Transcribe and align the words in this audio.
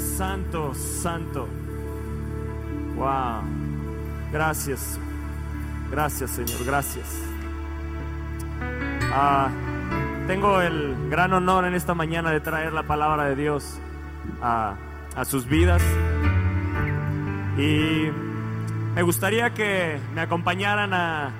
santo, 0.00 0.74
santo. 0.74 1.48
Wow. 2.96 3.42
Gracias. 4.32 4.98
Gracias, 5.90 6.30
Señor. 6.30 6.64
Gracias. 6.64 7.06
Ah, 9.12 9.48
tengo 10.26 10.60
el 10.60 11.08
gran 11.08 11.32
honor 11.32 11.64
en 11.64 11.74
esta 11.74 11.94
mañana 11.94 12.30
de 12.30 12.40
traer 12.40 12.72
la 12.72 12.84
palabra 12.84 13.24
de 13.24 13.36
Dios 13.36 13.80
a, 14.40 14.76
a 15.16 15.24
sus 15.24 15.46
vidas. 15.46 15.82
Y 17.58 18.08
me 18.94 19.02
gustaría 19.02 19.52
que 19.52 19.98
me 20.14 20.20
acompañaran 20.20 20.94
a, 20.94 21.32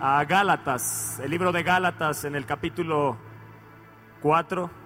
a 0.00 0.24
Gálatas, 0.24 1.20
el 1.22 1.30
libro 1.30 1.52
de 1.52 1.62
Gálatas 1.62 2.24
en 2.24 2.34
el 2.34 2.46
capítulo 2.46 3.16
4. 4.22 4.85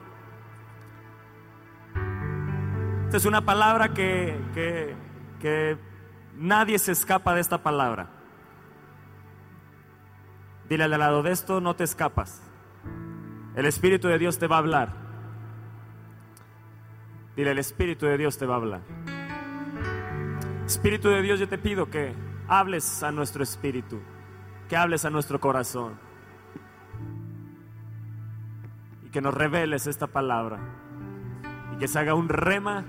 Esta 3.10 3.16
es 3.16 3.24
una 3.24 3.44
palabra 3.44 3.88
que, 3.88 4.40
que, 4.54 4.94
que 5.40 5.76
nadie 6.36 6.78
se 6.78 6.92
escapa 6.92 7.34
de 7.34 7.40
esta 7.40 7.60
palabra. 7.60 8.08
Dile 10.68 10.84
al 10.84 10.92
lado 10.92 11.20
de 11.24 11.32
esto, 11.32 11.60
no 11.60 11.74
te 11.74 11.82
escapas. 11.82 12.40
El 13.56 13.66
Espíritu 13.66 14.06
de 14.06 14.16
Dios 14.16 14.38
te 14.38 14.46
va 14.46 14.54
a 14.54 14.58
hablar. 14.60 14.92
Dile, 17.34 17.50
el 17.50 17.58
Espíritu 17.58 18.06
de 18.06 18.16
Dios 18.16 18.38
te 18.38 18.46
va 18.46 18.54
a 18.54 18.58
hablar. 18.58 18.80
Espíritu 20.64 21.08
de 21.08 21.22
Dios, 21.22 21.40
yo 21.40 21.48
te 21.48 21.58
pido 21.58 21.90
que 21.90 22.14
hables 22.46 23.02
a 23.02 23.10
nuestro 23.10 23.42
espíritu, 23.42 24.00
que 24.68 24.76
hables 24.76 25.04
a 25.04 25.10
nuestro 25.10 25.40
corazón 25.40 25.98
y 29.04 29.10
que 29.10 29.20
nos 29.20 29.34
reveles 29.34 29.88
esta 29.88 30.06
palabra 30.06 30.60
y 31.74 31.78
que 31.78 31.88
se 31.88 31.98
haga 31.98 32.14
un 32.14 32.28
rema 32.28 32.84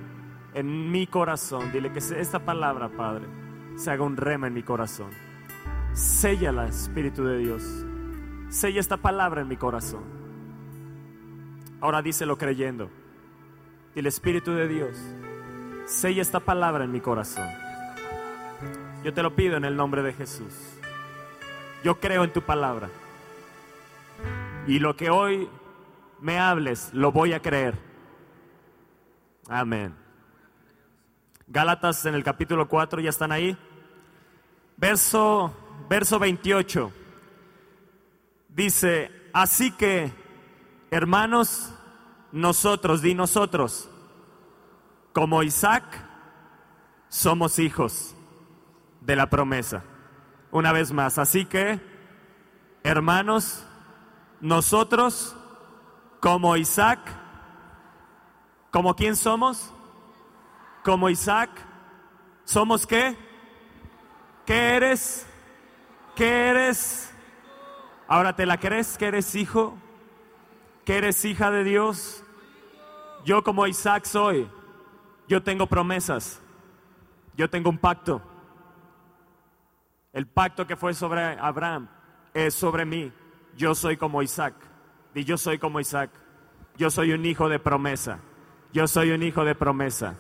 en 0.54 0.92
mi 0.92 1.08
corazón. 1.08 1.72
Dile 1.72 1.92
que 1.92 2.00
esta 2.00 2.40
palabra, 2.40 2.90
Padre, 2.90 3.26
se 3.76 3.92
haga 3.92 4.04
un 4.04 4.18
rema 4.18 4.48
en 4.48 4.54
mi 4.54 4.64
corazón. 4.64 5.10
Séllala, 5.94 6.68
Espíritu 6.68 7.24
de 7.24 7.38
Dios. 7.38 7.64
Sella 8.50 8.80
esta 8.80 8.98
palabra 8.98 9.42
en 9.42 9.48
mi 9.48 9.58
corazón. 9.58 10.04
Ahora 11.80 12.02
díselo 12.02 12.38
creyendo. 12.38 12.90
Dile, 13.96 14.08
Espíritu 14.08 14.54
de 14.54 14.68
Dios, 14.68 14.98
sella 15.86 16.22
esta 16.22 16.40
palabra 16.40 16.86
en 16.86 16.92
mi 16.92 17.02
corazón. 17.02 17.48
Yo 19.04 19.14
te 19.14 19.24
lo 19.24 19.36
pido 19.36 19.58
en 19.58 19.66
el 19.66 19.76
nombre 19.76 20.02
de 20.02 20.14
Jesús. 20.14 20.54
Yo 21.84 22.00
creo 22.00 22.24
en 22.24 22.32
tu 22.32 22.42
palabra. 22.42 22.90
Y 24.68 24.80
lo 24.80 24.96
que 24.96 25.10
hoy 25.10 25.50
me 26.22 26.40
hables, 26.40 26.94
lo 26.94 27.12
voy 27.12 27.34
a 27.34 27.42
creer. 27.42 27.76
Amén. 29.50 30.01
Gálatas 31.54 32.06
en 32.06 32.16
el 32.16 32.24
capítulo 32.24 32.70
4, 32.70 33.02
¿ya 33.02 33.10
están 33.10 33.34
ahí? 33.34 33.58
Verso, 34.78 35.54
verso 35.90 36.18
28. 36.18 36.94
Dice, 38.48 39.12
así 39.34 39.74
que, 39.74 40.14
hermanos, 40.92 41.74
nosotros, 42.32 43.02
di 43.02 43.16
nosotros, 43.16 43.90
como 45.12 45.44
Isaac, 45.44 45.84
somos 47.10 47.60
hijos 47.60 48.16
de 49.02 49.18
la 49.18 49.30
promesa. 49.30 49.84
Una 50.52 50.72
vez 50.72 50.94
más, 50.94 51.18
así 51.18 51.44
que, 51.44 51.82
hermanos, 52.82 53.68
nosotros, 54.40 55.36
como 56.22 56.56
Isaac, 56.56 57.02
¿como 58.72 58.96
quién 58.96 59.18
somos? 59.18 59.74
Como 60.84 61.10
Isaac, 61.10 61.50
¿somos 62.44 62.88
qué? 62.88 63.16
¿Qué 64.46 64.76
eres? 64.76 65.28
¿Qué 66.16 66.50
eres? 66.50 67.14
Ahora 68.08 68.36
te 68.36 68.46
la 68.46 68.58
crees 68.58 68.98
que 68.98 69.06
eres 69.06 69.36
hijo, 69.36 69.78
que 70.84 70.98
eres 70.98 71.24
hija 71.24 71.52
de 71.52 71.64
Dios. 71.64 72.24
Yo 73.24 73.44
como 73.44 73.68
Isaac 73.68 74.06
soy, 74.06 74.50
yo 75.28 75.44
tengo 75.44 75.68
promesas, 75.68 76.42
yo 77.38 77.50
tengo 77.50 77.70
un 77.70 77.78
pacto. 77.78 78.22
El 80.14 80.28
pacto 80.28 80.68
que 80.68 80.76
fue 80.76 80.94
sobre 80.94 81.22
Abraham 81.40 81.88
es 82.34 82.54
sobre 82.54 82.86
mí. 82.86 83.14
Yo 83.56 83.76
soy 83.76 83.96
como 83.98 84.22
Isaac. 84.22 84.56
Y 85.14 85.24
yo 85.24 85.38
soy 85.38 85.58
como 85.58 85.80
Isaac. 85.80 86.10
Yo 86.78 86.90
soy 86.90 87.14
un 87.14 87.26
hijo 87.26 87.48
de 87.48 87.60
promesa. 87.60 88.20
Yo 88.74 88.88
soy 88.88 89.12
un 89.12 89.24
hijo 89.24 89.46
de 89.46 89.56
promesa. 89.56 90.16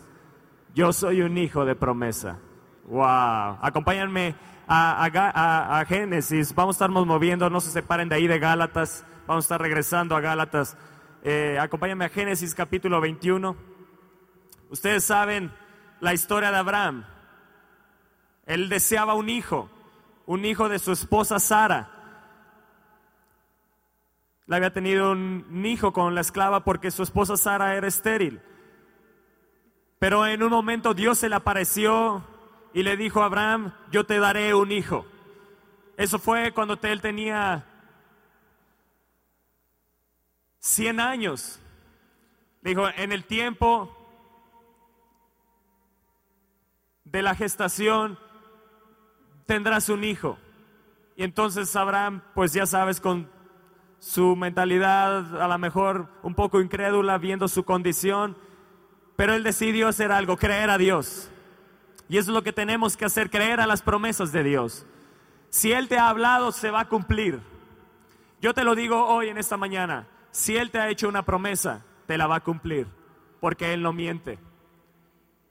Yo 0.74 0.94
soy 0.94 1.22
un 1.22 1.38
hijo 1.38 1.66
de 1.66 1.76
promesa. 1.76 2.40
Wow. 2.86 3.58
Acompáñenme 3.62 4.36
a, 4.68 5.84
Génesis. 5.88 6.54
Vamos 6.56 6.76
a 6.76 6.78
estarnos 6.78 7.06
moviendo. 7.06 7.50
No 7.50 7.59
se 7.59 7.72
separen 7.72 8.09
de 8.09 8.16
ahí 8.16 8.28
de 8.28 8.40
Gálatas. 8.40 9.06
Vamos 9.28 9.46
a 9.46 9.46
estar 9.46 9.62
regresando 9.62 10.16
a 10.16 10.22
Gálatas. 10.22 10.78
Eh, 11.24 11.58
a 11.60 12.10
Génesis 12.10 12.56
capítulo 12.56 13.02
21. 13.02 13.56
Ustedes 14.70 15.04
saben 15.04 15.52
la 16.00 16.14
historia 16.14 16.52
de 16.52 16.58
Abraham. 16.58 17.06
Él 18.46 18.70
deseaba 18.70 19.14
un 19.14 19.30
hijo 19.30 19.70
un 20.31 20.46
hijo 20.46 20.70
de 20.70 20.80
su 20.80 20.94
esposa 20.94 21.40
Sara. 21.40 21.90
Le 24.46 24.56
había 24.56 24.72
tenido 24.72 25.12
un 25.12 25.66
hijo 25.66 25.92
con 25.94 26.16
la 26.16 26.22
esclava 26.22 26.64
porque 26.64 26.90
su 26.90 27.04
esposa 27.04 27.36
Sara 27.36 27.76
era 27.76 27.88
estéril. 27.88 28.42
Pero 30.01 30.25
en 30.25 30.41
un 30.41 30.50
momento 30.50 30.95
Dios 30.95 31.19
se 31.19 31.29
le 31.29 31.35
apareció 31.35 32.23
y 32.73 32.81
le 32.81 32.97
dijo 32.97 33.22
a 33.22 33.25
Abraham, 33.25 33.72
yo 33.91 34.03
te 34.03 34.17
daré 34.17 34.56
un 34.56 34.72
hijo. 34.72 35.06
Eso 35.95 36.17
fue 36.17 36.51
cuando 36.53 36.79
él 36.81 37.01
tenía 37.01 37.63
100 40.57 41.00
años. 41.00 41.59
Dijo, 42.63 42.88
en 42.97 43.12
el 43.12 43.25
tiempo 43.25 43.95
de 47.03 47.22
la 47.22 47.35
gestación, 47.35 48.18
tendrás 49.45 49.88
un 49.88 50.03
hijo. 50.03 50.39
Y 51.16 51.22
entonces 51.22 51.75
Abraham, 51.75 52.23
pues 52.33 52.53
ya 52.53 52.66
sabes, 52.66 53.00
con 53.00 53.29
su 54.00 54.35
mentalidad 54.35 55.39
a 55.39 55.47
lo 55.47 55.59
mejor 55.59 56.09
un 56.23 56.33
poco 56.33 56.59
incrédula, 56.59 57.19
viendo 57.19 57.47
su 57.47 57.63
condición, 57.66 58.35
pero 59.22 59.36
él 59.36 59.44
decidió 59.44 59.88
hacer 59.88 60.12
algo, 60.12 60.36
creer 60.36 60.72
a 60.72 60.80
Dios. 60.80 61.30
Y 62.09 62.18
eso 62.18 62.32
es 62.32 62.34
lo 62.34 62.42
que 62.42 62.54
tenemos 62.54 62.98
que 62.98 63.06
hacer, 63.06 63.30
creer 63.30 63.59
a 63.59 63.68
las 63.68 63.84
promesas 63.84 64.32
de 64.32 64.44
Dios. 64.44 64.88
Si 65.52 65.72
Él 65.72 65.88
te 65.88 66.00
ha 66.00 66.09
hablado, 66.09 66.52
se 66.52 66.72
va 66.72 66.80
a 66.80 66.90
cumplir. 66.90 67.40
Yo 68.42 68.56
te 68.56 68.64
lo 68.64 68.74
digo 68.74 69.06
hoy 69.06 69.30
en 69.30 69.38
esta 69.38 69.58
mañana, 69.58 70.08
si 70.31 70.58
Él 70.58 70.72
te 70.72 70.80
ha 70.80 70.90
hecho 70.90 71.08
una 71.08 71.22
promesa, 71.22 71.86
te 72.08 72.18
la 72.18 72.26
va 72.26 72.38
a 72.38 72.44
cumplir, 72.44 72.88
porque 73.40 73.74
Él 73.74 73.84
no 73.84 73.94
miente. 73.94 74.40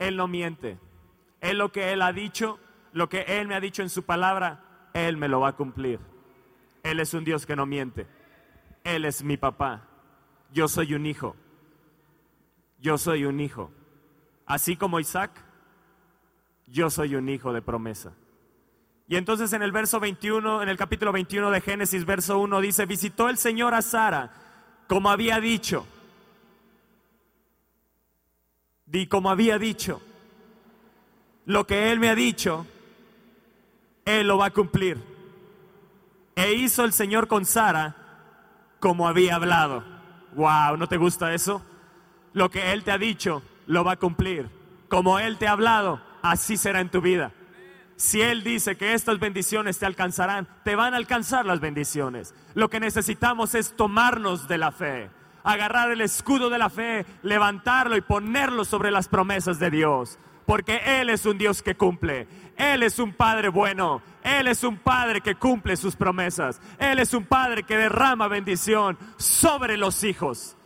Él 0.00 0.16
no 0.16 0.26
miente. 0.26 0.76
Él 1.40 1.58
lo 1.58 1.70
que 1.70 1.92
Él 1.92 2.02
ha 2.02 2.12
dicho, 2.12 2.58
lo 2.92 3.08
que 3.08 3.20
Él 3.20 3.46
me 3.46 3.54
ha 3.54 3.60
dicho 3.60 3.82
en 3.82 3.88
su 3.88 4.02
palabra, 4.02 4.64
Él 4.94 5.16
me 5.16 5.28
lo 5.28 5.38
va 5.38 5.50
a 5.50 5.56
cumplir. 5.56 6.00
Él 6.82 6.98
es 6.98 7.14
un 7.14 7.22
Dios 7.22 7.46
que 7.46 7.54
no 7.54 7.66
miente. 7.66 8.08
Él 8.82 9.04
es 9.04 9.22
mi 9.22 9.36
papá. 9.36 9.86
Yo 10.52 10.66
soy 10.66 10.94
un 10.94 11.06
hijo. 11.06 11.36
Yo 12.80 12.98
soy 12.98 13.24
un 13.24 13.40
hijo. 13.40 13.70
Así 14.46 14.76
como 14.76 14.98
Isaac, 15.00 15.30
yo 16.66 16.90
soy 16.90 17.14
un 17.14 17.28
hijo 17.28 17.52
de 17.52 17.62
promesa. 17.62 18.12
Y 19.06 19.16
entonces 19.16 19.52
en 19.52 19.62
el 19.62 19.72
verso 19.72 20.00
21, 20.00 20.62
en 20.62 20.68
el 20.68 20.76
capítulo 20.76 21.12
21 21.12 21.50
de 21.50 21.60
Génesis, 21.60 22.04
verso 22.04 22.38
1 22.38 22.60
dice, 22.60 22.86
visitó 22.86 23.28
el 23.28 23.38
Señor 23.38 23.74
a 23.74 23.82
Sara 23.82 24.30
como 24.86 25.10
había 25.10 25.40
dicho. 25.40 25.86
Di 28.86 29.06
como 29.06 29.30
había 29.30 29.58
dicho. 29.58 30.00
Lo 31.44 31.66
que 31.66 31.92
él 31.92 32.00
me 32.00 32.08
ha 32.08 32.14
dicho, 32.14 32.66
él 34.04 34.26
lo 34.26 34.38
va 34.38 34.46
a 34.46 34.50
cumplir. 34.52 35.02
E 36.34 36.54
hizo 36.54 36.84
el 36.84 36.92
Señor 36.92 37.28
con 37.28 37.44
Sara 37.44 37.96
como 38.78 39.06
había 39.06 39.34
hablado. 39.34 39.84
Wow, 40.34 40.76
¿no 40.76 40.88
te 40.88 40.96
gusta 40.96 41.34
eso? 41.34 41.62
Lo 42.32 42.50
que 42.50 42.72
Él 42.72 42.84
te 42.84 42.92
ha 42.92 42.98
dicho, 42.98 43.42
lo 43.66 43.84
va 43.84 43.92
a 43.92 43.98
cumplir. 43.98 44.48
Como 44.88 45.18
Él 45.18 45.38
te 45.38 45.46
ha 45.46 45.52
hablado, 45.52 46.00
así 46.22 46.56
será 46.56 46.80
en 46.80 46.90
tu 46.90 47.00
vida. 47.00 47.32
Si 47.96 48.22
Él 48.22 48.42
dice 48.42 48.76
que 48.76 48.94
estas 48.94 49.18
bendiciones 49.18 49.78
te 49.78 49.86
alcanzarán, 49.86 50.48
te 50.64 50.74
van 50.74 50.94
a 50.94 50.96
alcanzar 50.96 51.44
las 51.44 51.60
bendiciones. 51.60 52.34
Lo 52.54 52.70
que 52.70 52.80
necesitamos 52.80 53.54
es 53.54 53.76
tomarnos 53.76 54.48
de 54.48 54.58
la 54.58 54.72
fe, 54.72 55.10
agarrar 55.44 55.90
el 55.90 56.00
escudo 56.00 56.48
de 56.50 56.58
la 56.58 56.70
fe, 56.70 57.04
levantarlo 57.22 57.96
y 57.96 58.00
ponerlo 58.00 58.64
sobre 58.64 58.90
las 58.90 59.08
promesas 59.08 59.58
de 59.58 59.70
Dios 59.70 60.18
porque 60.50 60.80
Él 60.84 61.10
es 61.10 61.26
un 61.26 61.38
Dios 61.38 61.62
que 61.62 61.76
cumple. 61.76 62.26
Él 62.56 62.82
es 62.82 62.98
un 62.98 63.12
Padre 63.12 63.50
bueno. 63.50 64.02
Él 64.20 64.48
es 64.48 64.64
un 64.64 64.78
Padre 64.78 65.20
que 65.20 65.36
cumple 65.36 65.76
sus 65.76 65.94
promesas. 65.94 66.60
Él 66.76 66.98
es 66.98 67.14
un 67.14 67.24
Padre 67.24 67.62
que 67.62 67.76
derrama 67.76 68.26
bendición 68.26 68.98
sobre 69.16 69.76
los 69.76 70.02
hijos. 70.02 70.56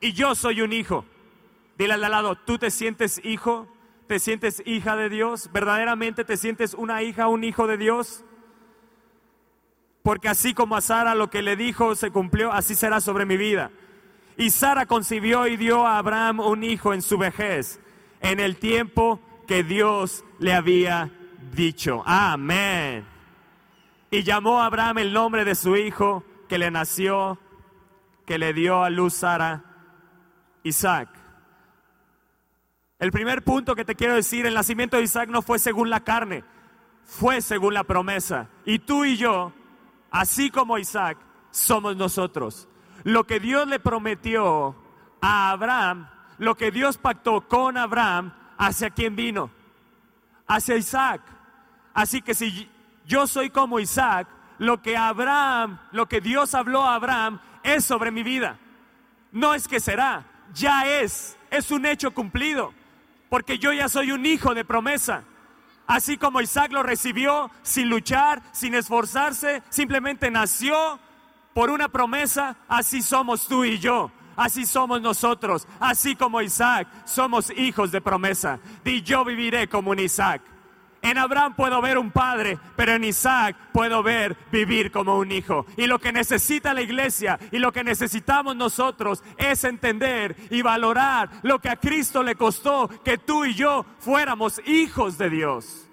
Y 0.00 0.12
yo 0.12 0.34
soy 0.34 0.62
un 0.62 0.72
hijo. 0.72 1.04
Dile 1.76 1.94
al 1.94 2.00
lado, 2.00 2.36
¿tú 2.36 2.58
te 2.58 2.70
sientes 2.70 3.20
hijo? 3.24 3.68
¿Te 4.06 4.18
sientes 4.18 4.62
hija 4.66 4.96
de 4.96 5.08
Dios? 5.08 5.50
¿Verdaderamente 5.52 6.24
te 6.24 6.36
sientes 6.36 6.74
una 6.74 7.02
hija, 7.02 7.28
un 7.28 7.44
hijo 7.44 7.66
de 7.66 7.76
Dios? 7.76 8.24
Porque 10.02 10.28
así 10.28 10.54
como 10.54 10.76
a 10.76 10.80
Sara 10.80 11.14
lo 11.14 11.30
que 11.30 11.42
le 11.42 11.56
dijo 11.56 11.94
se 11.94 12.10
cumplió, 12.10 12.52
así 12.52 12.74
será 12.74 13.00
sobre 13.00 13.26
mi 13.26 13.36
vida. 13.36 13.70
Y 14.36 14.50
Sara 14.50 14.86
concibió 14.86 15.46
y 15.46 15.56
dio 15.56 15.86
a 15.86 15.98
Abraham 15.98 16.40
un 16.40 16.64
hijo 16.64 16.94
en 16.94 17.02
su 17.02 17.18
vejez, 17.18 17.78
en 18.20 18.40
el 18.40 18.56
tiempo 18.56 19.20
que 19.46 19.62
Dios 19.62 20.24
le 20.38 20.54
había 20.54 21.10
dicho. 21.52 22.02
Amén. 22.06 23.04
Y 24.10 24.22
llamó 24.22 24.60
a 24.60 24.66
Abraham 24.66 24.98
el 24.98 25.12
nombre 25.12 25.44
de 25.44 25.54
su 25.54 25.76
hijo 25.76 26.24
que 26.48 26.58
le 26.58 26.70
nació, 26.70 27.38
que 28.26 28.38
le 28.38 28.52
dio 28.52 28.82
a 28.82 28.90
luz 28.90 29.14
Sara, 29.14 29.69
Isaac. 30.62 31.08
El 32.98 33.12
primer 33.12 33.42
punto 33.42 33.74
que 33.74 33.84
te 33.84 33.94
quiero 33.94 34.14
decir, 34.14 34.44
el 34.44 34.54
nacimiento 34.54 34.96
de 34.96 35.04
Isaac 35.04 35.30
no 35.30 35.40
fue 35.40 35.58
según 35.58 35.88
la 35.88 36.00
carne, 36.00 36.44
fue 37.04 37.40
según 37.40 37.74
la 37.74 37.84
promesa. 37.84 38.48
Y 38.66 38.78
tú 38.80 39.04
y 39.04 39.16
yo, 39.16 39.52
así 40.10 40.50
como 40.50 40.76
Isaac, 40.76 41.16
somos 41.50 41.96
nosotros. 41.96 42.68
Lo 43.04 43.26
que 43.26 43.40
Dios 43.40 43.66
le 43.66 43.80
prometió 43.80 44.76
a 45.20 45.50
Abraham, 45.50 46.08
lo 46.38 46.56
que 46.56 46.70
Dios 46.70 46.98
pactó 46.98 47.48
con 47.48 47.78
Abraham, 47.78 48.34
¿hacia 48.58 48.90
quién 48.90 49.16
vino? 49.16 49.50
Hacia 50.46 50.76
Isaac. 50.76 51.22
Así 51.94 52.20
que 52.20 52.34
si 52.34 52.70
yo 53.06 53.26
soy 53.26 53.50
como 53.50 53.80
Isaac, 53.80 54.28
lo 54.58 54.82
que 54.82 54.96
Abraham, 54.96 55.78
lo 55.92 56.06
que 56.06 56.20
Dios 56.20 56.54
habló 56.54 56.84
a 56.84 56.96
Abraham 56.96 57.40
es 57.62 57.84
sobre 57.84 58.10
mi 58.10 58.22
vida. 58.22 58.58
No 59.32 59.54
es 59.54 59.66
que 59.66 59.80
será, 59.80 60.26
ya 60.54 61.00
es, 61.00 61.36
es 61.50 61.70
un 61.70 61.86
hecho 61.86 62.12
cumplido 62.12 62.72
porque 63.30 63.58
yo 63.58 63.72
ya 63.72 63.88
soy 63.88 64.12
un 64.12 64.26
hijo 64.26 64.54
de 64.54 64.64
promesa. 64.64 65.22
Así 65.86 66.18
como 66.18 66.40
Isaac 66.40 66.72
lo 66.72 66.82
recibió 66.82 67.50
sin 67.62 67.88
luchar, 67.88 68.42
sin 68.52 68.74
esforzarse, 68.74 69.62
simplemente 69.70 70.30
nació 70.30 70.98
por 71.54 71.70
una 71.70 71.88
promesa, 71.88 72.56
así 72.68 73.02
somos 73.02 73.46
tú 73.46 73.64
y 73.64 73.78
yo. 73.78 74.10
Así 74.36 74.64
somos 74.64 75.02
nosotros, 75.02 75.66
así 75.80 76.16
como 76.16 76.40
Isaac, 76.40 76.88
somos 77.04 77.50
hijos 77.50 77.92
de 77.92 78.00
promesa. 78.00 78.58
Y 78.84 79.02
yo 79.02 79.22
viviré 79.24 79.68
como 79.68 79.90
un 79.90 79.98
Isaac. 79.98 80.40
En 81.02 81.16
Abraham 81.16 81.54
puedo 81.54 81.80
ver 81.80 81.96
un 81.96 82.10
padre, 82.10 82.58
pero 82.76 82.92
en 82.92 83.04
Isaac 83.04 83.56
puedo 83.72 84.02
ver 84.02 84.36
vivir 84.52 84.92
como 84.92 85.18
un 85.18 85.32
hijo. 85.32 85.64
Y 85.78 85.86
lo 85.86 85.98
que 85.98 86.12
necesita 86.12 86.74
la 86.74 86.82
iglesia 86.82 87.38
y 87.50 87.58
lo 87.58 87.72
que 87.72 87.82
necesitamos 87.82 88.54
nosotros 88.54 89.22
es 89.38 89.64
entender 89.64 90.36
y 90.50 90.60
valorar 90.60 91.30
lo 91.42 91.58
que 91.58 91.70
a 91.70 91.76
Cristo 91.76 92.22
le 92.22 92.34
costó 92.34 92.88
que 93.02 93.16
tú 93.16 93.46
y 93.46 93.54
yo 93.54 93.86
fuéramos 93.98 94.60
hijos 94.66 95.16
de 95.16 95.30
Dios. 95.30 95.88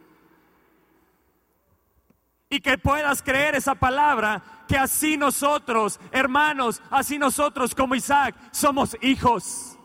Y 2.50 2.59
que 2.59 2.77
puedas 2.77 3.21
creer 3.21 3.56
esa 3.56 3.75
palabra, 3.75 4.42
que 4.68 4.77
así 4.77 5.18
nosotros, 5.18 6.00
hermanos, 6.12 6.81
así 6.89 7.18
nosotros 7.18 7.74
como 7.74 7.95
Isaac, 7.95 8.36
somos 8.51 8.98
hijos. 9.01 9.77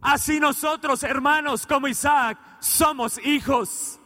Así 0.00 0.38
nosotros, 0.38 1.02
hermanos, 1.02 1.66
como 1.66 1.88
Isaac, 1.88 2.38
somos 2.60 3.18
hijos. 3.24 4.00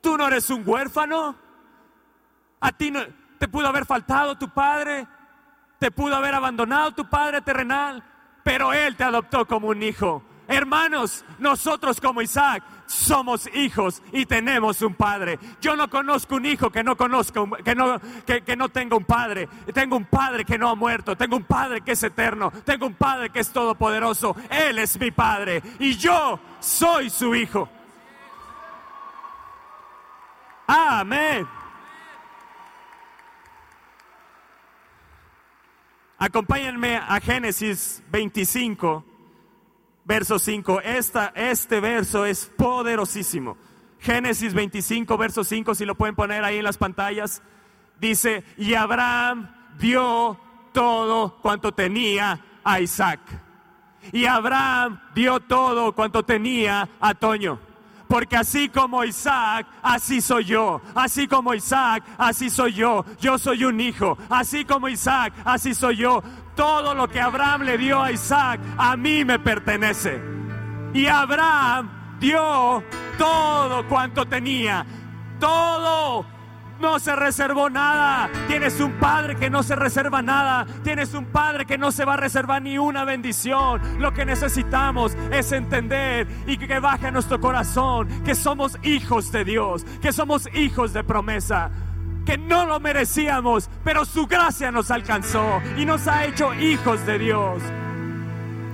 Tú 0.00 0.16
no 0.16 0.26
eres 0.26 0.50
un 0.50 0.62
huérfano. 0.66 1.36
A 2.60 2.72
ti 2.72 2.90
no, 2.90 3.00
te 3.38 3.48
pudo 3.48 3.66
haber 3.66 3.86
faltado 3.86 4.36
tu 4.38 4.48
padre, 4.48 5.06
te 5.78 5.90
pudo 5.90 6.14
haber 6.14 6.34
abandonado 6.34 6.92
tu 6.92 7.08
padre 7.08 7.40
terrenal, 7.40 8.02
pero 8.44 8.72
Él 8.72 8.96
te 8.96 9.04
adoptó 9.04 9.46
como 9.46 9.68
un 9.68 9.82
hijo. 9.82 10.22
Hermanos, 10.46 11.24
nosotros 11.38 12.00
como 12.00 12.22
Isaac 12.22 12.62
somos 12.86 13.48
hijos 13.54 14.02
y 14.12 14.26
tenemos 14.26 14.82
un 14.82 14.94
padre. 14.94 15.38
Yo 15.60 15.76
no 15.76 15.88
conozco 15.88 16.36
un 16.36 16.46
hijo 16.46 16.70
que 16.70 16.84
no 16.84 16.96
conozca, 16.96 17.42
que 17.64 17.74
no, 17.74 18.00
que, 18.26 18.56
no 18.56 18.68
tenga 18.68 18.96
un 18.96 19.04
padre. 19.04 19.48
Tengo 19.72 19.96
un 19.96 20.04
padre 20.04 20.44
que 20.44 20.58
no 20.58 20.68
ha 20.68 20.74
muerto. 20.74 21.16
Tengo 21.16 21.36
un 21.36 21.44
padre 21.44 21.80
que 21.80 21.92
es 21.92 22.02
eterno. 22.02 22.50
Tengo 22.64 22.86
un 22.86 22.94
padre 22.94 23.30
que 23.30 23.40
es 23.40 23.52
todopoderoso. 23.52 24.36
Él 24.50 24.78
es 24.78 24.98
mi 24.98 25.10
padre 25.10 25.62
y 25.78 25.96
yo 25.96 26.38
soy 26.60 27.10
su 27.10 27.34
hijo. 27.34 27.68
Amén. 30.66 31.46
Acompáñenme 36.18 36.96
a 36.96 37.18
Génesis 37.20 38.00
25 38.10 39.11
verso 40.04 40.38
5. 40.38 40.80
Esta, 40.80 41.32
este 41.34 41.80
verso 41.80 42.24
es 42.26 42.46
poderosísimo. 42.56 43.56
Génesis 44.00 44.52
25, 44.52 45.16
verso 45.16 45.44
5, 45.44 45.74
si 45.74 45.84
lo 45.84 45.94
pueden 45.94 46.16
poner 46.16 46.44
ahí 46.44 46.58
en 46.58 46.64
las 46.64 46.78
pantallas. 46.78 47.42
Dice, 48.00 48.44
y 48.56 48.74
Abraham 48.74 49.48
dio 49.78 50.38
todo 50.72 51.36
cuanto 51.40 51.72
tenía 51.72 52.40
a 52.64 52.80
Isaac. 52.80 53.20
Y 54.10 54.26
Abraham 54.26 55.00
dio 55.14 55.38
todo 55.38 55.92
cuanto 55.94 56.24
tenía 56.24 56.88
a 57.00 57.14
Toño. 57.14 57.60
Porque 58.08 58.36
así 58.36 58.68
como 58.68 59.04
Isaac, 59.04 59.66
así 59.80 60.20
soy 60.20 60.44
yo. 60.44 60.82
Así 60.94 61.28
como 61.28 61.54
Isaac, 61.54 62.04
así 62.18 62.50
soy 62.50 62.74
yo. 62.74 63.04
Yo 63.20 63.38
soy 63.38 63.64
un 63.64 63.80
hijo. 63.80 64.18
Así 64.28 64.64
como 64.64 64.88
Isaac, 64.88 65.32
así 65.44 65.74
soy 65.74 65.96
yo 65.96 66.22
todo 66.54 66.94
lo 66.94 67.08
que 67.08 67.20
Abraham 67.20 67.62
le 67.62 67.78
dio 67.78 68.02
a 68.02 68.12
Isaac, 68.12 68.60
a 68.76 68.96
mí 68.96 69.24
me 69.24 69.38
pertenece. 69.38 70.20
Y 70.94 71.06
Abraham 71.06 72.18
dio 72.18 72.82
todo 73.18 73.86
cuanto 73.88 74.26
tenía, 74.26 74.84
todo. 75.38 76.26
No 76.80 76.98
se 76.98 77.14
reservó 77.14 77.70
nada. 77.70 78.28
Tienes 78.48 78.80
un 78.80 78.98
padre 78.98 79.36
que 79.36 79.48
no 79.48 79.62
se 79.62 79.76
reserva 79.76 80.20
nada. 80.20 80.66
Tienes 80.82 81.14
un 81.14 81.26
padre 81.26 81.64
que 81.64 81.78
no 81.78 81.92
se 81.92 82.04
va 82.04 82.14
a 82.14 82.16
reservar 82.16 82.60
ni 82.60 82.76
una 82.76 83.04
bendición. 83.04 83.80
Lo 84.00 84.12
que 84.12 84.24
necesitamos 84.24 85.16
es 85.30 85.52
entender 85.52 86.26
y 86.44 86.56
que 86.56 86.80
baje 86.80 87.06
a 87.06 87.10
nuestro 87.12 87.40
corazón 87.40 88.08
que 88.24 88.34
somos 88.34 88.76
hijos 88.82 89.30
de 89.30 89.44
Dios, 89.44 89.84
que 90.02 90.12
somos 90.12 90.48
hijos 90.54 90.92
de 90.92 91.04
promesa 91.04 91.70
que 92.24 92.38
no 92.38 92.66
lo 92.66 92.80
merecíamos, 92.80 93.68
pero 93.84 94.04
su 94.04 94.26
gracia 94.26 94.70
nos 94.70 94.90
alcanzó 94.90 95.60
y 95.76 95.84
nos 95.84 96.06
ha 96.06 96.24
hecho 96.24 96.54
hijos 96.54 97.04
de 97.06 97.18
Dios. 97.18 97.62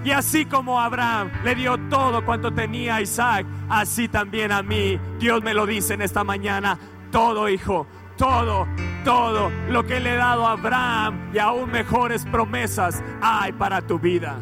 Y 0.04 0.10
así 0.10 0.44
como 0.46 0.80
Abraham 0.80 1.30
le 1.44 1.54
dio 1.54 1.76
todo 1.88 2.24
cuanto 2.24 2.52
tenía 2.52 2.96
a 2.96 3.00
Isaac, 3.00 3.46
así 3.68 4.08
también 4.08 4.52
a 4.52 4.62
mí, 4.62 4.98
Dios 5.18 5.42
me 5.42 5.54
lo 5.54 5.66
dice 5.66 5.94
en 5.94 6.02
esta 6.02 6.24
mañana, 6.24 6.78
todo 7.10 7.48
hijo, 7.48 7.86
todo, 8.16 8.66
todo 9.04 9.50
lo 9.68 9.84
que 9.86 10.00
le 10.00 10.14
he 10.14 10.16
dado 10.16 10.46
a 10.46 10.52
Abraham 10.52 11.30
y 11.34 11.38
aún 11.38 11.70
mejores 11.70 12.24
promesas 12.26 13.02
hay 13.20 13.52
para 13.52 13.82
tu 13.82 13.98
vida. 13.98 14.38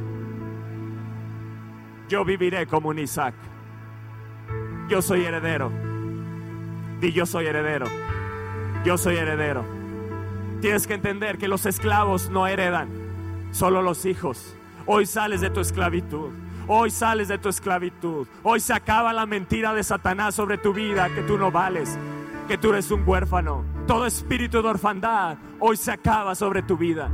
Yo 2.09 2.25
viviré 2.25 2.67
como 2.67 2.91
un 2.91 2.99
Isaac. 2.99 3.35
Yo 4.89 5.03
soy 5.03 5.25
heredero. 5.25 5.73
Y 7.03 7.13
yo 7.13 7.27
soy 7.27 7.47
heredero 7.47 7.87
yo 8.87 8.97
soy 8.97 9.17
heredero. 9.17 9.65
Tienes 10.61 10.87
que 10.87 10.95
entender 10.95 11.39
que 11.39 11.49
los 11.49 11.67
esclavos 11.67 12.31
no 12.31 12.47
heredan, 12.47 12.89
solo 13.51 13.83
los 13.83 14.07
hijos. 14.07 14.55
Hoy 14.87 15.07
sales 15.07 15.41
de 15.41 15.51
tu 15.51 15.59
esclavitud. 15.59 16.31
Hoy 16.69 16.91
sales 16.93 17.27
de 17.27 17.37
tu 17.39 17.49
esclavitud. 17.49 18.29
Hoy 18.45 18.61
se 18.61 18.73
acaba 18.73 19.13
la 19.13 19.27
mentira 19.27 19.75
de 19.75 19.83
Satanás 19.83 20.37
sobre 20.37 20.57
tu 20.57 20.73
vida, 20.73 21.09
que 21.13 21.23
tú 21.23 21.37
no 21.37 21.51
vales, 21.51 21.99
que 22.47 22.59
tú 22.59 22.71
eres 22.71 22.93
un 22.93 23.03
huérfano. 23.05 23.65
Todo 23.89 24.07
espíritu 24.07 24.63
de 24.63 24.69
orfandad 24.69 25.37
hoy 25.59 25.77
se 25.77 25.91
acaba 25.91 26.37
sobre 26.37 26.63
tu 26.63 26.77
vida. 26.77 27.11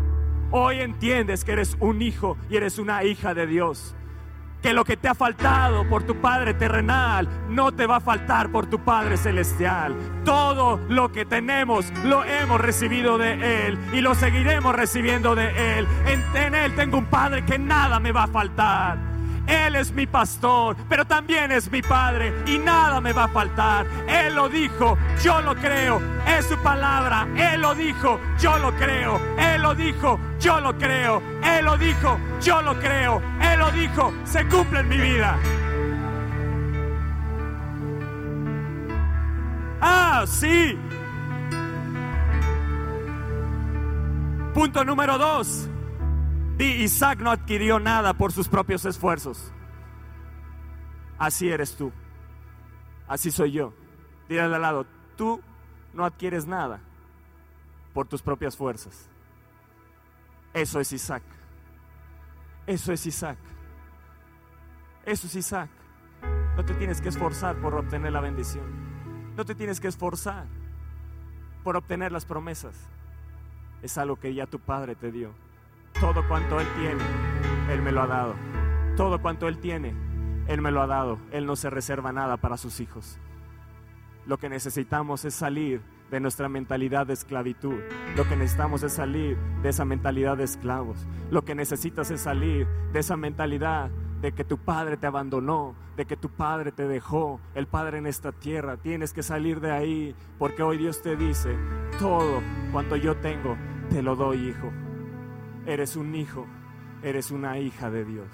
Hoy 0.50 0.80
entiendes 0.80 1.42
que 1.42 1.52
eres 1.52 1.78
un 1.80 2.02
hijo 2.02 2.36
y 2.50 2.56
eres 2.56 2.78
una 2.78 3.02
hija 3.04 3.32
de 3.32 3.46
Dios 3.46 3.94
que 4.62 4.72
lo 4.72 4.84
que 4.84 4.96
te 4.96 5.08
ha 5.08 5.14
faltado 5.14 5.88
por 5.88 6.04
tu 6.04 6.20
Padre 6.20 6.54
terrenal 6.54 7.28
no 7.48 7.72
te 7.72 7.86
va 7.86 7.96
a 7.96 8.00
faltar 8.00 8.50
por 8.50 8.66
tu 8.66 8.78
Padre 8.84 9.16
celestial. 9.16 9.94
Todo 10.24 10.80
lo 10.88 11.10
que 11.10 11.24
tenemos 11.24 11.92
lo 12.04 12.24
hemos 12.24 12.60
recibido 12.60 13.18
de 13.18 13.66
Él 13.66 13.78
y 13.92 14.00
lo 14.00 14.14
seguiremos 14.14 14.74
recibiendo 14.74 15.34
de 15.34 15.78
Él. 15.78 15.88
En, 16.06 16.54
Él 16.54 16.74
tengo 16.76 16.98
un 16.98 17.06
Padre 17.06 17.44
que 17.44 17.58
nada 17.58 17.98
me 17.98 18.12
va 18.12 18.24
a 18.24 18.28
faltar. 18.28 19.11
Él 19.46 19.76
es 19.76 19.92
mi 19.92 20.06
pastor, 20.06 20.76
pero 20.88 21.04
también 21.04 21.52
es 21.52 21.70
mi 21.70 21.82
Padre 21.82 22.32
y 22.46 22.58
nada 22.58 23.00
me 23.00 23.12
va 23.12 23.24
a 23.24 23.28
faltar. 23.28 23.86
Él 24.08 24.34
lo 24.34 24.48
dijo, 24.48 24.96
yo 25.22 25.40
lo 25.40 25.54
creo, 25.56 26.00
es 26.26 26.46
su 26.46 26.56
palabra. 26.62 27.26
Él 27.36 27.60
lo 27.60 27.74
dijo, 27.74 28.20
yo 28.38 28.58
lo 28.58 28.72
creo. 28.76 29.20
Él 29.38 29.62
lo 29.62 29.74
dijo, 29.74 30.18
yo 30.40 30.60
lo 30.60 30.76
creo. 30.76 31.22
Él 31.42 31.64
lo 31.64 31.76
dijo, 31.76 32.18
yo 32.40 32.62
lo 32.62 32.78
creo. 32.78 33.22
Él 33.40 33.58
lo 33.58 33.70
dijo, 33.72 34.12
se 34.24 34.46
cumple 34.46 34.80
en 34.80 34.88
mi 34.88 34.98
vida. 34.98 35.36
Ah, 39.80 40.24
sí. 40.26 40.78
Punto 44.54 44.84
número 44.84 45.18
dos. 45.18 45.68
Isaac 46.66 47.20
no 47.20 47.30
adquirió 47.30 47.78
nada 47.78 48.14
por 48.14 48.32
sus 48.32 48.48
propios 48.48 48.84
esfuerzos. 48.84 49.52
Así 51.18 51.48
eres 51.48 51.76
tú. 51.76 51.92
Así 53.08 53.30
soy 53.30 53.52
yo. 53.52 53.72
Dile 54.28 54.42
al 54.42 54.62
lado, 54.62 54.86
tú 55.16 55.40
no 55.92 56.04
adquieres 56.04 56.46
nada 56.46 56.80
por 57.92 58.06
tus 58.06 58.22
propias 58.22 58.56
fuerzas. 58.56 59.08
Eso 60.54 60.80
es 60.80 60.92
Isaac. 60.92 61.22
Eso 62.66 62.92
es 62.92 63.06
Isaac. 63.06 63.38
Eso 65.04 65.26
es 65.26 65.34
Isaac. 65.34 65.70
No 66.56 66.64
te 66.64 66.74
tienes 66.74 67.00
que 67.00 67.08
esforzar 67.08 67.56
por 67.60 67.74
obtener 67.74 68.12
la 68.12 68.20
bendición. 68.20 68.64
No 69.36 69.44
te 69.44 69.54
tienes 69.54 69.80
que 69.80 69.88
esforzar 69.88 70.46
por 71.64 71.76
obtener 71.76 72.12
las 72.12 72.24
promesas. 72.24 72.74
Es 73.82 73.98
algo 73.98 74.16
que 74.16 74.34
ya 74.34 74.46
tu 74.46 74.58
Padre 74.58 74.94
te 74.94 75.10
dio. 75.10 75.32
Todo 76.02 76.26
cuanto 76.26 76.58
Él 76.58 76.66
tiene, 76.76 77.04
Él 77.72 77.80
me 77.80 77.92
lo 77.92 78.02
ha 78.02 78.08
dado. 78.08 78.34
Todo 78.96 79.22
cuanto 79.22 79.46
Él 79.46 79.58
tiene, 79.58 79.94
Él 80.48 80.60
me 80.60 80.72
lo 80.72 80.82
ha 80.82 80.88
dado. 80.88 81.20
Él 81.30 81.46
no 81.46 81.54
se 81.54 81.70
reserva 81.70 82.10
nada 82.10 82.38
para 82.38 82.56
sus 82.56 82.80
hijos. 82.80 83.20
Lo 84.26 84.36
que 84.36 84.48
necesitamos 84.48 85.24
es 85.24 85.32
salir 85.32 85.80
de 86.10 86.18
nuestra 86.18 86.48
mentalidad 86.48 87.06
de 87.06 87.12
esclavitud. 87.12 87.78
Lo 88.16 88.28
que 88.28 88.34
necesitamos 88.34 88.82
es 88.82 88.94
salir 88.94 89.38
de 89.62 89.68
esa 89.68 89.84
mentalidad 89.84 90.36
de 90.36 90.42
esclavos. 90.42 91.06
Lo 91.30 91.44
que 91.44 91.54
necesitas 91.54 92.10
es 92.10 92.20
salir 92.20 92.66
de 92.92 92.98
esa 92.98 93.16
mentalidad 93.16 93.88
de 94.20 94.32
que 94.32 94.42
tu 94.42 94.58
padre 94.58 94.96
te 94.96 95.06
abandonó, 95.06 95.76
de 95.96 96.04
que 96.04 96.16
tu 96.16 96.30
padre 96.30 96.72
te 96.72 96.88
dejó, 96.88 97.38
el 97.54 97.68
padre 97.68 97.98
en 97.98 98.08
esta 98.08 98.32
tierra. 98.32 98.76
Tienes 98.76 99.12
que 99.12 99.22
salir 99.22 99.60
de 99.60 99.70
ahí 99.70 100.16
porque 100.40 100.64
hoy 100.64 100.78
Dios 100.78 101.00
te 101.00 101.14
dice, 101.14 101.56
todo 102.00 102.42
cuanto 102.72 102.96
yo 102.96 103.18
tengo, 103.18 103.56
te 103.88 104.02
lo 104.02 104.16
doy, 104.16 104.48
hijo. 104.48 104.72
Eres 105.66 105.96
un 105.96 106.14
hijo, 106.14 106.46
eres 107.02 107.30
una 107.30 107.58
hija 107.58 107.90
de 107.90 108.04
Dios. 108.04 108.28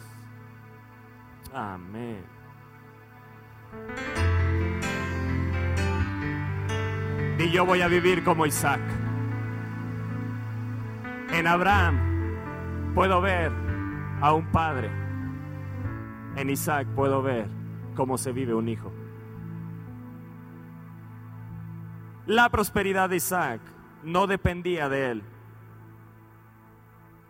Amén. 1.53 2.25
Y 7.39 7.51
yo 7.51 7.65
voy 7.65 7.83
a 7.83 7.89
vivir 7.89 8.25
como 8.25 8.47
Isaac. 8.47 8.81
En 11.33 11.47
Abraham 11.47 12.95
puedo 12.95 13.21
ver 13.21 13.53
a 14.21 14.33
un 14.33 14.51
padre 14.51 15.09
en 16.39 16.51
Isaac 16.51 16.87
puedo 16.95 17.21
ver 17.21 17.49
cómo 17.97 18.17
se 18.17 18.31
vive 18.31 18.55
un 18.55 18.69
hijo. 18.69 18.93
La 22.27 22.49
prosperidad 22.49 23.11
de 23.11 23.17
Isaac 23.17 23.61
no 24.05 24.29
dependía 24.29 24.89
de 24.89 25.11
él, 25.11 25.23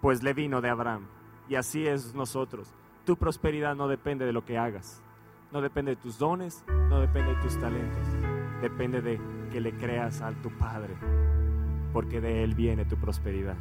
pues 0.00 0.22
le 0.22 0.34
vino 0.34 0.60
de 0.60 0.70
Abraham. 0.70 1.06
Y 1.48 1.54
así 1.54 1.86
es 1.86 2.14
nosotros. 2.14 2.74
Tu 3.04 3.16
prosperidad 3.16 3.74
no 3.74 3.88
depende 3.88 4.26
de 4.26 4.32
lo 4.32 4.44
que 4.44 4.58
hagas, 4.58 5.02
no 5.50 5.62
depende 5.62 5.92
de 5.92 6.02
tus 6.02 6.18
dones, 6.18 6.64
no 6.68 7.00
depende 7.00 7.34
de 7.34 7.40
tus 7.40 7.58
talentos, 7.58 8.06
depende 8.60 9.00
de 9.00 9.18
que 9.50 9.60
le 9.60 9.72
creas 9.76 10.20
a 10.20 10.32
tu 10.32 10.50
Padre, 10.58 10.94
porque 11.92 12.20
de 12.20 12.44
Él 12.44 12.54
viene 12.54 12.84
tu 12.84 12.96
prosperidad. 12.96 13.56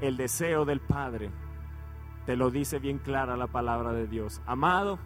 El 0.00 0.16
deseo 0.16 0.64
del 0.64 0.80
Padre 0.80 1.30
te 2.26 2.36
lo 2.36 2.50
dice 2.50 2.78
bien 2.78 2.98
clara 2.98 3.36
la 3.36 3.48
palabra 3.48 3.92
de 3.92 4.06
Dios. 4.06 4.40
Amado 4.46 4.98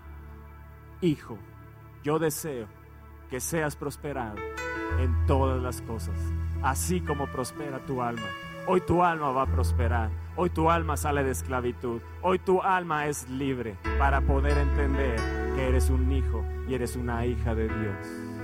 Hijo, 1.01 1.39
yo 2.03 2.19
deseo 2.19 2.67
que 3.29 3.41
seas 3.41 3.77
prosperado 3.77 4.37
en 4.99 5.27
todas 5.27 5.63
las 5.63 5.83
cosas, 5.83 6.19
así 6.63 7.01
como 7.01 7.27
prospera 7.27 7.79
tu 7.81 8.01
alma. 8.01 8.29
Hoy 8.67 8.81
tu 8.81 9.03
alma 9.03 9.31
va 9.31 9.43
a 9.43 9.47
prosperar, 9.47 10.11
hoy 10.37 10.49
tu 10.49 10.71
alma 10.71 10.97
sale 10.97 11.23
de 11.23 11.33
esclavitud, 11.33 12.01
hoy 12.23 12.39
tu 12.39 12.63
alma 12.63 13.07
es 13.07 13.29
libre 13.29 13.77
para 13.99 14.23
poder 14.23 14.57
entender 14.57 15.17
que 15.55 15.69
eres 15.69 15.91
un 15.91 16.11
hijo 16.11 16.43
y 16.67 16.73
eres 16.73 16.97
una 16.97 17.27
hija 17.27 17.55
de 17.55 17.69
Dios. 17.69 18.35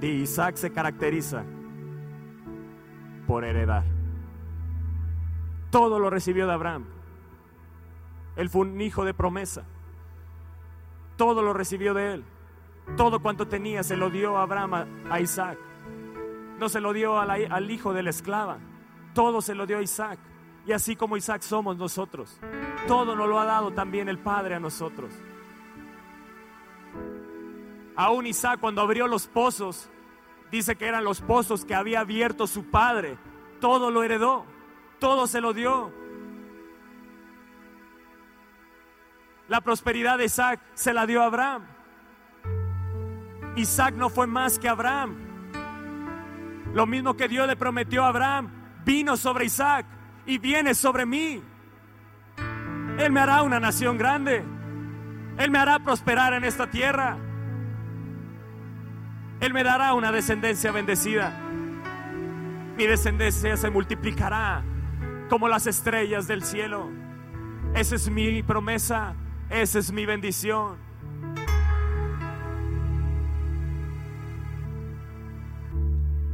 Y 0.00 0.06
Isaac 0.22 0.56
se 0.56 0.72
caracteriza 0.72 1.44
por 3.26 3.44
heredar. 3.44 3.84
Todo 5.70 5.98
lo 5.98 6.08
recibió 6.08 6.46
de 6.46 6.54
Abraham. 6.54 6.86
Él 8.36 8.48
fue 8.48 8.62
un 8.62 8.80
hijo 8.80 9.04
de 9.04 9.12
promesa. 9.12 9.64
Todo 11.16 11.42
lo 11.42 11.52
recibió 11.52 11.92
de 11.92 12.14
él. 12.14 12.24
Todo 12.96 13.20
cuanto 13.20 13.46
tenía 13.48 13.82
se 13.82 13.96
lo 13.96 14.10
dio 14.10 14.36
a 14.36 14.42
Abraham 14.42 14.86
a, 15.10 15.20
Isaac. 15.20 15.58
No 16.58 16.68
se 16.68 16.80
lo 16.80 16.92
dio 16.92 17.18
al 17.18 17.70
hijo 17.70 17.92
de 17.92 18.02
la 18.02 18.10
esclava. 18.10 18.58
Todo 19.14 19.40
se 19.40 19.54
lo 19.54 19.66
dio 19.66 19.78
a 19.78 19.82
Isaac. 19.82 20.18
Y 20.66 20.72
así 20.72 20.96
como 20.96 21.16
Isaac 21.16 21.42
somos 21.42 21.76
nosotros. 21.76 22.38
Todo 22.86 23.16
nos 23.16 23.28
lo 23.28 23.40
ha 23.40 23.44
dado 23.44 23.72
también 23.72 24.08
el 24.08 24.18
Padre 24.18 24.54
a 24.54 24.60
nosotros. 24.60 25.12
Aún 27.96 28.26
Isaac 28.26 28.60
cuando 28.60 28.80
abrió 28.80 29.06
los 29.06 29.26
pozos, 29.26 29.90
dice 30.50 30.76
que 30.76 30.86
eran 30.86 31.04
los 31.04 31.20
pozos 31.20 31.64
que 31.64 31.74
había 31.74 32.00
abierto 32.00 32.46
su 32.46 32.70
padre. 32.70 33.18
Todo 33.60 33.90
lo 33.90 34.02
heredó, 34.02 34.46
todo 34.98 35.26
se 35.26 35.40
lo 35.40 35.52
dio. 35.52 35.92
La 39.48 39.60
prosperidad 39.60 40.16
de 40.16 40.26
Isaac 40.26 40.60
se 40.74 40.94
la 40.94 41.06
dio 41.06 41.22
a 41.22 41.26
Abraham. 41.26 41.66
Isaac 43.56 43.94
no 43.94 44.08
fue 44.08 44.26
más 44.26 44.58
que 44.58 44.68
Abraham. 44.68 45.16
Lo 46.72 46.86
mismo 46.86 47.16
que 47.16 47.28
Dios 47.28 47.46
le 47.46 47.56
prometió 47.56 48.04
a 48.04 48.08
Abraham, 48.08 48.48
vino 48.84 49.16
sobre 49.16 49.46
Isaac 49.46 49.86
y 50.26 50.38
viene 50.38 50.74
sobre 50.74 51.04
mí. 51.04 51.42
Él 52.98 53.12
me 53.12 53.20
hará 53.20 53.42
una 53.42 53.58
nación 53.58 53.98
grande. 53.98 54.44
Él 55.38 55.50
me 55.50 55.58
hará 55.58 55.78
prosperar 55.78 56.34
en 56.34 56.44
esta 56.44 56.68
tierra. 56.68 57.16
Él 59.40 59.54
me 59.54 59.64
dará 59.64 59.94
una 59.94 60.12
descendencia 60.12 60.70
bendecida. 60.70 61.32
Mi 62.76 62.86
descendencia 62.86 63.56
se 63.56 63.70
multiplicará 63.70 64.62
como 65.28 65.48
las 65.48 65.66
estrellas 65.66 66.26
del 66.26 66.44
cielo. 66.44 66.90
Esa 67.74 67.94
es 67.94 68.10
mi 68.10 68.42
promesa, 68.42 69.14
esa 69.48 69.78
es 69.78 69.92
mi 69.92 70.04
bendición. 70.04 70.89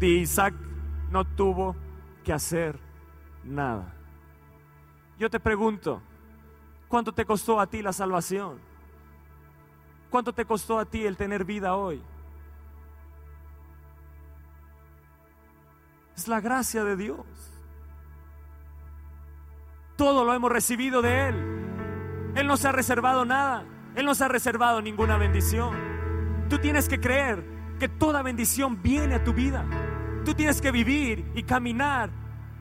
Isaac 0.01 0.55
no 1.11 1.25
tuvo 1.25 1.75
que 2.25 2.33
hacer 2.33 2.79
nada. 3.45 3.95
Yo 5.19 5.31
te 5.31 5.41
pregunto, 5.41 6.03
¿cuánto 6.89 7.13
te 7.13 7.25
costó 7.25 7.59
a 7.59 7.67
ti 7.67 7.81
la 7.81 7.93
salvación? 7.93 8.59
¿Cuánto 10.11 10.33
te 10.33 10.45
costó 10.45 10.79
a 10.79 10.85
ti 10.85 11.05
el 11.05 11.17
tener 11.17 11.45
vida 11.45 11.75
hoy? 11.75 12.03
Es 16.17 16.29
la 16.29 16.41
gracia 16.41 16.85
de 16.85 16.97
Dios. 16.97 17.27
Todo 19.97 20.25
lo 20.25 20.35
hemos 20.35 20.53
recibido 20.53 21.01
de 21.01 21.29
Él. 21.29 22.33
Él 22.35 22.47
no 22.47 22.57
se 22.57 22.69
ha 22.69 22.73
reservado 22.73 23.25
nada. 23.25 23.65
Él 23.95 24.05
no 24.05 24.15
se 24.15 24.25
ha 24.25 24.29
reservado 24.29 24.83
ninguna 24.83 25.17
bendición. 25.17 25.75
Tú 26.51 26.59
tienes 26.59 26.89
que 26.89 27.01
creer 27.01 27.56
que 27.79 27.89
toda 27.89 28.23
bendición 28.23 28.83
viene 28.83 29.15
a 29.15 29.25
tu 29.25 29.33
vida. 29.33 29.65
Tú 30.25 30.35
tienes 30.35 30.61
que 30.61 30.71
vivir 30.71 31.25
y 31.35 31.43
caminar 31.43 32.11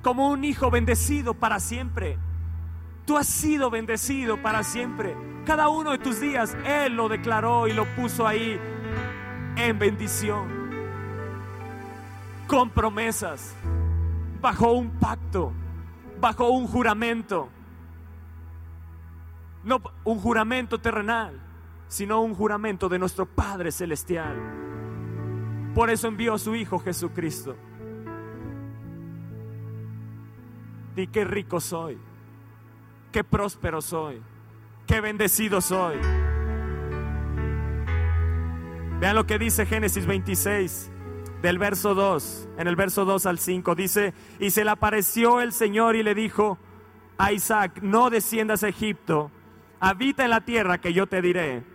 como 0.01 0.29
un 0.29 0.43
hijo 0.43 0.69
bendecido 0.69 1.33
para 1.33 1.59
siempre. 1.59 2.17
Tú 3.05 3.17
has 3.17 3.27
sido 3.27 3.69
bendecido 3.69 4.41
para 4.41 4.63
siempre. 4.63 5.15
Cada 5.45 5.69
uno 5.69 5.91
de 5.91 5.99
tus 5.99 6.19
días 6.19 6.55
Él 6.65 6.95
lo 6.95 7.07
declaró 7.07 7.67
y 7.67 7.73
lo 7.73 7.85
puso 7.95 8.27
ahí 8.27 8.59
en 9.57 9.79
bendición 9.79 10.65
con 12.47 12.69
promesas, 12.69 13.55
bajo 14.41 14.73
un 14.73 14.91
pacto, 14.91 15.51
bajo 16.19 16.49
un 16.49 16.67
juramento. 16.67 17.49
No 19.63 19.81
un 20.03 20.19
juramento 20.19 20.79
terrenal, 20.79 21.39
sino 21.87 22.21
un 22.21 22.35
juramento 22.35 22.87
de 22.87 22.99
nuestro 22.99 23.25
Padre 23.25 23.71
Celestial. 23.71 24.74
Por 25.75 25.89
eso 25.89 26.07
envió 26.07 26.35
a 26.35 26.39
su 26.39 26.55
Hijo 26.55 26.79
Jesucristo. 26.79 27.57
Di 30.95 31.07
qué 31.07 31.25
rico 31.25 31.59
soy, 31.59 31.97
qué 33.11 33.25
próspero 33.25 33.81
soy, 33.81 34.21
qué 34.87 35.01
bendecido 35.01 35.59
soy. 35.59 35.97
Vean 39.01 39.15
lo 39.15 39.27
que 39.27 39.37
dice 39.37 39.65
Génesis 39.65 40.05
26 40.05 40.91
del 41.41 41.59
verso 41.59 41.93
2, 41.93 42.47
en 42.57 42.67
el 42.69 42.77
verso 42.77 43.03
2 43.03 43.25
al 43.25 43.37
5, 43.37 43.75
dice, 43.75 44.13
y 44.39 44.51
se 44.51 44.63
le 44.63 44.71
apareció 44.71 45.41
el 45.41 45.51
Señor 45.51 45.97
y 45.97 46.03
le 46.03 46.15
dijo 46.15 46.57
a 47.17 47.33
Isaac, 47.33 47.79
no 47.81 48.09
desciendas 48.09 48.63
a 48.63 48.69
Egipto, 48.69 49.29
habita 49.81 50.23
en 50.23 50.29
la 50.29 50.39
tierra 50.39 50.77
que 50.77 50.93
yo 50.93 51.05
te 51.07 51.21
diré, 51.21 51.65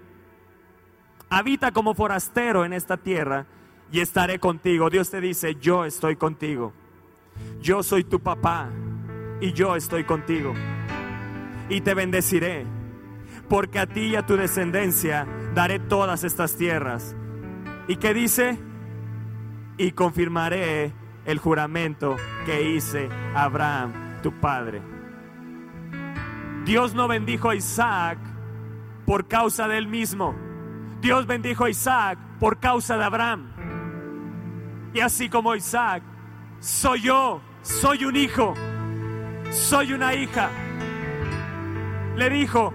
habita 1.29 1.73
como 1.73 1.93
forastero 1.93 2.65
en 2.65 2.73
esta 2.73 2.97
tierra 2.97 3.45
y 3.93 4.01
estaré 4.01 4.39
contigo. 4.39 4.91
Dios 4.91 5.11
te 5.11 5.21
dice, 5.21 5.57
yo 5.57 5.85
estoy 5.85 6.17
contigo. 6.17 6.73
yo 7.63 7.83
soy 7.83 8.05
tu 8.05 8.21
papá 8.21 8.69
y 9.41 9.53
yo 9.53 9.77
estoy 9.77 10.05
contigo. 10.05 10.53
Y 11.69 11.81
te 11.81 11.95
bendeciré, 11.95 12.67
porque 13.49 13.79
a 13.79 13.87
ti 13.87 14.09
y 14.09 14.17
a 14.17 14.27
tu 14.27 14.37
descendencia 14.37 15.27
daré 15.55 15.79
todas 15.79 16.25
estas 16.25 16.57
tierras. 16.57 17.17
¿Y 17.89 17.97
qué 17.97 18.13
dice? 18.13 18.59
Y 19.79 19.93
confirmaré 19.93 20.93
el 21.25 21.39
juramento 21.39 22.17
que 22.45 22.71
hice 22.71 23.09
a 23.35 23.45
Abraham, 23.45 23.93
tu 24.23 24.33
padre. 24.33 24.83
Dios 26.65 26.95
no 26.95 27.09
bendijo 27.09 27.51
a 27.51 27.55
Isaac 27.55 28.19
por 29.07 29.27
causa 29.27 29.67
de 29.67 29.79
él 29.79 29.87
mismo. 29.89 30.35
Dios 31.01 31.27
bendijo 31.27 31.65
a 31.65 31.71
Isaac 31.71 32.19
por 32.39 32.59
causa 32.59 32.99
de 32.99 33.05
Abraham. 33.05 33.60
Y 34.93 35.01
así 35.01 35.29
como 35.29 35.55
Isaac, 35.55 36.03
soy 36.59 37.03
yo, 37.03 37.41
soy 37.63 38.05
un 38.05 38.17
hijo, 38.17 38.55
soy 39.51 39.93
una 39.93 40.15
hija. 40.15 40.51
Le 42.17 42.29
dijo, 42.31 42.75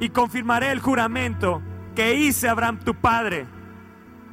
y 0.00 0.08
confirmaré 0.08 0.72
el 0.72 0.80
juramento 0.80 1.62
que 1.94 2.14
hice 2.14 2.48
Abraham 2.48 2.80
tu 2.80 2.94
padre. 2.94 3.46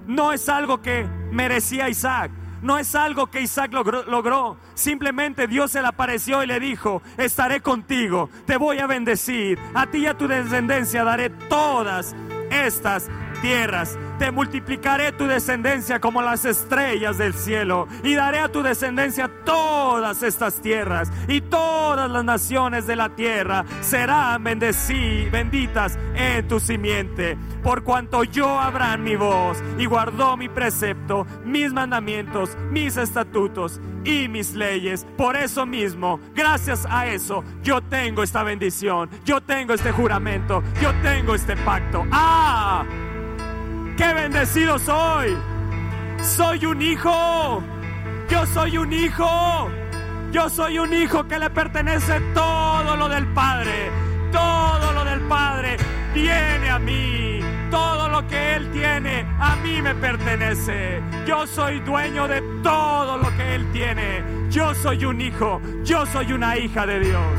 No 0.07 0.33
es 0.33 0.49
algo 0.49 0.81
que 0.81 1.07
merecía 1.31 1.89
Isaac, 1.89 2.31
no 2.61 2.77
es 2.77 2.95
algo 2.95 3.27
que 3.27 3.41
Isaac 3.41 3.71
logró, 3.71 4.57
Simplemente 4.73 5.47
Dios 5.47 5.71
se 5.71 5.81
le 5.81 5.87
apareció 5.87 6.43
y 6.43 6.47
le 6.47 6.59
dijo, 6.59 7.01
estaré 7.17 7.61
contigo, 7.61 8.29
te 8.45 8.57
voy 8.57 8.79
a 8.79 8.87
bendecir. 8.87 9.59
A 9.73 9.85
ti 9.85 9.99
y 9.99 10.05
a 10.07 10.17
tu 10.17 10.27
descendencia 10.27 11.03
daré 11.03 11.29
todas 11.29 12.15
estas 12.49 13.07
tierras. 13.41 13.97
Te 14.19 14.31
multiplicaré 14.31 15.13
tu 15.13 15.27
descendencia 15.27 16.01
como 16.01 16.21
las 16.21 16.43
estrellas 16.43 17.17
del 17.17 17.33
cielo 17.33 17.87
y 18.03 18.15
daré 18.15 18.39
a 18.39 18.51
tu 18.51 18.61
descendencia 18.61 19.31
todas 19.45 20.23
estas 20.23 20.61
tierras 20.61 21.09
y 21.29 21.39
todas 21.39 22.11
las 22.11 22.25
naciones 22.25 22.85
de 22.85 22.97
la 22.97 23.15
tierra 23.15 23.63
serán 23.79 24.43
benditas 24.43 25.97
en 26.15 26.45
tu 26.49 26.59
simiente. 26.59 27.37
Por 27.63 27.83
cuanto 27.83 28.25
yo 28.25 28.59
Abraham 28.59 29.03
mi 29.03 29.15
voz 29.15 29.57
y 29.77 29.85
guardó 29.85 30.35
mi 30.35 30.49
precepto, 30.49 31.25
mis 31.45 31.71
mandamientos, 31.71 32.57
mis 32.71 32.97
estatutos 32.97 33.79
y 34.03 34.27
mis 34.27 34.53
leyes. 34.53 35.07
Por 35.17 35.37
eso 35.37 35.65
mismo, 35.65 36.19
gracias 36.35 36.85
a 36.89 37.07
eso, 37.07 37.43
yo 37.63 37.81
tengo 37.81 38.21
esta 38.21 38.43
bendición, 38.43 39.09
yo 39.23 39.39
tengo 39.39 39.73
este 39.73 39.93
juramento, 39.93 40.61
yo 40.81 40.93
tengo 41.01 41.35
este 41.35 41.55
pacto. 41.55 42.05
¡Ah! 42.11 42.83
Qué 43.99 44.13
bendecido 44.13 44.79
soy. 44.79 45.35
Soy 46.21 46.65
un 46.65 46.81
hijo. 46.81 47.61
Yo 48.29 48.45
soy 48.45 48.77
un 48.77 48.93
hijo. 48.93 49.69
Yo 50.31 50.49
soy 50.49 50.79
un 50.79 50.93
hijo 50.93 51.27
que 51.27 51.37
le 51.37 51.49
pertenece 51.49 52.21
todo 52.33 52.95
lo 52.95 53.09
del 53.09 53.27
Padre. 53.33 53.91
Todo 54.31 54.93
lo 54.93 55.03
del 55.03 55.19
Padre 55.21 55.75
viene 56.13 56.69
a 56.69 56.79
mí. 56.79 57.41
Todo 57.69 58.07
lo 58.07 58.25
que 58.27 58.55
Él 58.55 58.71
tiene 58.71 59.25
a 59.37 59.57
mí 59.57 59.81
me 59.81 59.93
pertenece. 59.95 61.01
Yo 61.27 61.45
soy 61.45 61.81
dueño 61.81 62.27
de 62.27 62.41
todo 62.63 63.17
lo 63.17 63.35
que 63.35 63.55
Él 63.55 63.69
tiene. 63.73 64.23
Yo 64.49 64.73
soy 64.75 65.03
un 65.03 65.19
hijo. 65.19 65.61
Yo 65.83 66.05
soy 66.05 66.31
una 66.31 66.57
hija 66.57 66.85
de 66.85 66.99
Dios. 67.01 67.37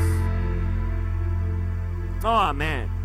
Oh, 2.23 2.39
amén. 2.39 3.00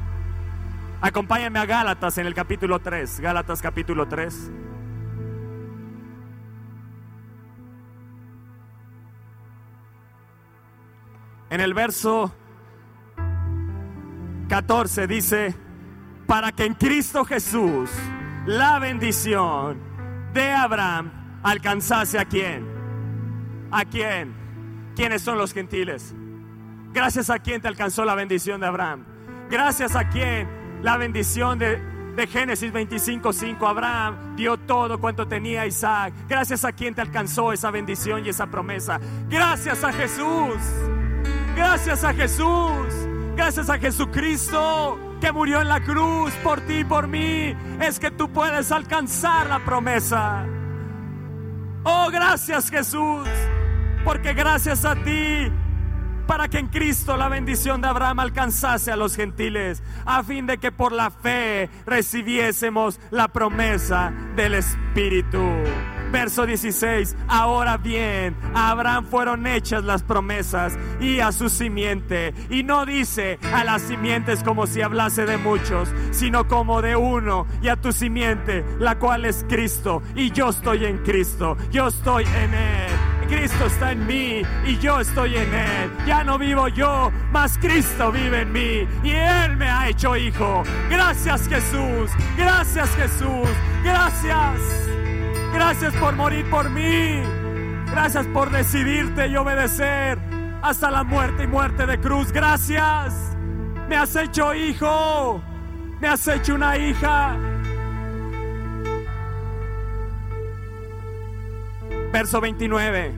Acompáñame 1.00 1.58
a 1.58 1.66
Gálatas 1.66 2.16
en 2.18 2.26
el 2.26 2.34
capítulo 2.34 2.80
3. 2.80 3.20
Gálatas 3.20 3.60
capítulo 3.60 4.08
3. 4.08 4.50
En 11.50 11.60
el 11.60 11.74
verso 11.74 12.34
14 14.48 15.06
dice, 15.06 15.54
para 16.26 16.52
que 16.52 16.64
en 16.64 16.74
Cristo 16.74 17.24
Jesús 17.24 17.90
la 18.46 18.78
bendición 18.78 19.78
de 20.32 20.50
Abraham 20.52 21.40
alcanzase 21.42 22.18
a 22.18 22.24
quién. 22.24 22.66
¿A 23.70 23.84
quién? 23.84 24.34
¿Quiénes 24.96 25.22
son 25.22 25.36
los 25.36 25.52
gentiles? 25.52 26.14
Gracias 26.92 27.28
a 27.28 27.38
quién 27.38 27.60
te 27.60 27.68
alcanzó 27.68 28.04
la 28.04 28.14
bendición 28.14 28.60
de 28.60 28.66
Abraham. 28.66 29.04
Gracias 29.50 29.94
a 29.94 30.08
quién 30.08 30.65
la 30.82 30.96
bendición 30.96 31.58
de, 31.58 31.80
de 32.16 32.26
Génesis 32.26 32.72
25:5. 32.72 33.68
Abraham 33.68 34.36
dio 34.36 34.56
todo 34.56 34.98
cuanto 34.98 35.26
tenía 35.26 35.66
Isaac. 35.66 36.12
Gracias 36.28 36.64
a 36.64 36.72
quien 36.72 36.94
te 36.94 37.00
alcanzó 37.00 37.52
esa 37.52 37.70
bendición 37.70 38.24
y 38.24 38.30
esa 38.30 38.46
promesa. 38.46 39.00
Gracias 39.28 39.84
a 39.84 39.92
Jesús. 39.92 40.56
Gracias 41.56 42.04
a 42.04 42.12
Jesús. 42.12 42.86
Gracias 43.36 43.68
a 43.68 43.78
Jesucristo 43.78 44.98
que 45.20 45.32
murió 45.32 45.60
en 45.60 45.68
la 45.68 45.82
cruz 45.82 46.32
por 46.42 46.60
ti 46.62 46.78
y 46.78 46.84
por 46.84 47.06
mí. 47.06 47.54
Es 47.80 47.98
que 47.98 48.10
tú 48.10 48.30
puedes 48.30 48.72
alcanzar 48.72 49.46
la 49.46 49.64
promesa. 49.64 50.46
Oh, 51.84 52.08
gracias 52.10 52.70
Jesús. 52.70 53.28
Porque 54.04 54.34
gracias 54.34 54.84
a 54.84 54.94
ti 54.94 55.50
para 56.26 56.48
que 56.48 56.58
en 56.58 56.68
Cristo 56.68 57.16
la 57.16 57.28
bendición 57.28 57.80
de 57.80 57.88
Abraham 57.88 58.20
alcanzase 58.20 58.90
a 58.90 58.96
los 58.96 59.16
gentiles, 59.16 59.82
a 60.04 60.22
fin 60.22 60.46
de 60.46 60.58
que 60.58 60.72
por 60.72 60.92
la 60.92 61.10
fe 61.10 61.70
recibiésemos 61.86 63.00
la 63.10 63.28
promesa 63.28 64.12
del 64.34 64.54
Espíritu. 64.54 65.40
Verso 66.10 66.46
16, 66.46 67.16
ahora 67.28 67.76
bien, 67.78 68.36
a 68.54 68.70
Abraham 68.70 69.06
fueron 69.06 69.46
hechas 69.46 69.84
las 69.84 70.02
promesas 70.02 70.78
y 71.00 71.20
a 71.20 71.32
su 71.32 71.48
simiente. 71.48 72.32
Y 72.48 72.62
no 72.62 72.86
dice 72.86 73.38
a 73.52 73.64
las 73.64 73.82
simientes 73.82 74.42
como 74.42 74.66
si 74.66 74.82
hablase 74.82 75.26
de 75.26 75.36
muchos, 75.36 75.88
sino 76.12 76.46
como 76.46 76.80
de 76.80 76.96
uno 76.96 77.46
y 77.60 77.68
a 77.68 77.76
tu 77.76 77.92
simiente, 77.92 78.64
la 78.78 78.98
cual 78.98 79.24
es 79.24 79.44
Cristo. 79.48 80.02
Y 80.14 80.30
yo 80.30 80.50
estoy 80.50 80.84
en 80.84 80.98
Cristo, 80.98 81.56
yo 81.70 81.88
estoy 81.88 82.24
en 82.24 82.54
Él. 82.54 82.95
Cristo 83.28 83.66
está 83.66 83.92
en 83.92 84.06
mí 84.06 84.42
y 84.64 84.78
yo 84.78 85.00
estoy 85.00 85.36
en 85.36 85.52
Él. 85.54 85.90
Ya 86.06 86.24
no 86.24 86.38
vivo 86.38 86.68
yo, 86.68 87.12
mas 87.32 87.58
Cristo 87.58 88.12
vive 88.12 88.42
en 88.42 88.52
mí 88.52 88.88
y 89.02 89.10
Él 89.10 89.56
me 89.56 89.68
ha 89.68 89.88
hecho 89.88 90.16
hijo. 90.16 90.62
Gracias 90.88 91.48
Jesús, 91.48 92.10
gracias 92.36 92.88
Jesús, 92.96 93.48
gracias. 93.82 94.86
Gracias 95.52 95.94
por 95.94 96.14
morir 96.14 96.48
por 96.50 96.68
mí. 96.68 97.22
Gracias 97.90 98.26
por 98.26 98.50
decidirte 98.50 99.28
y 99.28 99.36
obedecer 99.36 100.18
hasta 100.62 100.90
la 100.90 101.02
muerte 101.02 101.44
y 101.44 101.46
muerte 101.46 101.86
de 101.86 101.98
cruz. 101.98 102.30
Gracias. 102.30 103.14
Me 103.88 103.96
has 103.96 104.14
hecho 104.16 104.54
hijo. 104.54 105.40
Me 106.00 106.08
has 106.08 106.28
hecho 106.28 106.54
una 106.54 106.76
hija. 106.76 107.36
Verso 112.12 112.40
29. 112.40 113.14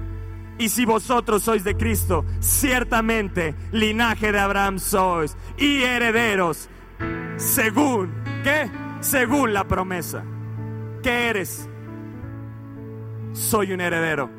Y 0.59 0.69
si 0.69 0.85
vosotros 0.85 1.43
sois 1.45 1.63
de 1.63 1.77
Cristo, 1.77 2.25
ciertamente 2.41 3.55
linaje 3.71 4.33
de 4.33 4.41
Abraham 4.41 4.79
sois 4.79 5.37
y 5.57 5.83
herederos, 5.83 6.69
según, 7.37 8.13
¿qué? 8.43 8.71
Según 9.01 9.53
la 9.53 9.65
promesa. 9.69 10.25
¿Qué 11.03 11.29
eres? 11.29 11.69
Soy 13.33 13.73
un 13.73 13.81
heredero. 13.81 14.31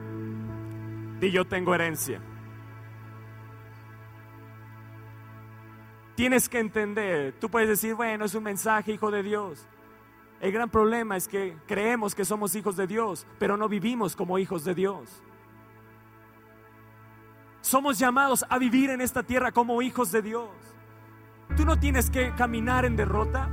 Y 1.21 1.31
yo 1.31 1.45
tengo 1.45 1.73
herencia. 1.73 2.21
Tienes 6.15 6.49
que 6.49 6.59
entender, 6.59 7.33
tú 7.39 7.49
puedes 7.49 7.69
decir, 7.69 7.95
bueno, 7.95 8.25
es 8.25 8.35
un 8.35 8.43
mensaje, 8.43 8.91
hijo 8.91 9.09
de 9.09 9.23
Dios. 9.23 9.65
El 10.41 10.53
gran 10.53 10.69
problema 10.69 11.17
es 11.17 11.27
que 11.27 11.57
creemos 11.67 12.15
que 12.15 12.23
somos 12.23 12.55
hijos 12.55 12.77
de 12.77 12.87
Dios, 12.87 13.27
pero 13.39 13.57
no 13.57 13.67
vivimos 13.67 14.15
como 14.15 14.39
hijos 14.39 14.63
de 14.63 14.73
Dios. 14.73 15.21
Somos 17.61 17.99
llamados 17.99 18.45
a 18.49 18.57
vivir 18.57 18.89
en 18.89 19.01
esta 19.01 19.23
tierra 19.23 19.51
como 19.51 19.81
hijos 19.81 20.11
de 20.13 20.21
Dios. 20.21 20.49
Tú 21.57 21.65
no 21.65 21.77
tienes 21.77 22.09
que 22.09 22.33
caminar 22.35 22.85
en 22.85 22.95
derrota. 22.95 23.49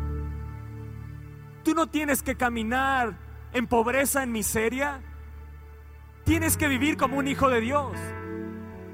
Tú 1.64 1.74
no 1.74 1.88
tienes 1.88 2.22
que 2.22 2.36
caminar 2.36 3.18
en 3.52 3.66
pobreza, 3.66 4.22
en 4.22 4.30
miseria. 4.30 5.00
Tienes 6.24 6.56
que 6.56 6.68
vivir 6.68 6.96
como 6.96 7.18
un 7.18 7.26
hijo 7.26 7.48
de 7.48 7.60
Dios. 7.60 7.96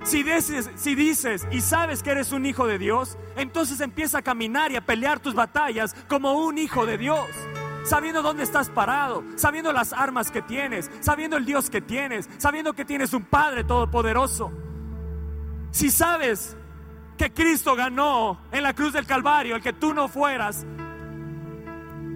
Si 0.02 0.22
dices, 0.22 0.70
si 0.76 0.94
dices 0.94 1.46
y 1.50 1.60
sabes 1.60 2.02
que 2.02 2.10
eres 2.10 2.32
un 2.32 2.46
hijo 2.46 2.66
de 2.66 2.78
Dios, 2.78 3.18
entonces 3.36 3.80
empieza 3.80 4.18
a 4.18 4.22
caminar 4.22 4.72
y 4.72 4.76
a 4.76 4.86
pelear 4.86 5.20
tus 5.20 5.34
batallas 5.34 5.94
como 6.08 6.32
un 6.32 6.56
hijo 6.56 6.86
de 6.86 6.96
Dios 6.96 7.28
sabiendo 7.84 8.22
dónde 8.22 8.42
estás 8.42 8.70
parado, 8.70 9.24
sabiendo 9.36 9.72
las 9.72 9.92
armas 9.92 10.30
que 10.30 10.42
tienes, 10.42 10.90
sabiendo 11.00 11.36
el 11.36 11.44
Dios 11.44 11.70
que 11.70 11.80
tienes, 11.80 12.28
sabiendo 12.38 12.72
que 12.72 12.84
tienes 12.84 13.12
un 13.12 13.24
Padre 13.24 13.64
todopoderoso. 13.64 14.52
Si 15.70 15.90
sabes 15.90 16.56
que 17.16 17.32
Cristo 17.32 17.74
ganó 17.74 18.40
en 18.50 18.62
la 18.62 18.74
cruz 18.74 18.92
del 18.92 19.06
Calvario, 19.06 19.56
el 19.56 19.62
que 19.62 19.72
tú 19.72 19.94
no 19.94 20.08
fueras 20.08 20.64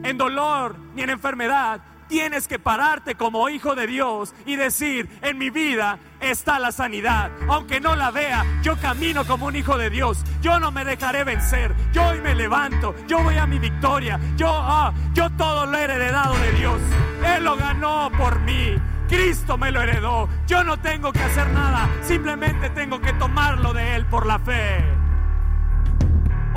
en 0.02 0.18
dolor 0.18 0.76
ni 0.94 1.02
en 1.02 1.11
enfermedad, 1.11 1.81
tienes 2.09 2.49
que 2.49 2.59
pararte 2.59 3.14
como 3.14 3.49
hijo 3.49 3.75
de 3.75 3.87
Dios 3.87 4.35
y 4.45 4.57
decir, 4.57 5.09
en 5.23 5.38
mi 5.38 5.51
vida 5.51 5.99
está 6.21 6.59
la 6.59 6.73
sanidad. 6.73 7.31
Aunque 7.49 7.81
no 7.81 7.97
la 7.97 8.11
vea, 8.11 8.45
yo 8.62 8.77
camino 8.81 9.25
como 9.25 9.47
un 9.47 9.57
hijo 9.57 9.77
de 9.79 9.90
Dios. 9.90 10.23
Yo 10.40 10.59
no 10.59 10.71
me 10.71 10.85
dejaré 10.85 11.25
vencer. 11.25 11.75
Yo 11.92 12.07
hoy 12.09 12.21
me 12.21 12.35
levanto. 12.35 12.95
Yo 13.07 13.23
voy 13.23 13.37
a 13.37 13.47
mi 13.47 13.59
victoria. 13.59 14.19
Yo, 14.37 14.49
ah, 14.51 14.92
yo 15.12 15.31
todo 15.31 15.66
lo 15.66 15.77
he 15.77 15.85
heredado 15.85 16.37
de 16.38 16.53
Dios. 16.53 16.81
Él 17.25 17.45
lo 17.45 17.57
ganó 17.57 18.11
por 18.16 18.40
mí. 18.40 18.77
Cristo 19.09 19.57
me 19.57 19.71
lo 19.71 19.83
heredó. 19.83 20.29
Yo 20.47 20.64
no 20.64 20.79
tengo 20.79 21.12
que 21.12 21.23
hacer 21.23 21.49
nada. 21.51 21.88
Simplemente 22.03 22.71
tengo 22.71 23.01
que 23.01 23.12
tomarlo 23.14 23.73
de 23.73 23.97
Él 23.97 24.07
por 24.07 24.27
la 24.27 24.38
fe. 24.38 25.06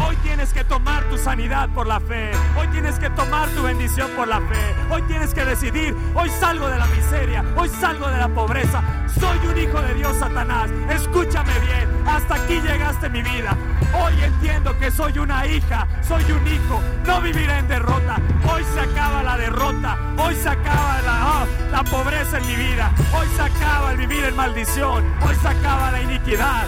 Hoy 0.05 0.15
tienes 0.23 0.53
que 0.53 0.63
tomar 0.63 1.03
tu 1.09 1.17
sanidad 1.17 1.69
por 1.69 1.85
la 1.85 1.99
fe. 1.99 2.31
Hoy 2.57 2.67
tienes 2.69 2.97
que 2.99 3.09
tomar 3.09 3.49
tu 3.49 3.63
bendición 3.63 4.09
por 4.15 4.27
la 4.27 4.39
fe. 4.39 4.75
Hoy 4.89 5.01
tienes 5.03 5.33
que 5.33 5.43
decidir, 5.43 5.95
hoy 6.15 6.29
salgo 6.29 6.67
de 6.69 6.77
la 6.77 6.85
miseria, 6.87 7.43
hoy 7.55 7.69
salgo 7.69 8.07
de 8.07 8.17
la 8.17 8.29
pobreza. 8.29 8.81
Soy 9.19 9.37
un 9.47 9.57
hijo 9.57 9.81
de 9.81 9.93
Dios, 9.95 10.15
Satanás. 10.17 10.69
Escúchame 10.89 11.51
bien, 11.59 11.89
hasta 12.07 12.35
aquí 12.35 12.61
llegaste 12.61 13.09
mi 13.09 13.21
vida. 13.21 13.57
Hoy 13.93 14.13
entiendo 14.23 14.77
que 14.79 14.89
soy 14.91 15.17
una 15.19 15.45
hija, 15.45 15.87
soy 16.01 16.23
un 16.31 16.47
hijo. 16.47 16.81
No 17.05 17.21
viviré 17.21 17.57
en 17.57 17.67
derrota. 17.67 18.17
Hoy 18.51 18.63
se 18.73 18.79
acaba 18.79 19.23
la 19.23 19.37
derrota. 19.37 19.97
Hoy 20.17 20.35
se 20.35 20.49
acaba 20.49 21.01
la, 21.01 21.41
ah, 21.41 21.45
la 21.71 21.83
pobreza 21.83 22.37
en 22.37 22.47
mi 22.47 22.55
vida. 22.55 22.91
Hoy 23.13 23.27
se 23.35 23.41
acaba 23.41 23.91
el 23.91 23.97
vivir 23.97 24.23
en 24.23 24.35
maldición. 24.35 25.03
Hoy 25.21 25.35
se 25.35 25.47
acaba 25.47 25.91
la 25.91 26.01
iniquidad. 26.01 26.67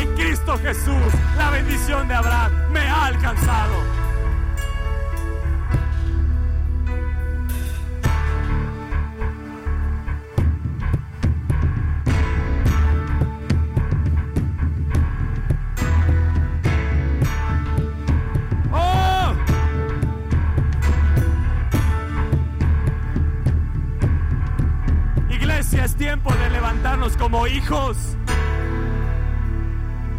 En 0.00 0.14
Cristo 0.14 0.56
Jesús, 0.58 1.12
la 1.36 1.50
bendición 1.50 2.06
de 2.06 2.14
Abraham 2.14 2.52
me 2.70 2.80
ha 2.80 3.06
alcanzado. 3.06 3.74
¡Oh! 18.72 19.34
Iglesia, 25.28 25.84
es 25.84 25.96
tiempo 25.96 26.32
de 26.32 26.50
levantarnos 26.50 27.16
como 27.16 27.48
hijos. 27.48 28.17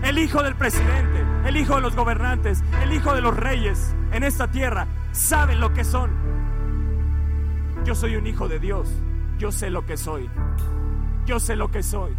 El 0.09 0.17
hijo 0.17 0.41
del 0.41 0.55
presidente, 0.55 1.23
el 1.45 1.55
hijo 1.55 1.75
de 1.75 1.81
los 1.81 1.95
gobernantes, 1.95 2.63
el 2.81 2.93
hijo 2.93 3.13
de 3.13 3.21
los 3.21 3.37
reyes 3.37 3.93
en 4.11 4.23
esta 4.23 4.49
tierra 4.49 4.87
saben 5.11 5.59
lo 5.59 5.71
que 5.71 5.83
son. 5.83 6.09
Yo 7.85 7.93
soy 7.93 8.15
un 8.15 8.25
hijo 8.25 8.47
de 8.47 8.57
Dios. 8.57 8.89
Yo 9.37 9.51
sé 9.51 9.69
lo 9.69 9.85
que 9.85 9.97
soy. 9.97 10.27
Yo 11.27 11.39
sé 11.39 11.55
lo 11.55 11.69
que 11.69 11.83
soy. 11.83 12.17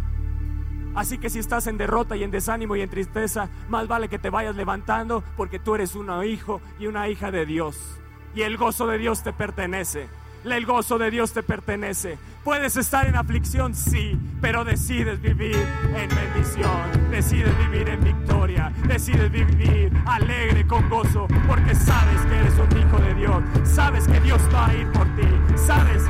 Así 0.95 1.17
que 1.17 1.29
si 1.29 1.39
estás 1.39 1.67
en 1.67 1.77
derrota 1.77 2.15
y 2.15 2.23
en 2.23 2.31
desánimo 2.31 2.77
y 2.77 2.81
en 2.81 2.89
tristeza, 2.89 3.49
más 3.67 3.89
vale 3.89 4.07
que 4.07 4.19
te 4.19 4.29
vayas 4.29 4.55
levantando 4.55 5.21
porque 5.35 5.59
tú 5.59 5.75
eres 5.75 5.93
un 5.93 6.23
hijo 6.23 6.61
y 6.79 6.87
una 6.87 7.09
hija 7.09 7.29
de 7.29 7.45
Dios. 7.45 7.99
Y 8.33 8.43
el 8.43 8.55
gozo 8.55 8.87
de 8.87 8.99
Dios 8.99 9.21
te 9.21 9.33
pertenece. 9.33 10.07
El 10.43 10.65
gozo 10.65 10.97
de 10.97 11.11
Dios 11.11 11.33
te 11.33 11.43
pertenece. 11.43 12.17
Puedes 12.43 12.75
estar 12.75 13.05
en 13.07 13.15
aflicción, 13.15 13.75
sí, 13.75 14.17
pero 14.41 14.65
decides 14.65 15.21
vivir 15.21 15.55
en 15.55 16.09
bendición, 16.09 17.11
decides 17.11 17.55
vivir 17.59 17.87
en 17.87 18.03
victoria, 18.03 18.71
decides 18.87 19.31
vivir 19.31 19.93
alegre 20.07 20.65
con 20.65 20.89
gozo, 20.89 21.27
porque 21.47 21.75
sabes 21.75 22.21
que 22.25 22.35
eres 22.35 22.53
un 22.55 22.77
hijo 22.79 22.97
de 22.99 23.13
Dios, 23.13 23.43
sabes 23.63 24.07
que 24.07 24.19
Dios 24.21 24.41
va 24.53 24.69
a 24.69 24.73
ir 24.73 24.91
por 24.91 25.05
ti, 25.15 25.27
sabes 25.55 26.03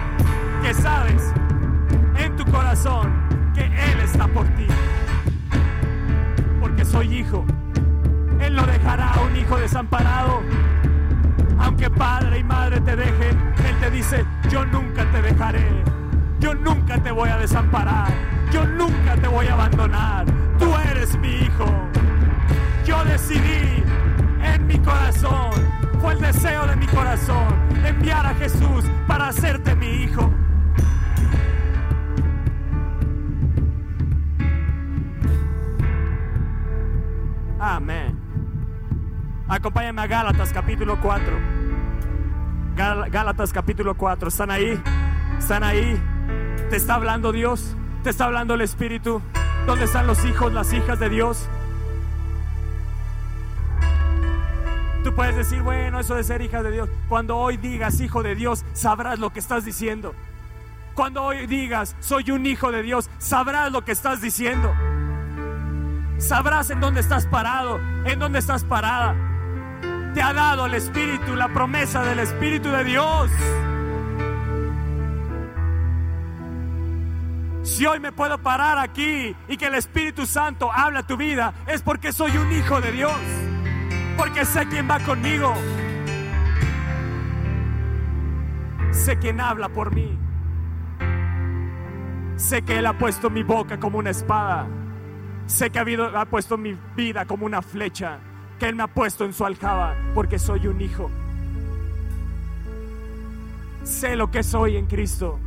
que 0.63 0.73
sabes 0.73 1.21
en 2.17 2.35
tu 2.37 2.45
corazón 2.45 3.11
que 3.53 3.65
Él 3.65 3.99
está 4.01 4.27
por 4.29 4.47
ti, 4.55 4.67
porque 6.61 6.85
soy 6.85 7.17
hijo. 7.17 7.45
Él 8.39 8.55
no 8.55 8.65
dejará 8.65 9.13
a 9.13 9.21
un 9.21 9.35
hijo 9.35 9.57
desamparado. 9.57 10.41
Aunque 11.61 11.89
padre 11.89 12.39
y 12.39 12.43
madre 12.43 12.81
te 12.81 12.95
dejen, 12.95 13.53
Él 13.65 13.79
te 13.79 13.91
dice, 13.91 14.25
yo 14.49 14.65
nunca 14.65 15.05
te 15.11 15.21
dejaré. 15.21 15.83
Yo 16.39 16.55
nunca 16.55 16.97
te 17.01 17.11
voy 17.11 17.29
a 17.29 17.37
desamparar. 17.37 18.11
Yo 18.51 18.65
nunca 18.65 19.15
te 19.15 19.27
voy 19.27 19.47
a 19.47 19.53
abandonar. 19.53 20.25
Tú 20.57 20.73
eres 20.89 21.17
mi 21.19 21.29
hijo. 21.29 21.65
Yo 22.85 23.03
decidí 23.05 23.83
en 24.43 24.67
mi 24.67 24.77
corazón, 24.79 25.51
fue 26.01 26.13
el 26.13 26.21
deseo 26.21 26.65
de 26.65 26.75
mi 26.75 26.87
corazón, 26.87 27.45
enviar 27.85 28.25
a 28.25 28.33
Jesús 28.33 28.85
para 29.07 29.27
hacerte 29.27 29.75
mi 29.75 29.87
hijo. 29.87 30.29
Amén. 37.59 38.20
Acompáñame 39.51 40.01
a 40.01 40.07
Gálatas 40.07 40.53
capítulo 40.53 40.97
4. 41.01 41.37
Gálatas 43.11 43.51
capítulo 43.51 43.95
4. 43.95 44.29
¿Están 44.29 44.49
ahí? 44.49 44.81
¿Están 45.37 45.65
ahí? 45.65 46.01
¿Te 46.69 46.77
está 46.77 46.95
hablando 46.95 47.33
Dios? 47.33 47.75
¿Te 48.01 48.11
está 48.11 48.25
hablando 48.25 48.53
el 48.53 48.61
Espíritu? 48.61 49.21
¿Dónde 49.67 49.83
están 49.83 50.07
los 50.07 50.23
hijos, 50.23 50.53
las 50.53 50.71
hijas 50.71 50.97
de 50.99 51.09
Dios? 51.09 51.49
Tú 55.03 55.13
puedes 55.15 55.35
decir, 55.35 55.61
bueno, 55.61 55.99
eso 55.99 56.15
de 56.15 56.23
ser 56.23 56.41
hija 56.41 56.63
de 56.63 56.71
Dios. 56.71 56.89
Cuando 57.09 57.35
hoy 57.35 57.57
digas 57.57 57.99
hijo 57.99 58.23
de 58.23 58.35
Dios, 58.35 58.63
sabrás 58.71 59.19
lo 59.19 59.33
que 59.33 59.39
estás 59.39 59.65
diciendo. 59.65 60.15
Cuando 60.93 61.23
hoy 61.23 61.45
digas, 61.45 61.97
soy 61.99 62.31
un 62.31 62.45
hijo 62.45 62.71
de 62.71 62.83
Dios, 62.83 63.09
sabrás 63.17 63.69
lo 63.69 63.83
que 63.83 63.91
estás 63.91 64.21
diciendo. 64.21 64.73
Sabrás 66.19 66.69
en 66.69 66.79
dónde 66.79 67.01
estás 67.01 67.25
parado, 67.25 67.81
en 68.05 68.17
dónde 68.17 68.39
estás 68.39 68.63
parada. 68.63 69.27
Te 70.13 70.21
ha 70.21 70.33
dado 70.33 70.65
el 70.65 70.73
Espíritu, 70.73 71.35
la 71.35 71.47
promesa 71.47 72.03
del 72.03 72.19
Espíritu 72.19 72.69
de 72.69 72.83
Dios. 72.83 73.31
Si 77.63 77.85
hoy 77.85 77.99
me 78.01 78.11
puedo 78.11 78.37
parar 78.37 78.77
aquí 78.77 79.33
y 79.47 79.55
que 79.55 79.67
el 79.67 79.75
Espíritu 79.75 80.25
Santo 80.25 80.69
habla 80.71 81.03
tu 81.03 81.15
vida, 81.15 81.53
es 81.65 81.81
porque 81.81 82.11
soy 82.11 82.35
un 82.35 82.51
hijo 82.51 82.81
de 82.81 82.91
Dios. 82.91 83.15
Porque 84.17 84.43
sé 84.43 84.67
quién 84.67 84.89
va 84.89 84.99
conmigo. 84.99 85.53
Sé 88.91 89.17
quién 89.17 89.39
habla 89.39 89.69
por 89.69 89.95
mí. 89.95 90.19
Sé 92.35 92.63
que 92.63 92.79
Él 92.79 92.85
ha 92.85 92.97
puesto 92.97 93.29
mi 93.29 93.43
boca 93.43 93.79
como 93.79 93.97
una 93.97 94.09
espada. 94.09 94.67
Sé 95.45 95.69
que 95.69 95.79
ha, 95.79 95.83
habido, 95.83 96.17
ha 96.17 96.25
puesto 96.25 96.57
mi 96.57 96.77
vida 96.95 97.25
como 97.25 97.45
una 97.45 97.61
flecha. 97.61 98.19
Que 98.61 98.69
Él 98.69 98.75
me 98.75 98.83
ha 98.83 98.87
puesto 98.87 99.25
en 99.25 99.33
su 99.33 99.43
aljaba 99.43 99.95
porque 100.13 100.37
soy 100.37 100.67
un 100.67 100.81
hijo. 100.81 101.09
Sé 103.81 104.15
lo 104.15 104.29
que 104.29 104.43
soy 104.43 104.77
en 104.77 104.85
Cristo. 104.85 105.39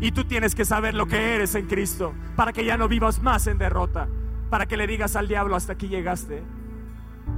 Y 0.00 0.12
tú 0.12 0.24
tienes 0.24 0.54
que 0.54 0.64
saber 0.64 0.94
lo 0.94 1.04
que 1.04 1.34
eres 1.34 1.54
en 1.54 1.66
Cristo 1.66 2.14
para 2.34 2.54
que 2.54 2.64
ya 2.64 2.78
no 2.78 2.88
vivas 2.88 3.20
más 3.20 3.46
en 3.46 3.58
derrota. 3.58 4.08
Para 4.48 4.64
que 4.64 4.78
le 4.78 4.86
digas 4.86 5.16
al 5.16 5.28
diablo, 5.28 5.54
hasta 5.54 5.74
aquí 5.74 5.88
llegaste. 5.88 6.42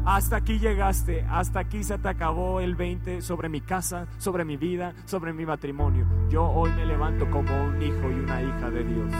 Hasta 0.04 0.36
aquí 0.36 0.60
llegaste, 0.60 1.26
hasta 1.28 1.58
aquí 1.58 1.82
se 1.82 1.98
te 1.98 2.08
acabó 2.08 2.60
el 2.60 2.76
20 2.76 3.20
sobre 3.20 3.48
mi 3.48 3.60
casa, 3.60 4.06
sobre 4.18 4.44
mi 4.44 4.56
vida, 4.56 4.94
sobre 5.04 5.32
mi 5.32 5.44
matrimonio. 5.44 6.06
Yo 6.30 6.44
hoy 6.44 6.70
me 6.70 6.86
levanto 6.86 7.28
como 7.28 7.64
un 7.64 7.82
hijo 7.82 8.08
y 8.08 8.20
una 8.20 8.40
hija 8.40 8.70
de 8.70 8.84
Dios. 8.84 9.12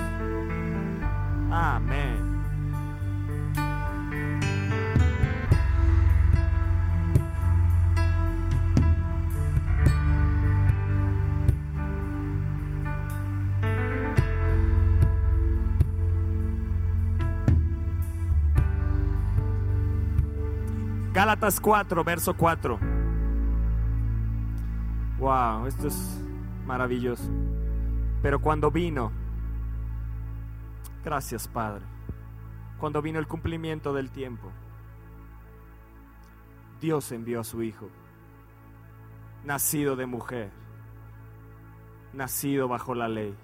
Amén. 1.51 2.08
Gálatas 21.29 21.61
4, 21.61 22.05
verso 22.05 22.35
4. 22.35 22.79
Wow, 25.19 25.67
esto 25.67 25.89
es 25.89 26.25
maravilloso. 26.65 27.31
Pero 28.23 28.41
cuando 28.41 28.71
vino, 28.71 29.13
gracias 31.05 31.47
Padre, 31.47 31.85
cuando 32.81 33.03
vino 33.03 33.19
el 33.19 33.27
cumplimiento 33.27 33.93
del 33.93 34.11
tiempo, 34.11 34.51
Dios 36.81 37.13
envió 37.13 37.41
a 37.41 37.45
su 37.45 37.63
Hijo, 37.63 37.91
nacido 39.45 39.97
de 39.97 40.07
mujer, 40.07 40.51
nacido 42.15 42.69
bajo 42.69 42.95
la 42.95 43.09
ley, 43.09 43.37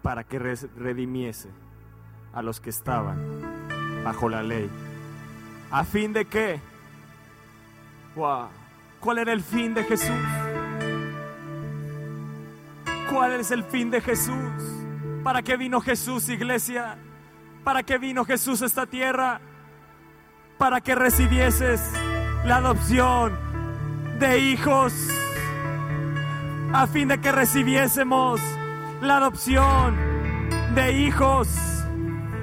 para 0.00 0.22
que 0.22 0.38
redimiese 0.38 1.50
a 2.32 2.40
los 2.40 2.60
que 2.60 2.70
estaban 2.70 3.18
bajo 4.04 4.28
la 4.28 4.44
ley 4.44 4.70
¿A 5.76 5.84
fin 5.84 6.10
de 6.10 6.24
qué? 6.24 6.58
¿Cuál 8.14 9.18
era 9.18 9.30
el 9.30 9.42
fin 9.42 9.74
de 9.74 9.84
Jesús? 9.84 10.08
¿Cuál 13.10 13.32
es 13.34 13.50
el 13.50 13.62
fin 13.62 13.90
de 13.90 14.00
Jesús? 14.00 14.32
¿Para 15.22 15.42
qué 15.42 15.58
vino 15.58 15.82
Jesús, 15.82 16.30
iglesia? 16.30 16.96
¿Para 17.62 17.82
qué 17.82 17.98
vino 17.98 18.24
Jesús 18.24 18.62
a 18.62 18.64
esta 18.64 18.86
tierra? 18.86 19.42
Para 20.56 20.80
que 20.80 20.94
recibieses 20.94 21.92
la 22.46 22.56
adopción 22.56 23.38
de 24.18 24.38
hijos. 24.38 24.94
A 26.72 26.86
fin 26.86 27.08
de 27.08 27.20
que 27.20 27.32
recibiésemos 27.32 28.40
la 29.02 29.18
adopción 29.18 29.94
de 30.74 30.92
hijos. 31.02 31.48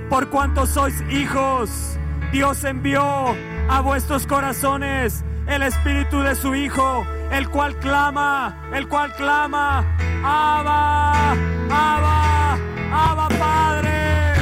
Por 0.07 0.29
cuanto 0.29 0.67
sois 0.67 1.01
hijos, 1.09 1.97
Dios 2.33 2.63
envió 2.63 3.35
a 3.69 3.81
vuestros 3.81 4.25
corazones 4.25 5.23
el 5.45 5.61
espíritu 5.61 6.19
de 6.21 6.35
su 6.35 6.55
Hijo, 6.55 7.05
el 7.31 7.47
cual 7.47 7.77
clama, 7.77 8.57
el 8.73 8.87
cual 8.87 9.13
clama, 9.13 9.85
Abba, 10.23 11.33
Abba, 11.69 12.57
Abba 12.91 13.27
Padre. 13.37 14.33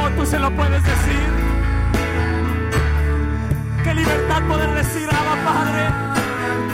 Oh, 0.00 0.08
tú 0.16 0.24
se 0.24 0.38
lo 0.38 0.50
puedes 0.56 0.82
decir. 0.82 1.28
Qué 3.84 3.94
libertad 3.94 4.42
poder 4.48 4.70
decir, 4.72 5.06
Abba 5.10 5.44
Padre, 5.44 5.86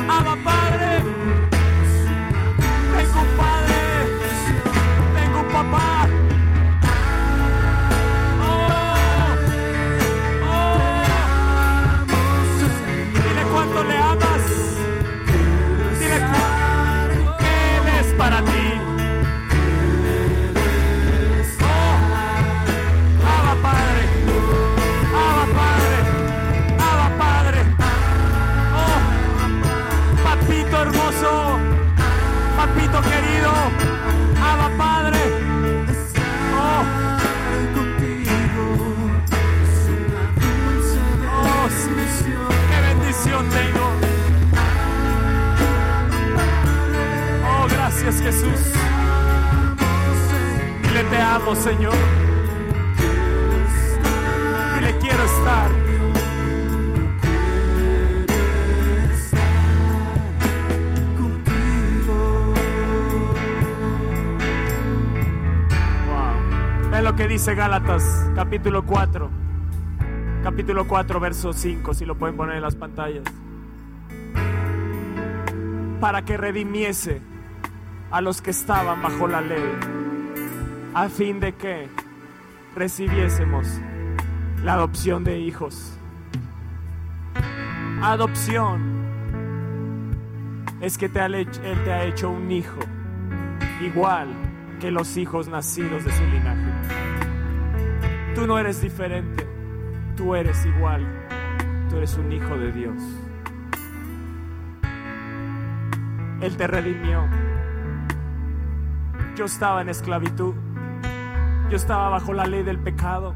Abba 0.08 0.36
Padre. 0.44 0.59
Amo, 51.50 51.60
Señor. 51.60 51.94
Dile 54.74 54.98
quiero 54.98 55.24
estar. 55.24 55.70
Wow. 66.06 66.90
Ve 66.90 67.02
lo 67.02 67.16
que 67.16 67.28
dice 67.28 67.54
Gálatas, 67.54 68.30
capítulo 68.34 68.84
4. 68.84 69.30
Capítulo 70.42 70.88
4, 70.88 71.20
verso 71.20 71.52
5, 71.52 71.94
si 71.94 72.06
lo 72.06 72.16
pueden 72.16 72.36
poner 72.36 72.56
en 72.56 72.62
las 72.62 72.74
pantallas. 72.74 73.24
Para 76.00 76.24
que 76.24 76.38
redimiese 76.38 77.20
a 78.10 78.22
los 78.22 78.40
que 78.40 78.50
estaban 78.50 79.02
bajo 79.02 79.28
la 79.28 79.42
ley, 79.42 80.09
a 80.94 81.08
fin 81.08 81.40
de 81.40 81.52
que 81.54 81.88
recibiésemos 82.74 83.66
la 84.64 84.74
adopción 84.74 85.24
de 85.24 85.38
hijos. 85.38 85.96
Adopción 88.02 89.00
es 90.80 90.96
que 90.98 91.08
te 91.08 91.20
ha 91.20 91.26
hecho- 91.28 91.62
Él 91.62 91.78
te 91.84 91.92
ha 91.92 92.04
hecho 92.04 92.30
un 92.30 92.50
hijo, 92.50 92.80
igual 93.82 94.28
que 94.80 94.90
los 94.90 95.16
hijos 95.16 95.48
nacidos 95.48 96.04
de 96.04 96.12
su 96.12 96.22
linaje. 96.24 96.72
Tú 98.34 98.46
no 98.46 98.58
eres 98.58 98.80
diferente, 98.80 99.46
tú 100.16 100.34
eres 100.34 100.64
igual, 100.64 101.06
tú 101.90 101.96
eres 101.96 102.16
un 102.16 102.32
hijo 102.32 102.56
de 102.56 102.72
Dios. 102.72 103.02
Él 106.40 106.56
te 106.56 106.66
redimió. 106.66 107.26
Yo 109.36 109.44
estaba 109.44 109.82
en 109.82 109.90
esclavitud, 109.90 110.54
yo 111.70 111.76
estaba 111.76 112.08
bajo 112.08 112.32
la 112.32 112.46
ley 112.46 112.64
del 112.64 112.80
pecado, 112.80 113.32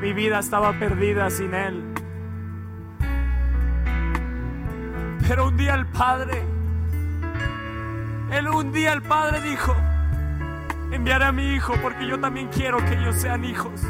mi 0.00 0.14
vida 0.14 0.38
estaba 0.38 0.72
perdida 0.78 1.28
sin 1.28 1.52
Él. 1.52 1.92
Pero 5.28 5.48
un 5.48 5.56
día 5.58 5.74
el 5.74 5.86
Padre, 5.86 6.42
él 8.32 8.48
un 8.48 8.72
día 8.72 8.94
el 8.94 9.02
Padre 9.02 9.42
dijo, 9.42 9.76
enviaré 10.90 11.26
a 11.26 11.32
mi 11.32 11.52
hijo 11.52 11.74
porque 11.82 12.06
yo 12.06 12.18
también 12.18 12.48
quiero 12.48 12.78
que 12.78 12.94
ellos 12.94 13.16
sean 13.16 13.44
hijos. 13.44 13.82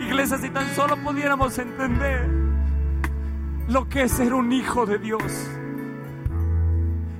Iglesia, 0.00 0.38
si 0.38 0.48
tan 0.48 0.68
solo 0.68 0.96
pudiéramos 0.96 1.58
entender 1.58 2.30
lo 3.68 3.90
que 3.90 4.04
es 4.04 4.12
ser 4.12 4.32
un 4.32 4.52
hijo 4.52 4.86
de 4.86 4.98
Dios, 4.98 5.50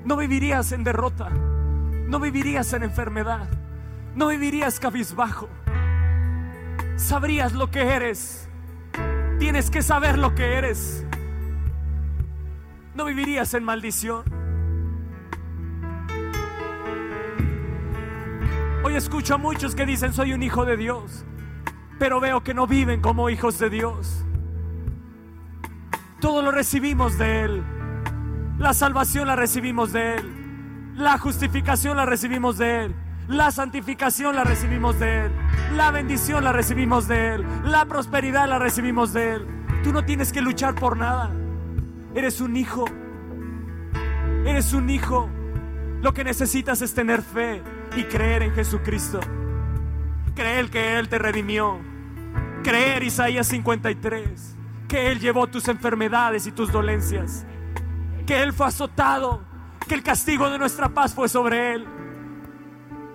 no 0.06 0.16
vivirías 0.16 0.72
en 0.72 0.84
derrota, 0.84 1.30
no 2.12 2.20
vivirías 2.20 2.70
en 2.74 2.82
enfermedad, 2.82 3.48
no 4.14 4.26
vivirías 4.28 4.78
cabizbajo, 4.78 5.48
sabrías 6.94 7.54
lo 7.54 7.70
que 7.70 7.80
eres, 7.80 8.50
tienes 9.38 9.70
que 9.70 9.80
saber 9.80 10.18
lo 10.18 10.34
que 10.34 10.58
eres, 10.58 11.06
no 12.94 13.06
vivirías 13.06 13.54
en 13.54 13.64
maldición. 13.64 14.24
Hoy 18.84 18.94
escucho 18.94 19.36
a 19.36 19.38
muchos 19.38 19.74
que 19.74 19.86
dicen 19.86 20.12
soy 20.12 20.34
un 20.34 20.42
hijo 20.42 20.66
de 20.66 20.76
Dios, 20.76 21.24
pero 21.98 22.20
veo 22.20 22.42
que 22.42 22.52
no 22.52 22.66
viven 22.66 23.00
como 23.00 23.30
hijos 23.30 23.58
de 23.58 23.70
Dios. 23.70 24.22
Todo 26.20 26.42
lo 26.42 26.50
recibimos 26.50 27.16
de 27.16 27.44
Él. 27.44 27.62
La 28.58 28.74
salvación 28.74 29.28
la 29.28 29.34
recibimos 29.34 29.94
de 29.94 30.16
Él. 30.16 30.41
La 30.96 31.16
justificación 31.18 31.96
la 31.96 32.04
recibimos 32.04 32.58
de 32.58 32.84
Él. 32.84 32.94
La 33.28 33.50
santificación 33.50 34.36
la 34.36 34.44
recibimos 34.44 34.98
de 34.98 35.26
Él. 35.26 35.32
La 35.74 35.90
bendición 35.90 36.44
la 36.44 36.52
recibimos 36.52 37.08
de 37.08 37.34
Él. 37.34 37.46
La 37.64 37.86
prosperidad 37.86 38.48
la 38.48 38.58
recibimos 38.58 39.12
de 39.12 39.34
Él. 39.34 39.46
Tú 39.82 39.92
no 39.92 40.04
tienes 40.04 40.32
que 40.32 40.42
luchar 40.42 40.74
por 40.74 40.96
nada. 40.96 41.30
Eres 42.14 42.40
un 42.40 42.56
hijo. 42.56 42.84
Eres 44.44 44.74
un 44.74 44.90
hijo. 44.90 45.30
Lo 46.02 46.12
que 46.12 46.24
necesitas 46.24 46.82
es 46.82 46.92
tener 46.94 47.22
fe 47.22 47.62
y 47.96 48.04
creer 48.04 48.42
en 48.42 48.52
Jesucristo. 48.52 49.20
Creer 50.34 50.68
que 50.68 50.98
Él 50.98 51.08
te 51.08 51.18
redimió. 51.18 51.78
Creer 52.62 53.02
Isaías 53.02 53.46
53. 53.46 54.56
Que 54.88 55.10
Él 55.10 55.20
llevó 55.20 55.46
tus 55.46 55.68
enfermedades 55.68 56.46
y 56.46 56.52
tus 56.52 56.70
dolencias. 56.70 57.46
Que 58.26 58.42
Él 58.42 58.52
fue 58.52 58.66
azotado. 58.66 59.51
Que 59.88 59.94
el 59.94 60.02
castigo 60.02 60.48
de 60.50 60.58
nuestra 60.58 60.88
paz 60.88 61.14
fue 61.14 61.28
sobre 61.28 61.74
Él. 61.74 61.86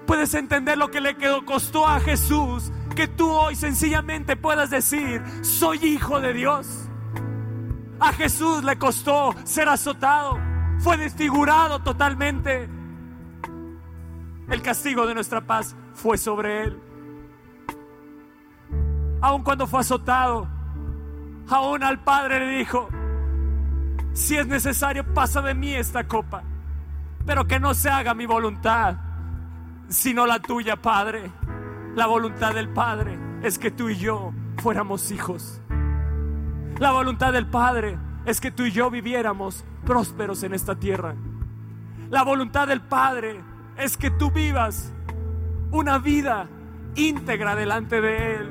Puedes 0.06 0.34
entender 0.34 0.78
lo 0.78 0.90
que 0.90 1.02
le 1.02 1.16
quedó, 1.16 1.46
costó 1.46 1.88
a 1.88 2.00
Jesús. 2.00 2.72
Que 2.96 3.08
tú 3.08 3.32
hoy 3.32 3.56
sencillamente 3.56 4.36
puedas 4.36 4.70
decir, 4.70 5.22
soy 5.42 5.78
hijo 5.84 6.20
de 6.20 6.34
Dios. 6.34 6.90
A 8.00 8.14
Jesús 8.14 8.64
le 8.64 8.78
costó 8.78 9.34
ser 9.44 9.70
azotado. 9.70 10.40
Fue 10.80 10.98
desfigurado 10.98 11.80
totalmente. 11.80 12.70
El 14.50 14.62
castigo 14.62 15.06
de 15.06 15.14
nuestra 15.14 15.42
paz 15.42 15.76
fue 15.94 16.18
sobre 16.18 16.64
él. 16.64 16.82
Aun 19.22 19.44
cuando 19.44 19.68
fue 19.68 19.80
azotado, 19.80 20.48
aún 21.50 21.84
al 21.84 22.04
Padre 22.04 22.40
le 22.40 22.58
dijo, 22.60 22.88
si 24.14 24.38
es 24.38 24.48
necesario, 24.48 25.04
pasa 25.14 25.42
de 25.42 25.54
mí 25.54 25.74
esta 25.74 26.08
copa, 26.08 26.44
pero 27.28 27.46
que 27.46 27.60
no 27.60 27.74
se 27.74 27.90
haga 27.90 28.14
mi 28.14 28.26
voluntad, 28.26 28.96
sino 29.90 30.26
la 30.26 30.40
tuya, 30.40 30.78
Padre. 30.78 31.30
La 31.94 32.08
voluntad 32.08 32.56
del 32.56 32.70
Padre 32.70 33.20
es 33.44 33.60
que 33.60 33.70
tú 33.70 33.90
y 33.90 33.98
yo 33.98 34.32
fuéramos 34.58 35.12
hijos. 35.12 35.62
La 36.80 36.92
voluntad 36.92 37.34
del 37.34 37.46
Padre 37.46 38.00
es 38.26 38.40
que 38.40 38.50
tú 38.50 38.64
y 38.64 38.72
yo 38.72 38.90
viviéramos 38.90 39.66
prósperos 39.86 40.42
en 40.44 40.54
esta 40.54 40.76
tierra. 40.76 41.16
La 42.10 42.24
voluntad 42.24 42.66
del 42.66 42.82
Padre 42.82 43.44
es 43.76 43.98
que 43.98 44.10
tú 44.10 44.32
vivas 44.32 44.94
una 45.72 45.98
vida 45.98 46.48
íntegra 46.96 47.56
delante 47.56 48.00
de 48.00 48.36
Él. 48.36 48.50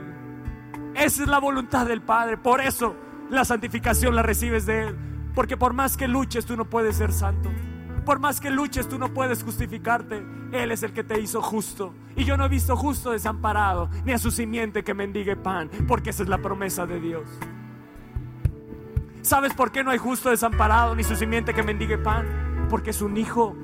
Esa 0.94 1.22
es 1.22 1.28
la 1.28 1.38
voluntad 1.38 1.86
del 1.86 2.02
Padre. 2.02 2.36
Por 2.36 2.60
eso 2.60 2.94
la 3.30 3.46
santificación 3.46 4.14
la 4.14 4.22
recibes 4.22 4.66
de 4.66 4.88
Él. 4.88 4.96
Porque 5.34 5.56
por 5.56 5.72
más 5.72 5.96
que 5.96 6.08
luches, 6.08 6.44
tú 6.44 6.58
no 6.58 6.66
puedes 6.66 6.96
ser 6.96 7.12
santo. 7.12 7.50
Por 8.06 8.20
más 8.20 8.40
que 8.40 8.50
luches, 8.50 8.88
tú 8.88 9.00
no 9.00 9.12
puedes 9.12 9.42
justificarte. 9.42 10.24
Él 10.52 10.70
es 10.70 10.84
el 10.84 10.92
que 10.92 11.02
te 11.02 11.20
hizo 11.20 11.42
justo. 11.42 11.92
Y 12.14 12.24
yo 12.24 12.36
no 12.36 12.44
he 12.44 12.48
visto 12.48 12.76
justo 12.76 13.10
desamparado, 13.10 13.90
ni 14.04 14.12
a 14.12 14.18
su 14.18 14.30
simiente 14.30 14.84
que 14.84 14.94
mendigue 14.94 15.34
pan, 15.34 15.68
porque 15.88 16.10
esa 16.10 16.22
es 16.22 16.28
la 16.28 16.38
promesa 16.38 16.86
de 16.86 17.00
Dios. 17.00 17.28
¿Sabes 19.22 19.54
por 19.54 19.72
qué 19.72 19.82
no 19.82 19.90
hay 19.90 19.98
justo 19.98 20.30
desamparado, 20.30 20.94
ni 20.94 21.02
su 21.02 21.16
simiente 21.16 21.52
que 21.52 21.64
mendigue 21.64 21.98
pan? 21.98 22.68
Porque 22.70 22.90
es 22.90 23.02
un 23.02 23.16
hijo. 23.16 23.56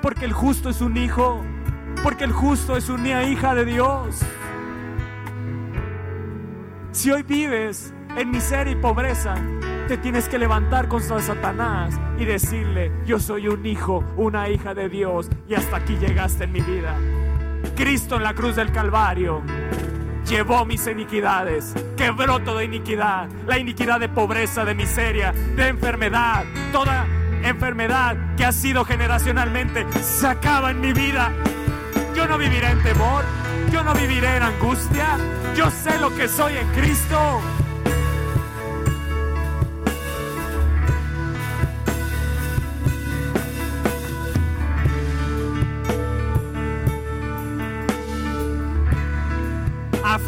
Porque 0.00 0.24
el 0.24 0.32
justo 0.32 0.70
es 0.70 0.80
un 0.80 0.96
hijo. 0.96 1.42
Porque 2.02 2.24
el 2.24 2.32
justo 2.32 2.74
es 2.74 2.88
una 2.88 3.24
hija 3.24 3.54
de 3.54 3.66
Dios. 3.66 4.22
Si 6.92 7.10
hoy 7.10 7.22
vives 7.22 7.92
en 8.16 8.30
miseria 8.30 8.72
y 8.72 8.76
pobreza, 8.76 9.34
te 9.88 9.96
tienes 9.96 10.28
que 10.28 10.38
levantar 10.38 10.88
contra 10.88 11.20
Satanás 11.20 11.98
y 12.18 12.24
decirle, 12.24 12.92
yo 13.04 13.18
soy 13.18 13.48
un 13.48 13.64
hijo, 13.66 14.04
una 14.16 14.48
hija 14.48 14.74
de 14.74 14.88
Dios 14.88 15.28
y 15.48 15.54
hasta 15.54 15.76
aquí 15.76 15.96
llegaste 15.96 16.44
en 16.44 16.52
mi 16.52 16.60
vida. 16.60 16.96
Cristo 17.76 18.16
en 18.16 18.22
la 18.22 18.34
cruz 18.34 18.56
del 18.56 18.72
Calvario 18.72 19.42
llevó 20.26 20.64
mis 20.64 20.86
iniquidades, 20.86 21.74
quebró 21.96 22.40
toda 22.40 22.62
iniquidad, 22.64 23.28
la 23.46 23.58
iniquidad 23.58 24.00
de 24.00 24.08
pobreza, 24.08 24.64
de 24.64 24.74
miseria, 24.74 25.32
de 25.32 25.68
enfermedad, 25.68 26.44
toda 26.72 27.06
enfermedad 27.42 28.34
que 28.36 28.44
ha 28.44 28.52
sido 28.52 28.84
generacionalmente 28.84 29.86
se 30.00 30.26
acaba 30.26 30.70
en 30.70 30.80
mi 30.80 30.92
vida. 30.92 31.32
Yo 32.14 32.26
no 32.26 32.38
viviré 32.38 32.70
en 32.70 32.82
temor, 32.82 33.24
yo 33.72 33.82
no 33.82 33.94
viviré 33.94 34.36
en 34.36 34.42
angustia, 34.42 35.18
yo 35.56 35.70
sé 35.70 35.98
lo 35.98 36.14
que 36.14 36.28
soy 36.28 36.56
en 36.56 36.68
Cristo. 36.68 37.40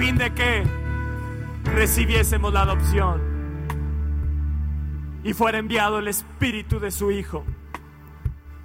Fin 0.04 0.18
de 0.18 0.34
que 0.34 0.62
recibiésemos 1.64 2.52
la 2.52 2.60
adopción 2.60 3.22
y 5.22 5.32
fuera 5.32 5.56
enviado 5.56 5.98
el 5.98 6.08
espíritu 6.08 6.78
de 6.78 6.90
su 6.90 7.10
Hijo. 7.10 7.42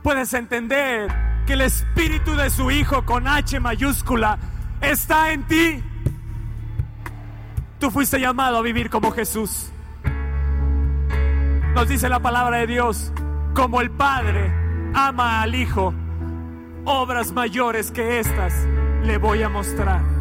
Puedes 0.03 0.33
entender 0.33 1.09
que 1.47 1.53
el 1.53 1.61
espíritu 1.61 2.35
de 2.35 2.49
su 2.49 2.71
Hijo 2.71 3.05
con 3.05 3.25
H 3.25 3.57
mayúscula 3.61 4.37
está 4.81 5.31
en 5.31 5.43
ti. 5.43 5.81
Tú 7.79 7.89
fuiste 7.89 8.19
llamado 8.19 8.57
a 8.57 8.61
vivir 8.61 8.89
como 8.89 9.11
Jesús. 9.11 9.71
Nos 11.73 11.87
dice 11.87 12.09
la 12.09 12.19
palabra 12.19 12.57
de 12.57 12.67
Dios, 12.67 13.13
como 13.53 13.79
el 13.79 13.91
Padre 13.91 14.51
ama 14.93 15.41
al 15.41 15.55
Hijo, 15.55 15.93
obras 16.83 17.31
mayores 17.31 17.91
que 17.91 18.19
estas 18.19 18.53
le 19.03 19.17
voy 19.17 19.41
a 19.41 19.47
mostrar 19.47 20.18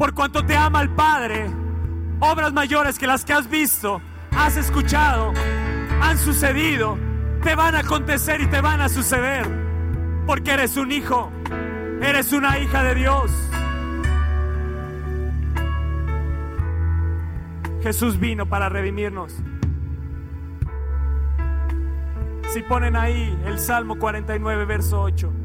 por 0.00 0.14
cuanto 0.14 0.42
te 0.46 0.56
ama 0.56 0.80
el 0.80 0.88
Padre, 0.88 1.50
obras 2.20 2.54
mayores 2.54 2.98
que 2.98 3.06
las 3.06 3.22
que 3.22 3.34
has 3.34 3.50
visto, 3.50 4.00
has 4.34 4.56
escuchado, 4.56 5.34
han 6.00 6.16
sucedido, 6.16 6.96
te 7.42 7.54
van 7.54 7.74
a 7.74 7.80
acontecer 7.80 8.40
y 8.40 8.46
te 8.46 8.62
van 8.62 8.80
a 8.80 8.88
suceder, 8.88 9.46
porque 10.26 10.52
eres 10.52 10.78
un 10.78 10.90
hijo, 10.90 11.30
eres 12.00 12.32
una 12.32 12.58
hija 12.58 12.82
de 12.82 12.94
Dios. 12.94 13.30
Jesús 17.82 18.18
vino 18.18 18.46
para 18.46 18.70
redimirnos. 18.70 19.36
Si 22.54 22.62
ponen 22.62 22.96
ahí 22.96 23.38
el 23.44 23.58
Salmo 23.58 23.98
49, 23.98 24.64
verso 24.64 25.02
8. 25.02 25.39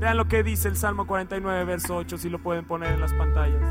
Vean 0.00 0.16
lo 0.16 0.26
que 0.26 0.42
dice 0.42 0.68
el 0.68 0.76
Salmo 0.76 1.06
49, 1.06 1.64
verso 1.64 1.96
8, 1.96 2.18
si 2.18 2.28
lo 2.28 2.38
pueden 2.40 2.64
poner 2.64 2.92
en 2.92 3.00
las 3.00 3.12
pantallas. 3.14 3.62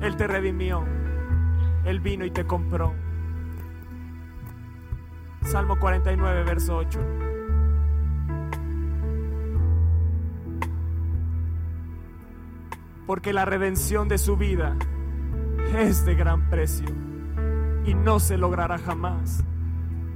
Él 0.00 0.16
te 0.16 0.26
redimió, 0.26 0.84
Él 1.84 2.00
vino 2.00 2.24
y 2.24 2.30
te 2.30 2.46
compró. 2.46 2.94
Salmo 5.42 5.78
49, 5.78 6.44
verso 6.44 6.76
8. 6.76 7.00
Porque 13.06 13.32
la 13.32 13.44
redención 13.44 14.08
de 14.08 14.18
su 14.18 14.36
vida 14.36 14.76
es 15.76 16.04
de 16.04 16.14
gran 16.14 16.48
precio 16.48 16.86
y 17.84 17.94
no 17.94 18.20
se 18.20 18.38
logrará 18.38 18.78
jamás. 18.78 19.44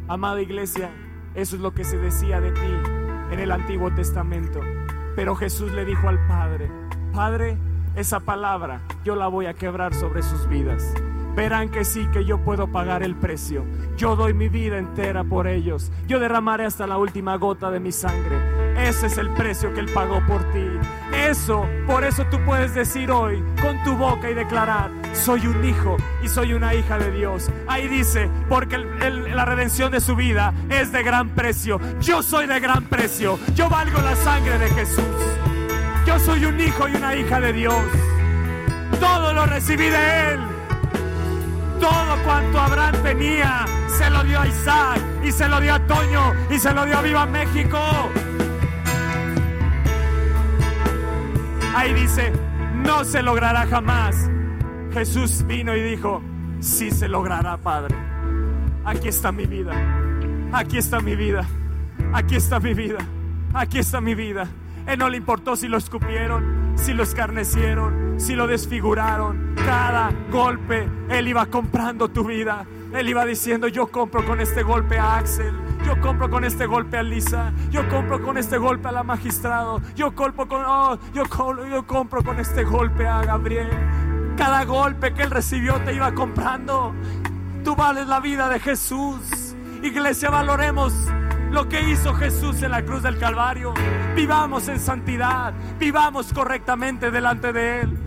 Amada 0.09 0.41
iglesia, 0.41 0.91
eso 1.35 1.57
es 1.57 1.63
lo 1.63 1.75
que 1.75 1.85
se 1.85 1.99
decía 1.99 2.41
de 2.41 2.53
ti 2.53 2.96
en 3.31 3.41
el 3.41 3.53
Antiguo 3.53 3.93
Testamento. 3.93 4.61
Pero 5.15 5.35
Jesús 5.35 5.73
le 5.73 5.85
dijo 5.85 6.09
al 6.09 6.25
Padre, 6.27 6.71
Padre, 7.13 7.57
esa 7.95 8.21
palabra 8.21 8.83
yo 9.05 9.17
la 9.17 9.29
voy 9.29 9.47
a 9.47 9.55
quebrar 9.55 9.95
sobre 9.95 10.23
sus 10.23 10.47
vidas. 10.49 10.93
Verán 11.35 11.69
que 11.69 11.85
sí, 11.85 12.07
que 12.13 12.25
yo 12.25 12.39
puedo 12.39 12.67
pagar 12.69 13.03
el 13.03 13.15
precio. 13.15 13.65
Yo 13.97 14.17
doy 14.17 14.33
mi 14.33 14.49
vida 14.49 14.79
entera 14.79 15.23
por 15.23 15.47
ellos. 15.47 15.93
Yo 16.07 16.19
derramaré 16.19 16.65
hasta 16.65 16.87
la 16.87 16.97
última 16.97 17.37
gota 17.37 17.71
de 17.71 17.79
mi 17.79 17.93
sangre. 17.93 18.89
Ese 18.89 19.07
es 19.07 19.19
el 19.19 19.31
precio 19.35 19.73
que 19.75 19.81
Él 19.81 19.91
pagó 19.93 20.21
por 20.27 20.43
ti. 20.53 20.67
Eso, 21.13 21.69
por 21.87 22.05
eso 22.05 22.25
tú 22.31 22.39
puedes 22.45 22.75
decir 22.75 23.11
hoy 23.11 23.43
con 23.61 23.83
tu 23.85 23.97
boca 23.97 24.31
y 24.31 24.35
declarar, 24.35 24.91
soy 25.13 25.47
un 25.47 25.65
hijo 25.65 25.97
y 26.23 26.29
soy 26.29 26.53
una 26.53 26.75
hija 26.75 26.99
de 26.99 27.11
Dios. 27.11 27.51
Ahí 27.67 27.89
dice, 27.89 28.29
porque 28.49 28.79
la 28.79 29.45
redención 29.45 29.91
de 29.93 30.01
su 30.01 30.17
vida 30.17 30.53
es 30.69 30.93
de 30.93 31.03
gran 31.03 31.31
precio. 31.31 31.81
Yo 32.01 32.23
soy 32.23 32.47
de 32.47 32.61
gran 32.61 32.85
precio. 32.85 33.39
Yo 33.55 33.69
valgo 33.69 34.01
la 34.01 34.17
sangre 34.17 34.59
de 34.59 34.69
Jesús. 34.71 35.05
Yo 36.07 36.19
soy 36.19 36.45
un 36.45 36.61
hijo 36.61 36.89
y 36.89 36.97
una 36.97 37.15
hija 37.17 37.41
de 37.41 37.53
Dios. 37.53 37.83
Todo 39.01 39.33
lo 39.33 39.47
recibí 39.47 39.89
de 39.89 40.33
Él. 40.33 40.41
Todo 41.81 42.17
cuanto 42.25 42.59
Abraham 42.59 42.95
tenía 43.03 43.67
se 43.99 44.11
lo 44.11 44.23
dio 44.25 44.41
a 44.41 44.47
Isaac 44.47 45.01
y 45.25 45.33
se 45.33 45.49
lo 45.49 45.61
dio 45.61 45.75
a 45.75 45.81
Toño 45.87 46.33
y 46.51 46.59
se 46.59 46.73
lo 46.73 46.85
dio 46.85 46.99
a 46.99 47.03
Viva 47.03 47.27
México. 47.27 47.79
Ahí 51.77 51.93
dice, 51.93 52.33
no 52.87 53.05
se 53.05 53.23
logrará 53.23 53.67
jamás. 53.67 54.31
Jesús 54.95 55.47
vino 55.47 55.77
y 55.77 55.83
dijo, 55.83 56.23
sí 56.59 56.91
se 56.91 57.07
logrará, 57.07 57.59
Padre. 57.59 57.95
Aquí 58.83 59.09
está 59.09 59.31
mi 59.31 59.45
vida. 59.45 59.75
Aquí 60.55 60.79
está 60.79 61.01
mi 61.01 61.15
vida. 61.15 61.47
Aquí 62.15 62.37
está 62.37 62.61
mi 62.61 62.73
vida. 62.73 62.97
Aquí 63.53 63.79
está 63.79 64.01
mi 64.01 64.15
vida. 64.15 64.49
Él 64.87 64.99
no 64.99 65.11
le 65.11 65.19
importó 65.19 65.55
si 65.55 65.69
lo 65.69 65.77
escupieron, 65.77 66.73
si 66.77 66.95
lo 66.95 67.03
escarnecieron, 67.03 68.19
si 68.19 68.35
lo 68.35 68.47
desfiguraron. 68.47 69.53
Cada 69.55 70.13
golpe, 70.33 70.89
Él 71.11 71.29
iba 71.29 71.45
comprando 71.45 72.09
tu 72.09 72.25
vida. 72.25 72.65
Él 72.95 73.07
iba 73.07 73.27
diciendo, 73.27 73.69
yo 73.69 73.89
compro 73.89 74.25
con 74.25 74.41
este 74.41 74.63
golpe 74.63 74.99
a 74.99 75.19
Axel, 75.19 75.53
yo 75.87 76.01
compro 76.01 76.29
con 76.29 76.43
este 76.43 76.67
golpe 76.67 76.99
a 76.99 77.03
Lisa, 77.05 77.53
yo 77.71 77.89
compro 77.89 78.21
con 78.21 78.37
este 78.37 78.59
golpe 78.59 78.89
a 78.89 78.93
la 78.93 79.05
magistrado, 79.05 79.81
yo 79.95 80.17
compro 80.17 80.49
con, 80.49 80.63
oh, 80.67 80.99
yo, 81.15 81.23
yo 81.71 81.87
compro 81.87 82.25
con 82.25 82.41
este 82.41 82.65
golpe 82.65 83.07
a 83.07 83.23
Gabriel. 83.23 83.71
Cada 84.37 84.65
golpe 84.65 85.15
que 85.15 85.23
él 85.23 85.31
recibió 85.31 85.81
te 85.85 85.95
iba 85.95 86.13
comprando. 86.13 86.93
Tú 87.63 87.77
vales 87.77 88.09
la 88.09 88.19
vida 88.19 88.49
de 88.49 88.59
Jesús. 88.59 89.55
Iglesia, 89.81 90.29
valoremos 90.29 90.93
lo 91.53 91.69
que 91.69 91.81
hizo 91.89 92.15
Jesús 92.15 92.61
en 92.63 92.73
la 92.73 92.85
cruz 92.85 93.05
del 93.05 93.19
Calvario. 93.19 93.73
Vivamos 94.17 94.67
en 94.67 94.81
santidad, 94.81 95.55
vivamos 95.79 96.33
correctamente 96.33 97.13
delante 97.13 97.53
de 97.53 97.81
Él. 97.83 97.99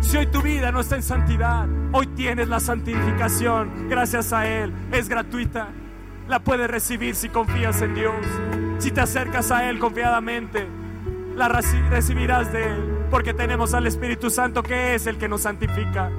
Si 0.00 0.16
hoy 0.16 0.26
tu 0.28 0.40
vida 0.40 0.72
no 0.72 0.80
está 0.80 0.96
en 0.96 1.02
santidad, 1.02 1.68
hoy 1.92 2.06
tienes 2.06 2.48
la 2.48 2.60
santificación 2.60 3.88
gracias 3.90 4.32
a 4.32 4.48
Él. 4.48 4.72
Es 4.90 5.10
gratuita. 5.10 5.68
La 6.28 6.40
puedes 6.40 6.70
recibir 6.70 7.14
si 7.14 7.28
confías 7.28 7.80
en 7.82 7.94
Dios. 7.94 8.14
Si 8.78 8.90
te 8.90 9.00
acercas 9.00 9.50
a 9.50 9.68
Él 9.68 9.78
confiadamente, 9.78 10.66
la 11.34 11.48
recibirás 11.48 12.52
de 12.52 12.64
Él. 12.64 12.98
Porque 13.10 13.34
tenemos 13.34 13.74
al 13.74 13.86
Espíritu 13.86 14.30
Santo 14.30 14.62
que 14.62 14.94
es 14.94 15.06
el 15.06 15.18
que 15.18 15.28
nos 15.28 15.42
santifica. 15.42 16.10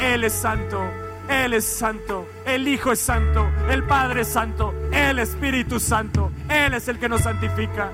Él 0.00 0.24
es 0.24 0.32
santo. 0.32 0.80
Él 1.28 1.54
es 1.54 1.64
santo, 1.64 2.26
el 2.44 2.68
Hijo 2.68 2.92
es 2.92 3.00
santo, 3.00 3.48
el 3.70 3.82
Padre 3.84 4.22
es 4.22 4.28
santo, 4.28 4.74
el 4.92 5.18
Espíritu 5.18 5.80
Santo, 5.80 6.30
Él 6.50 6.74
es 6.74 6.86
el 6.88 6.98
que 6.98 7.08
nos 7.08 7.22
santifica. 7.22 7.90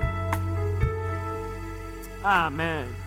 Amén. 2.23 3.00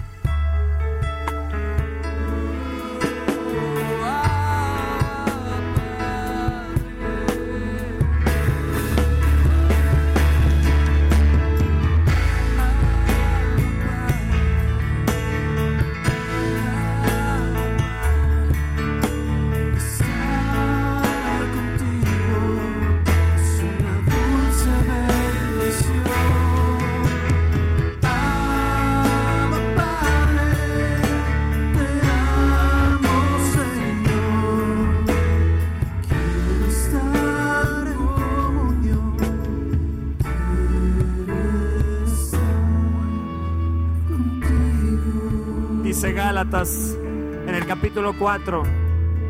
En 46.52 47.54
el 47.54 47.66
capítulo 47.66 48.14
4, 48.16 48.62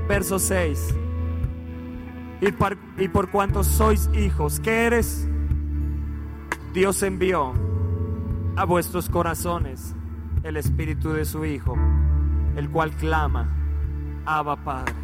verso 0.08 0.38
6. 0.38 0.94
Y 2.40 2.52
por, 2.52 2.76
y 2.98 3.08
cuanto 3.08 3.64
sois 3.64 4.10
hijos, 4.14 4.60
¿qué 4.60 4.84
eres? 4.86 5.26
Dios 6.74 7.02
envió 7.02 7.52
a 8.56 8.64
vuestros 8.64 9.08
corazones 9.08 9.94
el 10.42 10.56
espíritu 10.56 11.12
de 11.12 11.24
su 11.24 11.44
Hijo, 11.44 11.76
el 12.56 12.68
cual 12.68 12.90
clama, 12.90 13.48
Abba 14.26 14.56
Padre. 14.56 14.94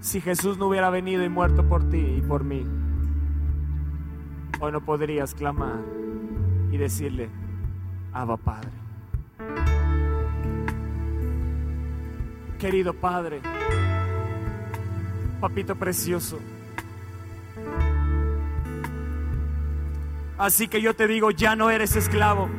Si 0.00 0.20
Jesús 0.20 0.58
no 0.58 0.66
hubiera 0.66 0.90
venido 0.90 1.24
y 1.24 1.28
muerto 1.28 1.66
por 1.66 1.88
ti 1.88 2.16
y 2.18 2.20
por 2.20 2.44
mí, 2.44 2.66
hoy 4.60 4.72
no 4.72 4.84
podrías 4.84 5.34
clamar 5.34 5.78
y 6.70 6.76
decirle, 6.76 7.30
Abba 8.12 8.36
Padre. 8.36 8.70
Querido 12.58 12.92
Padre, 12.92 13.40
papito 15.40 15.74
precioso, 15.76 16.38
así 20.36 20.68
que 20.68 20.82
yo 20.82 20.94
te 20.94 21.08
digo, 21.08 21.30
ya 21.30 21.56
no 21.56 21.70
eres 21.70 21.96
esclavo, 21.96 22.50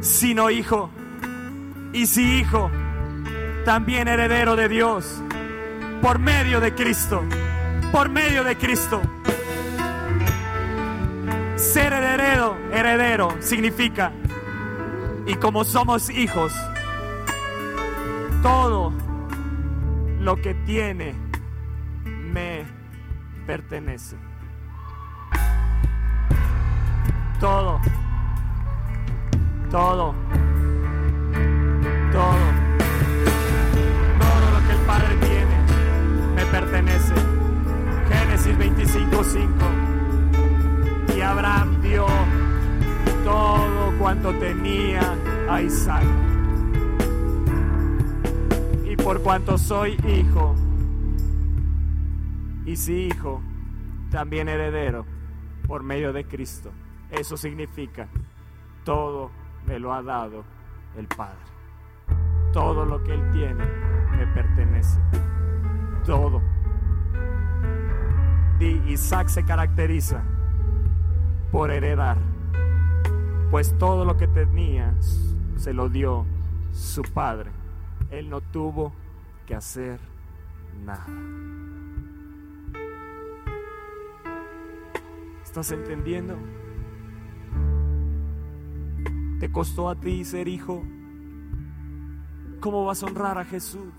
sino 0.00 0.50
hijo. 0.50 0.90
Y 1.94 2.06
si 2.06 2.40
hijo, 2.40 2.70
también 3.64 4.06
heredero 4.06 4.54
de 4.54 4.68
Dios, 4.68 5.22
por 6.02 6.18
medio 6.18 6.60
de 6.60 6.74
Cristo, 6.74 7.22
por 7.90 8.10
medio 8.10 8.44
de 8.44 8.56
Cristo. 8.56 9.00
Ser 11.56 11.94
heredero, 11.94 12.58
heredero 12.70 13.34
significa, 13.40 14.12
y 15.26 15.34
como 15.36 15.64
somos 15.64 16.10
hijos, 16.10 16.52
todo 18.42 18.92
lo 20.20 20.36
que 20.36 20.54
tiene 20.66 21.14
me 22.04 22.64
pertenece. 23.46 24.16
Todo, 27.40 27.80
todo, 29.70 30.14
todo, 32.12 32.36
todo 34.18 34.50
lo 34.50 34.66
que 34.66 34.72
el 34.72 34.86
Padre 34.86 35.16
tiene 35.16 35.56
me 36.34 36.46
pertenece. 36.46 37.14
Génesis 38.08 38.58
25, 38.58 39.24
5. 39.24 39.50
Y 41.16 41.20
Abraham 41.20 41.80
dio 41.80 42.06
todo 43.24 43.73
cuanto 43.98 44.32
tenía 44.34 45.16
a 45.48 45.62
Isaac. 45.62 46.04
Y 48.84 48.96
por 48.96 49.22
cuanto 49.22 49.58
soy 49.58 49.96
hijo, 50.06 50.54
y 52.66 52.76
si 52.76 53.06
hijo, 53.06 53.42
también 54.10 54.48
heredero 54.48 55.04
por 55.66 55.82
medio 55.82 56.12
de 56.12 56.24
Cristo. 56.24 56.70
Eso 57.10 57.36
significa, 57.36 58.08
todo 58.84 59.30
me 59.66 59.78
lo 59.78 59.92
ha 59.92 60.02
dado 60.02 60.44
el 60.96 61.06
Padre. 61.06 61.38
Todo 62.52 62.84
lo 62.84 63.02
que 63.02 63.14
Él 63.14 63.30
tiene 63.32 63.64
me 64.16 64.26
pertenece. 64.28 65.00
Todo. 66.04 66.40
Y 68.60 68.92
Isaac 68.92 69.28
se 69.28 69.44
caracteriza 69.44 70.22
por 71.50 71.70
heredar, 71.70 72.16
pues 73.54 73.78
todo 73.78 74.04
lo 74.04 74.16
que 74.16 74.26
tenía 74.26 74.92
se 75.54 75.72
lo 75.72 75.88
dio 75.88 76.26
su 76.72 77.02
padre. 77.02 77.52
Él 78.10 78.28
no 78.28 78.40
tuvo 78.40 78.92
que 79.46 79.54
hacer 79.54 80.00
nada. 80.84 81.06
¿Estás 85.44 85.70
entendiendo? 85.70 86.36
¿Te 89.38 89.52
costó 89.52 89.88
a 89.88 89.94
ti 89.94 90.24
ser 90.24 90.48
hijo? 90.48 90.82
¿Cómo 92.58 92.84
vas 92.84 93.04
a 93.04 93.06
honrar 93.06 93.38
a 93.38 93.44
Jesús? 93.44 93.94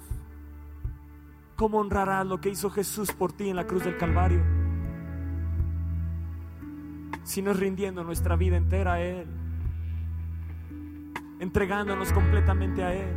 ¿Cómo 1.55 1.77
honrarás 1.77 2.27
lo 2.27 2.41
que 2.41 2.49
hizo 2.49 2.69
Jesús 2.69 3.13
por 3.13 3.31
ti 3.31 3.47
en 3.47 3.55
la 3.55 3.65
cruz 3.65 3.85
del 3.85 3.95
Calvario? 3.95 4.43
Si 7.23 7.41
no 7.41 7.51
es 7.51 7.57
rindiendo 7.57 8.03
nuestra 8.03 8.35
vida 8.35 8.57
entera 8.57 8.95
a 8.95 9.01
Él, 9.01 9.34
entregándonos 11.39 12.11
completamente 12.11 12.83
a 12.83 12.93
Él. 12.93 13.13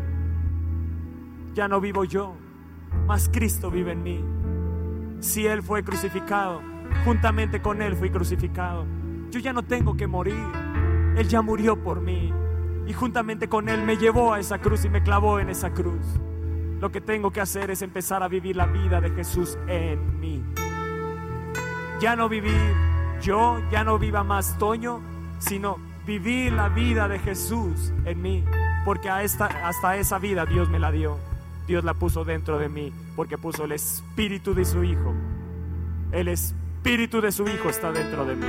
Ya 1.54 1.68
no 1.68 1.80
vivo 1.80 2.04
yo, 2.04 2.34
mas 3.06 3.28
Cristo 3.28 3.70
vive 3.70 3.92
en 3.92 4.02
mí. 4.02 4.24
Si 5.20 5.46
Él 5.46 5.62
fue 5.62 5.82
crucificado, 5.82 6.62
juntamente 7.04 7.60
con 7.60 7.82
Él 7.82 7.96
fui 7.96 8.10
crucificado. 8.10 8.86
Yo 9.30 9.40
ya 9.40 9.52
no 9.52 9.62
tengo 9.62 9.96
que 9.96 10.06
morir. 10.06 10.44
Él 11.16 11.28
ya 11.28 11.42
murió 11.42 11.82
por 11.82 12.00
mí. 12.00 12.32
Y 12.86 12.92
juntamente 12.92 13.48
con 13.48 13.68
Él 13.68 13.82
me 13.82 13.96
llevó 13.96 14.32
a 14.32 14.40
esa 14.40 14.58
cruz 14.58 14.84
y 14.84 14.88
me 14.88 15.02
clavó 15.02 15.40
en 15.40 15.50
esa 15.50 15.72
cruz. 15.72 16.04
Lo 16.80 16.92
que 16.92 17.00
tengo 17.00 17.32
que 17.32 17.40
hacer 17.40 17.70
es 17.70 17.82
empezar 17.82 18.22
a 18.22 18.28
vivir 18.28 18.56
la 18.56 18.66
vida 18.66 19.00
de 19.00 19.10
Jesús 19.10 19.58
en 19.66 20.20
mí. 20.20 20.44
Ya 22.00 22.14
no 22.14 22.28
vivir 22.28 22.54
yo, 23.20 23.60
ya 23.70 23.82
no 23.82 23.98
viva 23.98 24.22
más 24.22 24.56
Toño, 24.58 25.00
sino 25.38 25.87
vivir 26.08 26.54
la 26.54 26.70
vida 26.70 27.06
de 27.06 27.18
Jesús 27.18 27.92
en 28.06 28.22
mí. 28.22 28.44
Porque 28.86 29.10
hasta 29.10 29.96
esa 29.96 30.18
vida 30.18 30.46
Dios 30.46 30.70
me 30.70 30.78
la 30.78 30.90
dio. 30.90 31.18
Dios 31.66 31.84
la 31.84 31.92
puso 31.92 32.24
dentro 32.24 32.58
de 32.58 32.70
mí 32.70 32.92
porque 33.14 33.36
puso 33.36 33.64
el 33.64 33.72
espíritu 33.72 34.54
de 34.54 34.64
su 34.64 34.82
Hijo. 34.82 35.14
El 36.10 36.28
espíritu 36.28 37.20
de 37.20 37.30
su 37.30 37.46
Hijo 37.46 37.68
está 37.68 37.92
dentro 37.92 38.24
de 38.24 38.36
mí. 38.36 38.46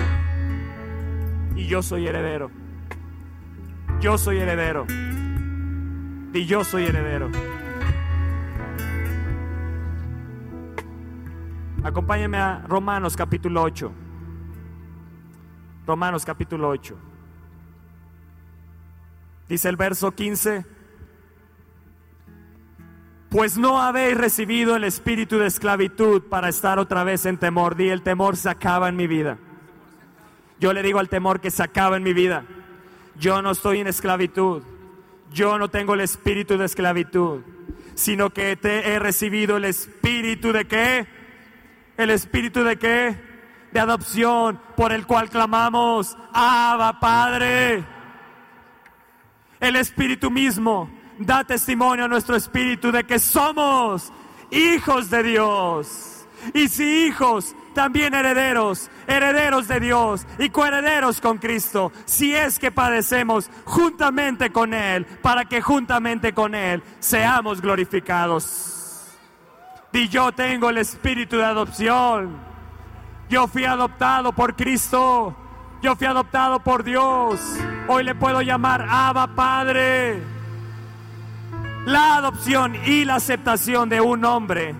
Y 1.58 1.68
yo 1.68 1.84
soy 1.84 2.08
heredero. 2.08 2.50
Yo 4.00 4.18
soy 4.18 4.38
heredero. 4.38 4.86
Y 6.34 6.46
yo 6.46 6.64
soy 6.64 6.86
heredero. 6.86 7.30
Acompáñame 11.84 12.38
a 12.38 12.64
Romanos 12.70 13.18
capítulo 13.18 13.64
8. 13.64 13.92
Romanos 15.86 16.24
capítulo 16.24 16.70
8. 16.70 17.09
Dice 19.50 19.68
el 19.68 19.78
verso 19.78 20.12
15. 20.12 20.64
Pues 23.30 23.58
no 23.58 23.82
habéis 23.82 24.16
recibido 24.16 24.76
el 24.76 24.84
espíritu 24.84 25.40
de 25.40 25.48
esclavitud 25.48 26.22
para 26.30 26.50
estar 26.50 26.78
otra 26.78 27.04
vez 27.04 27.26
en 27.26 27.38
temor. 27.38 27.76
Di, 27.76 27.90
el 27.90 28.04
temor 28.04 28.38
se 28.38 28.50
acaba 28.50 28.90
en 28.90 28.96
mi 28.96 29.08
vida. 29.08 29.40
Yo 30.60 30.72
le 30.72 30.84
digo 30.84 31.00
al 31.00 31.10
temor 31.10 31.42
que 31.42 31.50
se 31.50 31.64
acaba 31.64 31.98
en 31.98 32.04
mi 32.04 32.14
vida. 32.14 32.44
Yo 33.20 33.42
no 33.42 33.52
estoy 33.52 33.80
en 33.80 33.88
esclavitud. 33.88 34.62
Yo 35.34 35.58
no 35.58 35.70
tengo 35.70 35.96
el 35.96 36.02
espíritu 36.02 36.58
de 36.58 36.66
esclavitud, 36.66 37.42
sino 37.96 38.32
que 38.32 38.56
te 38.56 38.90
he 38.90 39.00
recibido 39.00 39.58
el 39.58 39.66
espíritu 39.66 40.52
de 40.52 40.66
qué? 40.66 41.08
El 41.98 42.12
espíritu 42.12 42.64
de 42.64 42.78
qué? 42.78 43.16
De 43.72 43.80
adopción 43.80 44.60
por 44.76 44.92
el 44.92 45.06
cual 45.06 45.30
clamamos, 45.30 46.18
Abba 46.34 47.00
Padre. 47.00 47.99
El 49.60 49.76
espíritu 49.76 50.32
mismo 50.32 50.90
da 51.18 51.44
testimonio 51.44 52.06
a 52.06 52.08
nuestro 52.08 52.36
espíritu 52.36 52.92
de 52.92 53.04
que 53.04 53.20
somos 53.20 54.12
hijos 54.52 55.10
de 55.10 55.24
Dios. 55.24 56.26
Y 56.54 56.70
si 56.70 57.08
hijos, 57.08 57.56
también 57.74 58.14
herederos, 58.14 58.90
herederos 59.08 59.68
de 59.68 59.80
Dios 59.82 60.26
y 60.38 60.50
coherederos 60.50 61.20
con 61.20 61.38
Cristo, 61.38 61.92
si 62.06 62.34
es 62.34 62.58
que 62.60 62.72
padecemos 62.72 63.50
juntamente 63.66 64.50
con 64.52 64.74
Él, 64.74 65.06
para 65.06 65.46
que 65.46 65.62
juntamente 65.62 66.34
con 66.34 66.56
Él 66.56 66.82
seamos 67.00 67.62
glorificados. 67.62 69.18
Y 69.92 70.08
yo 70.08 70.32
tengo 70.32 70.70
el 70.70 70.78
espíritu 70.78 71.38
de 71.38 71.46
adopción. 71.46 72.38
Yo 73.30 73.48
fui 73.48 73.66
adoptado 73.66 74.32
por 74.34 74.56
Cristo. 74.56 75.36
Yo 75.82 75.96
fui 75.96 76.08
adoptado 76.08 76.60
por 76.60 76.84
Dios. 76.84 77.40
Hoy 77.88 78.04
le 78.04 78.14
puedo 78.14 78.42
llamar 78.42 78.86
Abba 78.90 79.34
Padre. 79.34 80.22
La 81.86 82.18
adopción 82.18 82.76
y 82.86 83.06
la 83.06 83.16
aceptación 83.16 83.88
de 83.88 84.02
un 84.02 84.26
hombre 84.26 84.76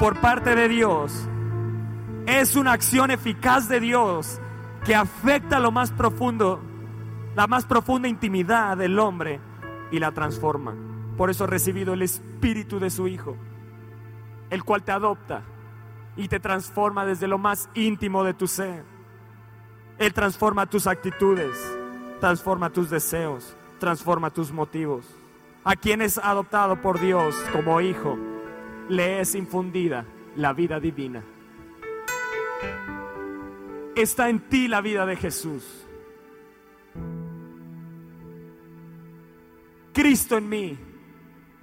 por 0.00 0.20
parte 0.20 0.56
de 0.56 0.68
Dios 0.68 1.28
es 2.26 2.56
una 2.56 2.72
acción 2.72 3.12
eficaz 3.12 3.68
de 3.68 3.78
Dios 3.78 4.40
que 4.84 4.96
afecta 4.96 5.60
lo 5.60 5.70
más 5.70 5.92
profundo, 5.92 6.60
la 7.36 7.46
más 7.46 7.64
profunda 7.64 8.08
intimidad 8.08 8.76
del 8.76 8.98
hombre 8.98 9.40
y 9.92 10.00
la 10.00 10.10
transforma. 10.10 10.74
Por 11.16 11.30
eso 11.30 11.44
ha 11.44 11.46
recibido 11.46 11.94
el 11.94 12.02
espíritu 12.02 12.80
de 12.80 12.90
su 12.90 13.06
Hijo, 13.06 13.36
el 14.50 14.64
cual 14.64 14.82
te 14.82 14.90
adopta 14.90 15.42
y 16.16 16.26
te 16.26 16.40
transforma 16.40 17.06
desde 17.06 17.28
lo 17.28 17.38
más 17.38 17.70
íntimo 17.74 18.24
de 18.24 18.34
tu 18.34 18.48
ser. 18.48 18.91
Él 19.98 20.12
transforma 20.12 20.66
tus 20.66 20.86
actitudes, 20.86 21.56
transforma 22.20 22.70
tus 22.70 22.90
deseos, 22.90 23.54
transforma 23.78 24.30
tus 24.30 24.52
motivos. 24.52 25.06
A 25.64 25.76
quien 25.76 26.02
es 26.02 26.18
adoptado 26.18 26.80
por 26.80 27.00
Dios 27.00 27.36
como 27.52 27.80
hijo, 27.80 28.18
le 28.88 29.20
es 29.20 29.34
infundida 29.34 30.04
la 30.36 30.52
vida 30.52 30.80
divina. 30.80 31.22
Está 33.94 34.28
en 34.28 34.40
ti 34.48 34.68
la 34.68 34.80
vida 34.80 35.06
de 35.06 35.16
Jesús. 35.16 35.64
Cristo 39.92 40.38
en 40.38 40.48
mí, 40.48 40.78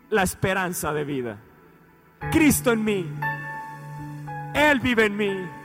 la 0.09 0.23
esperanza 0.23 0.93
de 0.93 1.03
vida. 1.03 1.41
Cristo 2.31 2.71
en 2.71 2.83
mí, 2.83 3.09
Él 4.53 4.79
vive 4.79 5.05
en 5.05 5.17
mí. 5.17 5.58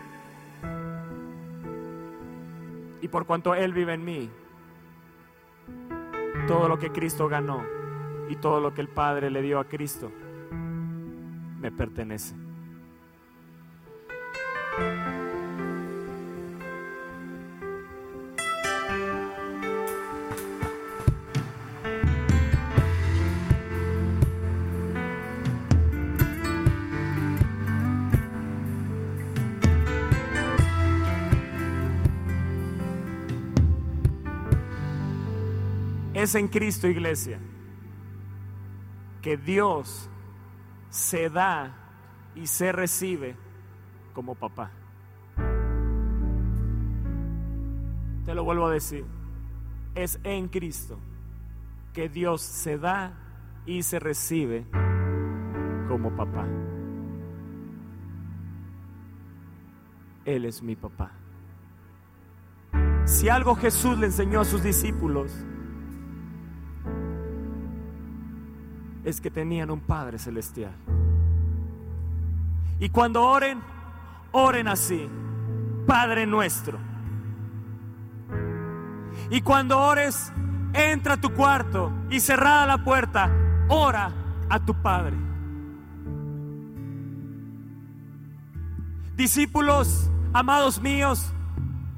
Y 3.04 3.08
por 3.08 3.26
cuanto 3.26 3.54
Él 3.54 3.74
vive 3.74 3.92
en 3.92 4.02
mí, 4.02 4.30
todo 6.46 6.68
lo 6.68 6.78
que 6.78 6.90
Cristo 6.90 7.28
ganó 7.28 7.62
y 8.30 8.36
todo 8.36 8.60
lo 8.60 8.72
que 8.72 8.80
el 8.80 8.88
Padre 8.88 9.30
le 9.30 9.42
dio 9.42 9.60
a 9.60 9.66
Cristo 9.66 10.10
me 11.60 11.70
pertenece. 11.70 12.34
Es 36.24 36.34
en 36.36 36.48
Cristo, 36.48 36.88
iglesia, 36.88 37.38
que 39.20 39.36
Dios 39.36 40.08
se 40.88 41.28
da 41.28 41.76
y 42.34 42.46
se 42.46 42.72
recibe 42.72 43.36
como 44.14 44.34
papá. 44.34 44.70
Te 48.24 48.34
lo 48.34 48.42
vuelvo 48.42 48.68
a 48.68 48.70
decir. 48.70 49.04
Es 49.94 50.18
en 50.24 50.48
Cristo 50.48 50.98
que 51.92 52.08
Dios 52.08 52.40
se 52.40 52.78
da 52.78 53.12
y 53.66 53.82
se 53.82 53.98
recibe 53.98 54.64
como 55.88 56.16
papá. 56.16 56.46
Él 60.24 60.46
es 60.46 60.62
mi 60.62 60.74
papá. 60.74 61.12
Si 63.04 63.28
algo 63.28 63.54
Jesús 63.56 63.98
le 63.98 64.06
enseñó 64.06 64.40
a 64.40 64.46
sus 64.46 64.62
discípulos, 64.62 65.30
es 69.04 69.20
que 69.20 69.30
tenían 69.30 69.70
un 69.70 69.80
Padre 69.80 70.18
celestial. 70.18 70.72
Y 72.80 72.88
cuando 72.88 73.22
oren, 73.22 73.60
oren 74.32 74.68
así, 74.68 75.08
Padre 75.86 76.26
nuestro. 76.26 76.78
Y 79.30 79.40
cuando 79.42 79.78
ores, 79.78 80.32
entra 80.72 81.14
a 81.14 81.20
tu 81.20 81.32
cuarto 81.32 81.92
y 82.10 82.20
cerrada 82.20 82.66
la 82.66 82.84
puerta, 82.84 83.30
ora 83.68 84.12
a 84.48 84.58
tu 84.58 84.74
Padre. 84.74 85.16
Discípulos, 89.16 90.10
amados 90.32 90.80
míos, 90.80 91.32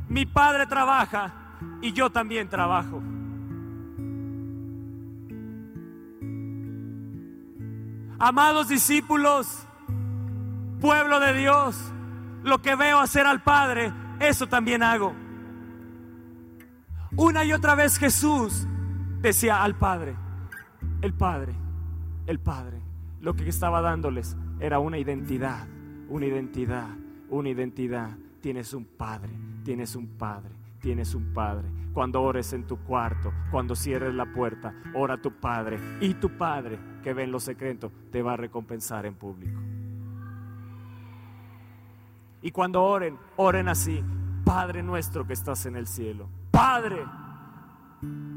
mi 0.09 0.27
Padre 0.27 0.67
trabaja 0.67 1.33
y 1.81 1.93
yo 1.93 2.11
también 2.11 2.49
trabajo. 2.49 3.03
Amados 8.19 8.69
discípulos, 8.69 9.67
pueblo 10.81 11.21
de 11.21 11.35
Dios, 11.35 11.77
lo 12.43 12.63
que 12.63 12.75
veo 12.75 12.99
hacer 12.99 13.27
al 13.27 13.43
Padre, 13.43 13.93
eso 14.21 14.47
también 14.47 14.83
hago. 14.83 15.15
Una 17.15 17.45
y 17.45 17.53
otra 17.53 17.75
vez 17.75 17.99
Jesús 17.99 18.67
decía 19.21 19.63
al 19.63 19.77
Padre, 19.77 20.17
el 21.03 21.13
Padre, 21.13 21.55
el 22.27 22.41
Padre. 22.41 22.81
Lo 23.21 23.35
que 23.35 23.49
estaba 23.49 23.83
dándoles 23.83 24.37
era 24.61 24.79
una 24.79 24.99
identidad, 24.99 25.67
una 26.09 26.27
identidad, 26.27 26.89
una 27.29 27.51
identidad. 27.51 28.17
Tienes 28.41 28.73
un 28.73 28.87
Padre, 28.87 29.33
tienes 29.63 29.95
un 29.95 30.07
Padre, 30.17 30.55
tienes 30.87 31.17
un 31.17 31.35
Padre. 31.35 31.69
Cuando 31.93 32.23
ores 32.23 32.53
en 32.53 32.65
tu 32.65 32.77
cuarto, 32.77 33.33
cuando 33.51 33.75
cierres 33.75 34.15
la 34.15 34.25
puerta, 34.25 34.73
ora 34.95 35.15
a 35.15 35.21
tu 35.21 35.33
Padre. 35.33 35.81
Y 36.01 36.15
tu 36.15 36.39
Padre, 36.39 36.79
que 37.03 37.13
ve 37.13 37.25
en 37.25 37.33
lo 37.33 37.41
secreto, 37.41 37.91
te 38.13 38.23
va 38.23 38.35
a 38.35 38.37
recompensar 38.37 39.05
en 39.05 39.17
público. 39.17 39.61
Y 42.41 42.53
cuando 42.53 42.85
oren, 42.85 43.19
oren 43.35 43.67
así. 43.67 44.01
Padre 44.45 44.85
nuestro 44.85 45.27
que 45.27 45.33
estás 45.33 45.67
en 45.67 45.75
el 45.75 45.89
cielo. 45.89 46.29
Padre. 46.53 47.05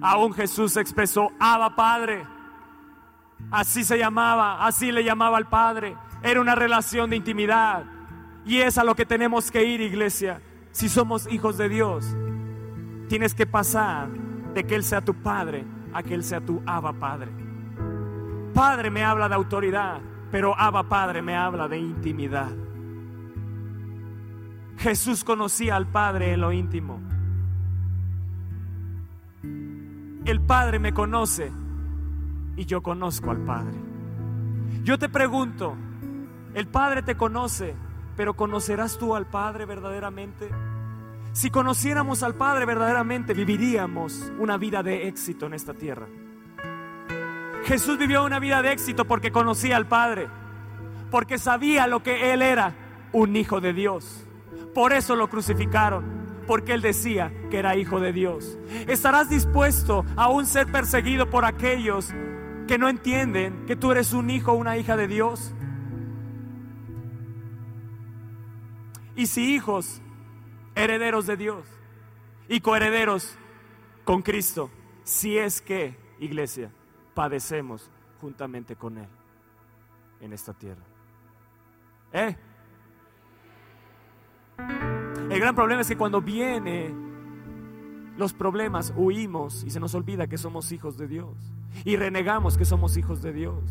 Aún 0.01 0.33
Jesús 0.33 0.75
expresó, 0.75 1.29
Abba 1.39 1.75
Padre. 1.75 2.25
Así 3.51 3.83
se 3.83 3.99
llamaba, 3.99 4.65
así 4.65 4.91
le 4.91 5.03
llamaba 5.03 5.37
al 5.37 5.47
Padre. 5.47 5.95
Era 6.23 6.41
una 6.41 6.55
relación 6.55 7.11
de 7.11 7.17
intimidad. 7.17 7.83
Y 8.43 8.57
es 8.57 8.79
a 8.79 8.83
lo 8.83 8.95
que 8.95 9.05
tenemos 9.05 9.51
que 9.51 9.65
ir, 9.65 9.81
iglesia. 9.81 10.41
Si 10.71 10.89
somos 10.89 11.31
hijos 11.31 11.55
de 11.57 11.69
Dios, 11.69 12.05
Tienes 13.09 13.33
que 13.33 13.47
pasar 13.47 14.07
de 14.53 14.63
que 14.63 14.75
Él 14.75 14.83
sea 14.83 15.01
tu 15.01 15.15
Padre 15.15 15.65
a 15.93 16.03
que 16.03 16.13
Él 16.13 16.23
sea 16.23 16.41
tu 16.41 16.61
Abba 16.63 16.93
Padre. 16.93 17.31
Padre 18.53 18.91
me 18.91 19.03
habla 19.03 19.27
de 19.27 19.33
autoridad, 19.33 19.99
pero 20.31 20.55
Abba 20.55 20.83
Padre 20.83 21.23
me 21.23 21.35
habla 21.35 21.67
de 21.67 21.79
intimidad. 21.79 22.51
Jesús 24.77 25.23
conocía 25.23 25.75
al 25.75 25.87
Padre 25.87 26.33
en 26.33 26.41
lo 26.41 26.53
íntimo. 26.53 27.01
El 30.25 30.41
Padre 30.41 30.77
me 30.77 30.93
conoce 30.93 31.51
y 32.57 32.65
yo 32.65 32.83
conozco 32.83 33.31
al 33.31 33.39
Padre. 33.39 33.77
Yo 34.83 34.99
te 34.99 35.09
pregunto, 35.09 35.75
el 36.53 36.67
Padre 36.67 37.01
te 37.01 37.17
conoce, 37.17 37.73
pero 38.15 38.35
¿conocerás 38.35 38.99
tú 38.99 39.15
al 39.15 39.25
Padre 39.25 39.65
verdaderamente? 39.65 40.51
Si 41.31 41.49
conociéramos 41.51 42.23
al 42.23 42.35
Padre 42.35 42.65
verdaderamente, 42.65 43.33
viviríamos 43.33 44.31
una 44.39 44.57
vida 44.57 44.83
de 44.83 45.07
éxito 45.07 45.45
en 45.45 45.53
esta 45.53 45.73
tierra. 45.73 46.07
Jesús 47.65 47.97
vivió 47.97 48.25
una 48.25 48.39
vida 48.39 48.61
de 48.61 48.71
éxito 48.71 49.05
porque 49.05 49.31
conocía 49.31 49.77
al 49.77 49.87
Padre, 49.87 50.27
porque 51.11 51.37
sabía 51.37 51.87
lo 51.87 52.01
que 52.01 52.33
Él 52.33 52.41
era, 52.41 52.73
un 53.11 53.35
hijo 53.35 53.61
de 53.61 53.73
Dios. 53.73 54.25
Por 54.73 54.93
eso 54.93 55.15
lo 55.15 55.29
crucificaron, 55.29 56.03
porque 56.47 56.73
Él 56.73 56.81
decía 56.81 57.31
que 57.51 57.59
era 57.59 57.75
hijo 57.75 57.99
de 57.99 58.11
Dios. 58.11 58.57
¿Estarás 58.87 59.29
dispuesto 59.29 60.05
a 60.15 60.23
aún 60.23 60.45
ser 60.45 60.71
perseguido 60.71 61.29
por 61.29 61.45
aquellos 61.45 62.11
que 62.67 62.77
no 62.77 62.89
entienden 62.89 63.65
que 63.67 63.75
tú 63.75 63.91
eres 63.91 64.13
un 64.13 64.29
hijo 64.29 64.51
o 64.51 64.55
una 64.55 64.77
hija 64.77 64.97
de 64.97 65.07
Dios? 65.07 65.53
Y 69.15 69.27
si 69.27 69.53
hijos, 69.53 70.01
herederos 70.79 71.27
de 71.27 71.37
Dios 71.37 71.65
y 72.47 72.61
coherederos 72.61 73.35
con 74.03 74.21
Cristo, 74.21 74.69
si 75.03 75.37
es 75.37 75.61
que, 75.61 75.95
iglesia, 76.19 76.71
padecemos 77.13 77.91
juntamente 78.21 78.75
con 78.75 78.97
Él 78.97 79.07
en 80.21 80.33
esta 80.33 80.53
tierra. 80.53 80.83
¿Eh? 82.13 82.35
El 85.29 85.39
gran 85.39 85.53
problema 85.53 85.81
es 85.81 85.87
que 85.87 85.97
cuando 85.97 86.21
vienen 86.21 87.09
los 88.17 88.33
problemas, 88.33 88.93
huimos 88.95 89.63
y 89.63 89.69
se 89.69 89.79
nos 89.79 89.93
olvida 89.95 90.27
que 90.27 90.37
somos 90.37 90.71
hijos 90.71 90.97
de 90.97 91.07
Dios. 91.07 91.37
Y 91.85 91.95
renegamos 91.95 92.57
que 92.57 92.65
somos 92.65 92.97
hijos 92.97 93.21
de 93.21 93.31
Dios. 93.31 93.63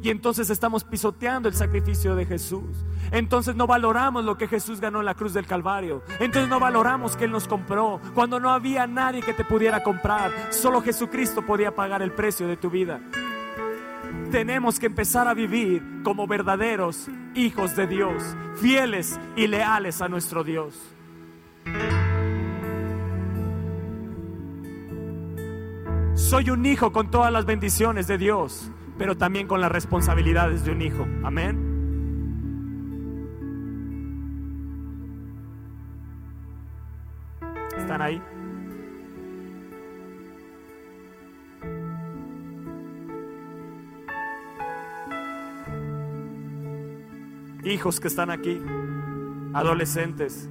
Y 0.00 0.10
entonces 0.10 0.48
estamos 0.50 0.84
pisoteando 0.84 1.48
el 1.48 1.54
sacrificio 1.54 2.14
de 2.14 2.24
Jesús. 2.24 2.84
Entonces 3.10 3.56
no 3.56 3.66
valoramos 3.66 4.24
lo 4.24 4.38
que 4.38 4.46
Jesús 4.46 4.80
ganó 4.80 5.00
en 5.00 5.06
la 5.06 5.14
cruz 5.14 5.34
del 5.34 5.46
Calvario. 5.46 6.02
Entonces 6.20 6.48
no 6.48 6.60
valoramos 6.60 7.16
que 7.16 7.24
Él 7.24 7.32
nos 7.32 7.48
compró. 7.48 8.00
Cuando 8.14 8.38
no 8.38 8.50
había 8.50 8.86
nadie 8.86 9.22
que 9.22 9.34
te 9.34 9.44
pudiera 9.44 9.82
comprar. 9.82 10.30
Solo 10.50 10.82
Jesucristo 10.82 11.44
podía 11.44 11.74
pagar 11.74 12.02
el 12.02 12.12
precio 12.12 12.46
de 12.46 12.56
tu 12.56 12.70
vida. 12.70 13.00
Tenemos 14.30 14.78
que 14.78 14.86
empezar 14.86 15.26
a 15.26 15.34
vivir 15.34 15.82
como 16.04 16.26
verdaderos 16.26 17.08
hijos 17.34 17.74
de 17.74 17.86
Dios. 17.86 18.22
Fieles 18.60 19.18
y 19.36 19.46
leales 19.48 20.00
a 20.00 20.08
nuestro 20.08 20.44
Dios. 20.44 20.78
Soy 26.14 26.50
un 26.50 26.66
hijo 26.66 26.92
con 26.92 27.10
todas 27.10 27.32
las 27.32 27.46
bendiciones 27.46 28.06
de 28.06 28.18
Dios 28.18 28.70
pero 28.98 29.16
también 29.16 29.46
con 29.46 29.60
las 29.60 29.70
responsabilidades 29.70 30.64
de 30.64 30.72
un 30.72 30.82
hijo. 30.82 31.06
Amén. 31.22 31.66
¿Están 37.76 38.02
ahí? 38.02 38.20
Hijos 47.64 48.00
que 48.00 48.08
están 48.08 48.30
aquí, 48.30 48.60
adolescentes, 49.52 50.48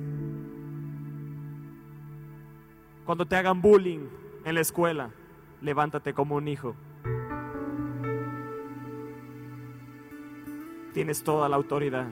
cuando 3.05 3.25
te 3.25 3.35
hagan 3.35 3.61
bullying 3.61 4.07
en 4.45 4.55
la 4.55 4.61
escuela, 4.61 5.09
levántate 5.61 6.13
como 6.13 6.35
un 6.35 6.47
hijo 6.47 6.75
Tienes 10.97 11.23
toda 11.23 11.47
la 11.47 11.57
autoridad. 11.57 12.07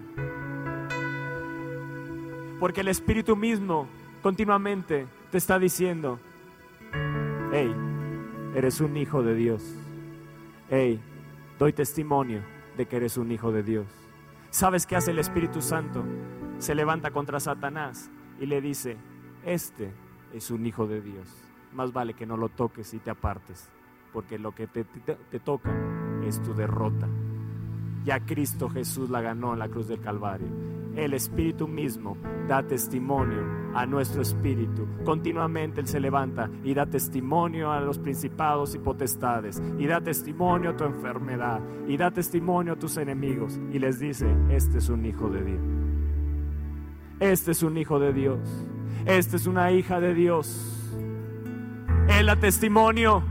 Porque 2.59 2.81
el 2.81 2.87
Espíritu 2.87 3.35
mismo 3.35 3.87
continuamente 4.21 5.07
te 5.31 5.39
está 5.39 5.57
diciendo, 5.57 6.19
hey, 7.51 7.75
eres 8.53 8.81
un 8.81 8.95
hijo 8.95 9.23
de 9.23 9.33
Dios. 9.33 9.63
Hey, 10.69 11.01
doy 11.57 11.73
testimonio 11.73 12.43
de 12.77 12.85
que 12.85 12.97
eres 12.97 13.17
un 13.17 13.31
hijo 13.31 13.51
de 13.51 13.63
Dios. 13.63 13.87
¿Sabes 14.51 14.85
qué 14.85 14.95
hace 14.95 15.09
el 15.09 15.17
Espíritu 15.17 15.63
Santo? 15.63 16.05
Se 16.59 16.75
levanta 16.75 17.09
contra 17.09 17.39
Satanás 17.39 18.11
y 18.39 18.45
le 18.45 18.61
dice, 18.61 18.97
este 19.43 19.91
es 20.31 20.51
un 20.51 20.63
hijo 20.63 20.85
de 20.85 21.01
Dios. 21.01 21.27
Más 21.73 21.91
vale 21.91 22.13
que 22.13 22.27
no 22.27 22.37
lo 22.37 22.49
toques 22.49 22.93
y 22.93 22.99
te 22.99 23.09
apartes, 23.09 23.67
porque 24.13 24.37
lo 24.37 24.53
que 24.53 24.67
te, 24.67 24.83
te 24.83 25.39
toca 25.39 25.75
es 26.23 26.39
tu 26.43 26.53
derrota. 26.53 27.09
Ya 28.05 28.21
Cristo 28.21 28.69
Jesús 28.69 29.09
la 29.09 29.19
ganó 29.19 29.53
en 29.53 29.59
la 29.59 29.67
cruz 29.67 29.87
del 29.87 29.99
Calvario 29.99 30.47
el 30.97 31.13
Espíritu 31.13 31.67
mismo 31.67 32.17
da 32.47 32.63
testimonio 32.63 33.43
a 33.73 33.85
nuestro 33.85 34.21
espíritu. 34.21 34.87
Continuamente 35.03 35.81
Él 35.81 35.87
se 35.87 35.99
levanta 35.99 36.49
y 36.63 36.73
da 36.73 36.85
testimonio 36.85 37.71
a 37.71 37.81
los 37.81 37.99
principados 37.99 38.75
y 38.75 38.79
potestades, 38.79 39.61
y 39.77 39.87
da 39.87 40.01
testimonio 40.01 40.71
a 40.71 40.77
tu 40.77 40.85
enfermedad, 40.85 41.59
y 41.87 41.97
da 41.97 42.11
testimonio 42.11 42.73
a 42.73 42.75
tus 42.77 42.97
enemigos, 42.97 43.59
y 43.71 43.79
les 43.79 43.99
dice, 43.99 44.27
este 44.49 44.77
es 44.77 44.89
un 44.89 45.05
hijo 45.05 45.29
de 45.29 45.43
Dios. 45.43 45.61
Este 47.19 47.51
es 47.51 47.63
un 47.63 47.77
hijo 47.77 47.99
de 47.99 48.13
Dios. 48.13 48.39
Esta 49.05 49.35
es 49.35 49.47
una 49.47 49.71
hija 49.71 49.99
de 49.99 50.13
Dios. 50.13 50.93
Él 52.07 52.25
da 52.25 52.35
testimonio. 52.35 53.23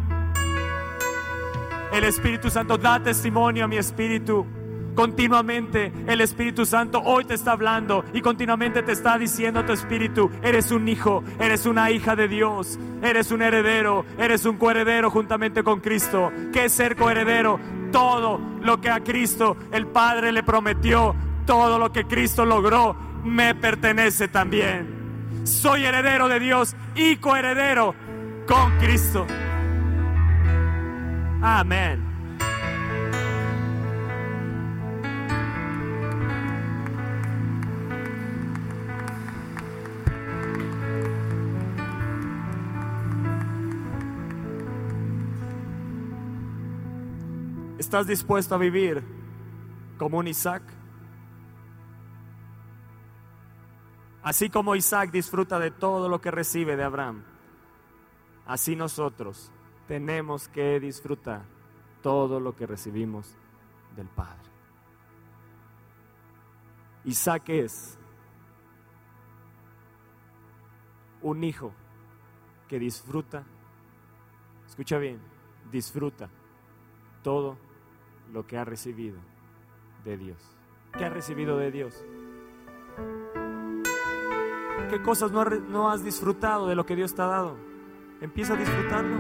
El 1.93 2.05
Espíritu 2.05 2.51
Santo 2.51 2.77
da 2.77 3.01
testimonio 3.03 3.65
a 3.65 3.69
mi 3.69 3.77
espíritu 3.77 4.47
Continuamente 4.95 5.93
el 6.07 6.21
Espíritu 6.21 6.65
Santo 6.65 7.01
hoy 7.01 7.25
te 7.25 7.35
está 7.35 7.53
hablando 7.53 8.05
y 8.13 8.21
continuamente 8.21 8.83
te 8.83 8.93
está 8.93 9.19
diciendo 9.19 9.65
tu 9.65 9.73
espíritu, 9.73 10.31
eres 10.41 10.71
un 10.71 10.89
hijo, 10.89 11.25
eres 11.41 11.67
una 11.67 11.91
hija 11.91 12.15
de 12.15 12.29
Dios, 12.29 12.79
eres 13.03 13.33
un 13.33 13.43
heredero, 13.43 14.05
eres 14.19 14.45
un 14.45 14.57
coheredero 14.57 15.11
juntamente 15.11 15.65
con 15.65 15.81
Cristo. 15.81 16.31
¿Qué 16.53 16.67
es 16.67 16.73
ser 16.73 16.95
coheredero? 16.95 17.59
Todo 17.91 18.41
lo 18.61 18.81
que 18.81 18.91
a 18.91 19.01
Cristo 19.01 19.57
el 19.73 19.89
Padre 19.89 20.31
le 20.31 20.45
prometió, 20.45 21.17
todo 21.45 21.79
lo 21.79 21.91
que 21.91 22.05
Cristo 22.05 22.45
logró, 22.45 22.97
me 23.25 23.55
pertenece 23.57 24.29
también. 24.29 25.43
Soy 25.45 25.85
heredero 25.85 26.29
de 26.29 26.39
Dios 26.39 26.77
y 26.95 27.17
coheredero 27.17 27.95
con 28.47 28.79
Cristo. 28.79 29.27
Amén. 31.43 32.14
¿Estás 47.95 48.09
dispuesto 48.09 48.57
a 48.57 48.59
vivir 48.59 49.05
como 49.99 50.19
un 50.19 50.27
Isaac? 50.27 50.65
Así 54.25 54.51
como 54.51 54.75
Isaac 54.75 55.13
disfruta 55.13 55.61
de 55.61 55.71
todo 55.71 56.09
lo 56.09 56.21
que 56.21 56.33
recibe 56.33 56.75
de 56.75 56.83
Abraham, 56.83 57.23
así 58.47 58.75
nosotros 58.75 59.53
tenemos 59.87 60.49
que 60.49 60.81
disfrutar 60.81 61.45
todo 62.03 62.41
lo 62.41 62.57
que 62.57 62.67
recibimos 62.67 63.37
del 63.95 64.09
Padre. 64.09 64.51
Isaac 67.05 67.49
es 67.51 67.97
un 71.23 71.45
hijo 71.45 71.73
que 72.67 72.81
disfruta, 72.81 73.45
escucha 74.67 74.99
bien, 74.99 75.21
disfruta 75.71 76.29
todo 77.23 77.57
lo 78.33 78.47
que 78.47 78.59
ha 78.59 78.65
recibido 78.65 79.19
de 80.05 80.17
Dios. 80.17 80.39
¿Qué 80.97 81.05
ha 81.05 81.11
recibido 81.11 81.57
de 81.59 81.71
Dios? 81.71 82.05
¿Qué 84.91 85.03
cosas 85.03 85.33
no 85.33 85.91
has 85.91 86.05
disfrutado 86.05 86.69
de 86.69 86.75
lo 86.75 86.87
que 86.87 86.97
Dios 86.97 87.15
te 87.15 87.23
ha 87.23 87.27
dado? 87.27 87.57
Empieza 88.21 88.55
a 88.55 88.57
disfrutarlo. 88.57 89.17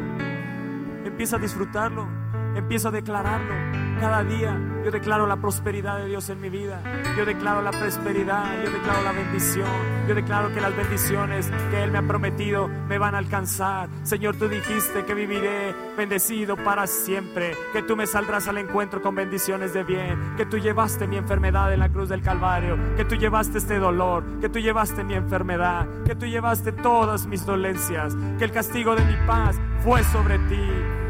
Empieza 1.05 1.37
a 1.37 1.39
disfrutarlo. 1.39 2.07
Empieza 2.55 2.89
a 2.89 2.93
declararlo 2.93 3.84
cada 4.05 4.23
día. 4.23 4.55
Yo 4.85 4.91
declaro 4.91 5.27
la 5.27 5.37
prosperidad 5.37 5.97
de 5.97 6.05
Dios 6.05 6.29
en 6.29 6.39
mi 6.39 6.51
vida. 6.51 6.79
Yo 7.17 7.25
declaro 7.25 7.63
la 7.63 7.71
prosperidad, 7.71 8.63
yo 8.63 8.71
declaro 8.71 9.03
la 9.03 9.13
bendición. 9.13 9.67
Yo 10.07 10.15
declaro 10.15 10.53
que 10.53 10.61
las 10.61 10.77
bendiciones 10.77 11.51
que 11.71 11.83
Él 11.83 11.91
me 11.91 11.97
ha 11.97 12.03
prometido 12.03 12.69
me 12.69 12.99
van 12.99 13.15
a 13.15 13.19
alcanzar. 13.19 13.89
Señor, 14.03 14.37
tú 14.37 14.47
dijiste 14.47 15.07
que 15.07 15.15
viviré 15.15 15.75
bendecido 15.97 16.55
para 16.55 16.87
siempre. 16.87 17.57
Que 17.73 17.81
tú 17.81 17.97
me 17.97 18.07
saldrás 18.07 18.47
al 18.47 18.59
encuentro 18.59 19.01
con 19.01 19.15
bendiciones 19.15 19.73
de 19.73 19.85
bien. 19.85 20.35
Que 20.37 20.45
tú 20.45 20.59
llevaste 20.59 21.07
mi 21.07 21.17
enfermedad 21.17 21.73
en 21.73 21.81
la 21.81 21.89
cruz 21.89 22.11
del 22.11 22.21
Calvario. 22.21 22.77
Que 22.97 23.07
tú 23.07 23.15
llevaste 23.15 23.57
este 23.57 23.79
dolor. 23.79 24.23
Que 24.39 24.51
tú 24.51 24.59
llevaste 24.59 25.03
mi 25.03 25.15
enfermedad. 25.15 25.87
Que 26.05 26.15
tú 26.15 26.27
llevaste 26.27 26.73
todas 26.73 27.27
mis 27.27 27.47
dolencias. 27.47 28.15
Que 28.39 28.45
el 28.45 28.53
castigo 28.53 28.95
de 28.97 29.05
mi 29.07 29.17
paz 29.27 29.59
fue 29.83 30.05
sobre 30.05 30.39
ti 30.41 31.04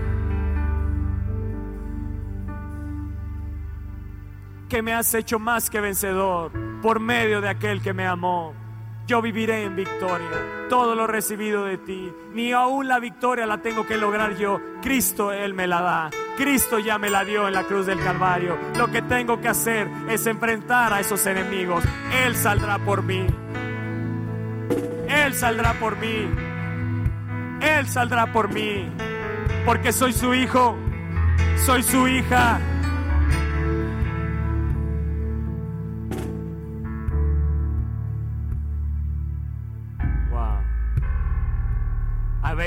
que 4.74 4.82
me 4.82 4.92
has 4.92 5.14
hecho 5.14 5.38
más 5.38 5.70
que 5.70 5.80
vencedor 5.80 6.50
por 6.82 6.98
medio 6.98 7.40
de 7.40 7.48
aquel 7.48 7.80
que 7.80 7.92
me 7.92 8.08
amó. 8.08 8.52
Yo 9.06 9.22
viviré 9.22 9.62
en 9.62 9.76
victoria, 9.76 10.66
todo 10.68 10.96
lo 10.96 11.06
recibido 11.06 11.64
de 11.64 11.78
ti. 11.78 12.12
Ni 12.32 12.50
aún 12.50 12.88
la 12.88 12.98
victoria 12.98 13.46
la 13.46 13.58
tengo 13.58 13.86
que 13.86 13.96
lograr 13.96 14.36
yo. 14.36 14.60
Cristo 14.82 15.30
Él 15.30 15.54
me 15.54 15.68
la 15.68 15.80
da. 15.80 16.10
Cristo 16.36 16.80
ya 16.80 16.98
me 16.98 17.08
la 17.08 17.22
dio 17.22 17.46
en 17.46 17.54
la 17.54 17.62
cruz 17.62 17.86
del 17.86 18.02
Calvario. 18.02 18.58
Lo 18.76 18.90
que 18.90 19.00
tengo 19.02 19.40
que 19.40 19.46
hacer 19.46 19.88
es 20.08 20.26
enfrentar 20.26 20.92
a 20.92 20.98
esos 20.98 21.24
enemigos. 21.24 21.84
Él 22.24 22.34
saldrá 22.34 22.80
por 22.80 23.04
mí. 23.04 23.28
Él 25.08 25.34
saldrá 25.34 25.74
por 25.74 25.96
mí. 25.98 26.28
Él 27.60 27.86
saldrá 27.86 28.32
por 28.32 28.52
mí. 28.52 28.90
Porque 29.64 29.92
soy 29.92 30.12
su 30.12 30.34
hijo. 30.34 30.76
Soy 31.64 31.84
su 31.84 32.08
hija. 32.08 32.58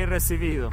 Habéis 0.07 0.09
recibido. 0.09 0.69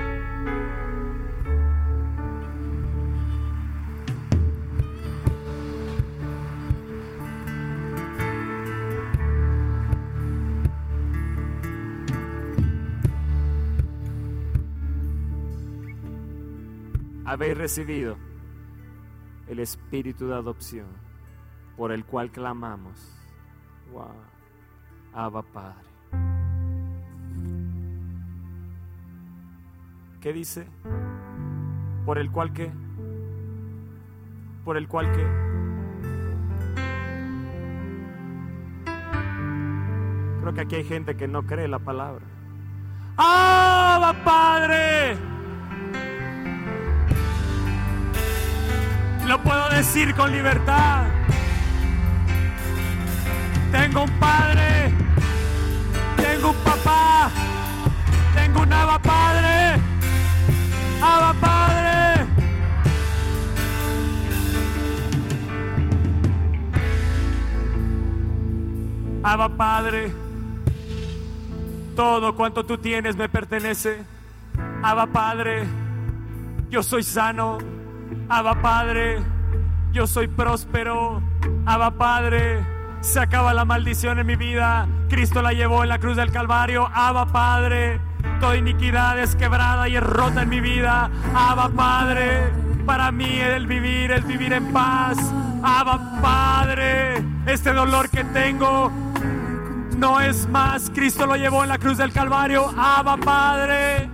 Habéis 17.27 17.57
recibido 17.57 18.17
el 19.49 19.59
espíritu 19.59 20.29
de 20.29 20.35
adopción 20.35 20.87
por 21.77 21.91
el 21.91 22.05
cual 22.05 22.31
clamamos. 22.31 23.13
Wow. 23.93 24.13
Abba 25.13 25.43
Padre. 25.43 25.95
¿Qué 30.25 30.33
dice? 30.33 30.67
¿Por 32.07 32.17
el 32.17 32.31
cual 32.31 32.55
qué? 32.55 32.73
¿Por 34.65 34.79
el 34.79 34.89
cual 34.89 35.13
qué? 35.13 35.27
Creo 40.41 40.55
que 40.55 40.61
aquí 40.63 40.77
hay 40.77 40.85
gente 40.85 41.15
que 41.15 41.29
no 41.29 41.43
cree 41.43 41.69
la 41.69 41.79
palabra. 41.79 42.25
¡Ah, 43.19 44.15
Padre! 44.25 45.19
Lo 49.27 49.43
puedo 49.43 49.69
decir 49.69 50.15
con 50.15 50.33
libertad. 50.33 51.05
Tengo 53.71 54.05
un 54.05 54.11
padre. 54.19 54.91
Tengo 56.17 56.49
un 56.49 56.57
papá. 56.65 57.29
Tengo 58.35 58.63
un 58.63 58.73
Abba 58.73 58.99
Padre. 59.01 59.84
Abba 61.07 61.35
Padre. 61.35 62.27
Abba 69.23 69.49
Padre, 69.51 70.13
todo 71.95 72.35
cuanto 72.35 72.65
tú 72.65 72.79
tienes 72.79 73.17
me 73.17 73.29
pertenece. 73.29 74.03
Abba 74.83 75.07
Padre, 75.07 75.65
yo 76.71 76.83
soy 76.83 77.03
sano. 77.03 77.59
Abba 78.31 78.63
Padre, 78.63 79.19
yo 79.93 80.07
soy 80.07 80.29
próspero. 80.29 81.23
Abba 81.67 81.91
Padre, 81.91 82.65
se 83.01 83.21
acaba 83.21 83.53
la 83.53 83.67
maldición 83.67 84.19
en 84.19 84.27
mi 84.27 84.37
vida. 84.37 84.89
Cristo 85.11 85.43
la 85.43 85.53
llevó 85.53 85.83
en 85.83 85.91
la 85.91 85.99
cruz 85.99 86.17
del 86.17 86.33
Calvario. 86.33 86.89
Abba 86.95 87.27
Padre, 87.27 88.01
toda 88.41 88.57
iniquidad 88.57 89.19
es 89.19 89.35
quebrada 89.37 89.89
y 89.89 89.97
es 89.97 90.03
rota 90.03 90.43
en 90.43 90.49
mi 90.49 90.61
vida. 90.61 91.11
Abba 91.35 91.69
Padre, 91.71 92.53
para 92.87 93.11
mí 93.11 93.41
el 93.41 93.67
vivir 93.67 94.13
es 94.13 94.27
vivir 94.27 94.53
en 94.53 94.73
paz. 94.73 95.17
Abba 95.63 96.21
Padre, 96.21 97.25
este 97.47 97.73
dolor 97.73 98.11
que 98.11 98.25
tengo 98.25 98.93
no 99.97 100.21
es 100.21 100.49
más. 100.49 100.91
Cristo 100.91 101.27
lo 101.27 101.37
llevó 101.37 101.63
en 101.63 101.71
la 101.71 101.79
cruz 101.79 101.99
del 101.99 102.13
Calvario. 102.13 102.73
Abba 102.77 103.17
Padre, 103.17 104.11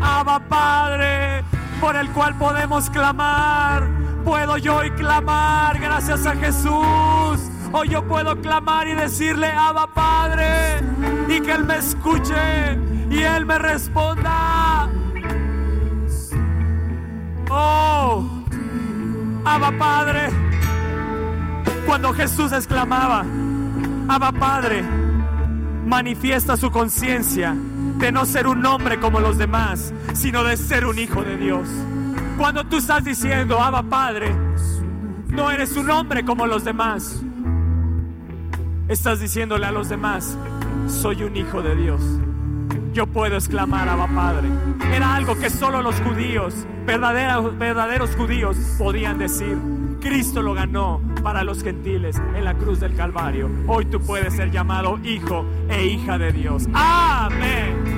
Abba 0.00 0.40
Padre, 0.40 1.44
por 1.80 1.96
el 1.96 2.08
cual 2.10 2.34
podemos 2.36 2.90
clamar. 2.90 3.86
Puedo 4.24 4.56
yo 4.58 4.76
hoy 4.76 4.90
clamar 4.92 5.78
gracias 5.78 6.26
a 6.26 6.34
Jesús. 6.34 7.50
Hoy 7.72 7.88
yo 7.88 8.02
puedo 8.06 8.40
clamar 8.40 8.88
y 8.88 8.94
decirle, 8.94 9.52
Abba 9.52 9.86
Padre, 9.92 10.80
y 11.28 11.40
que 11.40 11.52
Él 11.52 11.64
me 11.64 11.76
escuche 11.76 12.78
y 13.10 13.22
Él 13.22 13.46
me 13.46 13.58
responda. 13.58 14.88
Oh, 17.50 18.28
Abba 19.44 19.72
Padre, 19.78 20.28
cuando 21.86 22.12
Jesús 22.12 22.52
exclamaba, 22.52 23.24
Abba 24.08 24.32
Padre, 24.32 24.84
manifiesta 25.86 26.56
su 26.56 26.70
conciencia 26.70 27.56
de 27.98 28.12
no 28.12 28.26
ser 28.26 28.46
un 28.46 28.64
hombre 28.66 29.00
como 29.00 29.20
los 29.20 29.38
demás, 29.38 29.94
sino 30.12 30.44
de 30.44 30.56
ser 30.56 30.84
un 30.84 30.98
hijo 30.98 31.22
de 31.22 31.36
Dios. 31.36 31.66
Cuando 32.36 32.64
tú 32.64 32.76
estás 32.76 33.04
diciendo, 33.04 33.60
Abba 33.60 33.82
Padre, 33.82 34.34
no 35.28 35.50
eres 35.50 35.76
un 35.76 35.90
hombre 35.90 36.24
como 36.24 36.46
los 36.46 36.64
demás, 36.64 37.22
estás 38.88 39.20
diciéndole 39.20 39.66
a 39.66 39.72
los 39.72 39.88
demás, 39.88 40.36
soy 40.86 41.22
un 41.22 41.36
hijo 41.36 41.62
de 41.62 41.74
Dios. 41.74 42.02
Yo 42.98 43.06
puedo 43.06 43.36
exclamar, 43.36 43.88
Abba 43.88 44.08
Padre. 44.08 44.48
Era 44.92 45.14
algo 45.14 45.38
que 45.38 45.50
solo 45.50 45.82
los 45.82 46.00
judíos, 46.00 46.66
verdaderos, 46.84 47.56
verdaderos 47.56 48.16
judíos, 48.16 48.56
podían 48.76 49.18
decir. 49.18 49.56
Cristo 50.00 50.42
lo 50.42 50.52
ganó 50.52 51.00
para 51.22 51.44
los 51.44 51.62
gentiles 51.62 52.20
en 52.34 52.44
la 52.44 52.54
cruz 52.54 52.80
del 52.80 52.96
Calvario. 52.96 53.48
Hoy 53.68 53.84
tú 53.84 54.00
puedes 54.00 54.34
ser 54.34 54.50
llamado 54.50 54.98
hijo 55.04 55.46
e 55.68 55.86
hija 55.86 56.18
de 56.18 56.32
Dios. 56.32 56.64
Amén. 56.74 57.97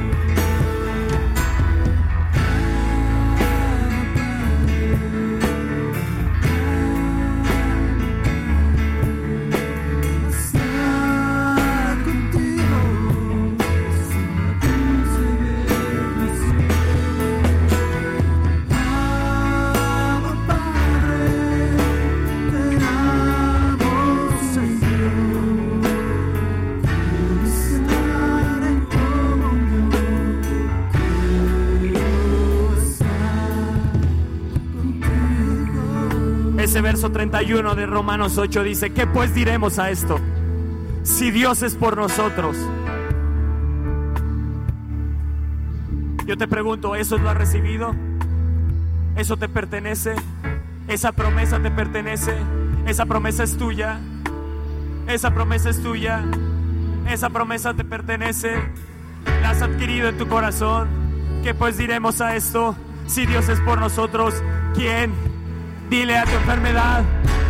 Verso 36.90 37.12
31 37.12 37.76
de 37.76 37.86
Romanos 37.86 38.36
8 38.36 38.64
dice, 38.64 38.90
¿qué 38.92 39.06
pues 39.06 39.32
diremos 39.32 39.78
a 39.78 39.90
esto? 39.90 40.18
Si 41.04 41.30
Dios 41.30 41.62
es 41.62 41.76
por 41.76 41.96
nosotros. 41.96 42.56
Yo 46.26 46.36
te 46.36 46.48
pregunto, 46.48 46.96
¿eso 46.96 47.16
lo 47.18 47.30
has 47.30 47.36
recibido? 47.36 47.94
¿Eso 49.14 49.36
te 49.36 49.48
pertenece? 49.48 50.16
¿Esa 50.88 51.12
promesa 51.12 51.60
te 51.60 51.70
pertenece? 51.70 52.34
¿Esa 52.88 53.06
promesa 53.06 53.44
es 53.44 53.56
tuya? 53.56 54.00
¿Esa 55.06 55.32
promesa 55.32 55.70
es 55.70 55.80
tuya? 55.80 56.24
¿Esa 57.08 57.30
promesa 57.30 57.72
te 57.72 57.84
pertenece? 57.84 58.52
¿La 59.42 59.50
has 59.50 59.62
adquirido 59.62 60.08
en 60.08 60.18
tu 60.18 60.26
corazón? 60.26 60.88
¿Qué 61.44 61.54
pues 61.54 61.78
diremos 61.78 62.20
a 62.20 62.34
esto? 62.34 62.74
Si 63.06 63.26
Dios 63.26 63.48
es 63.48 63.60
por 63.60 63.78
nosotros, 63.78 64.34
¿quién? 64.74 65.29
Dile 65.90 66.16
a 66.16 66.24
tu 66.24 66.30
enfermedad, 66.36 67.02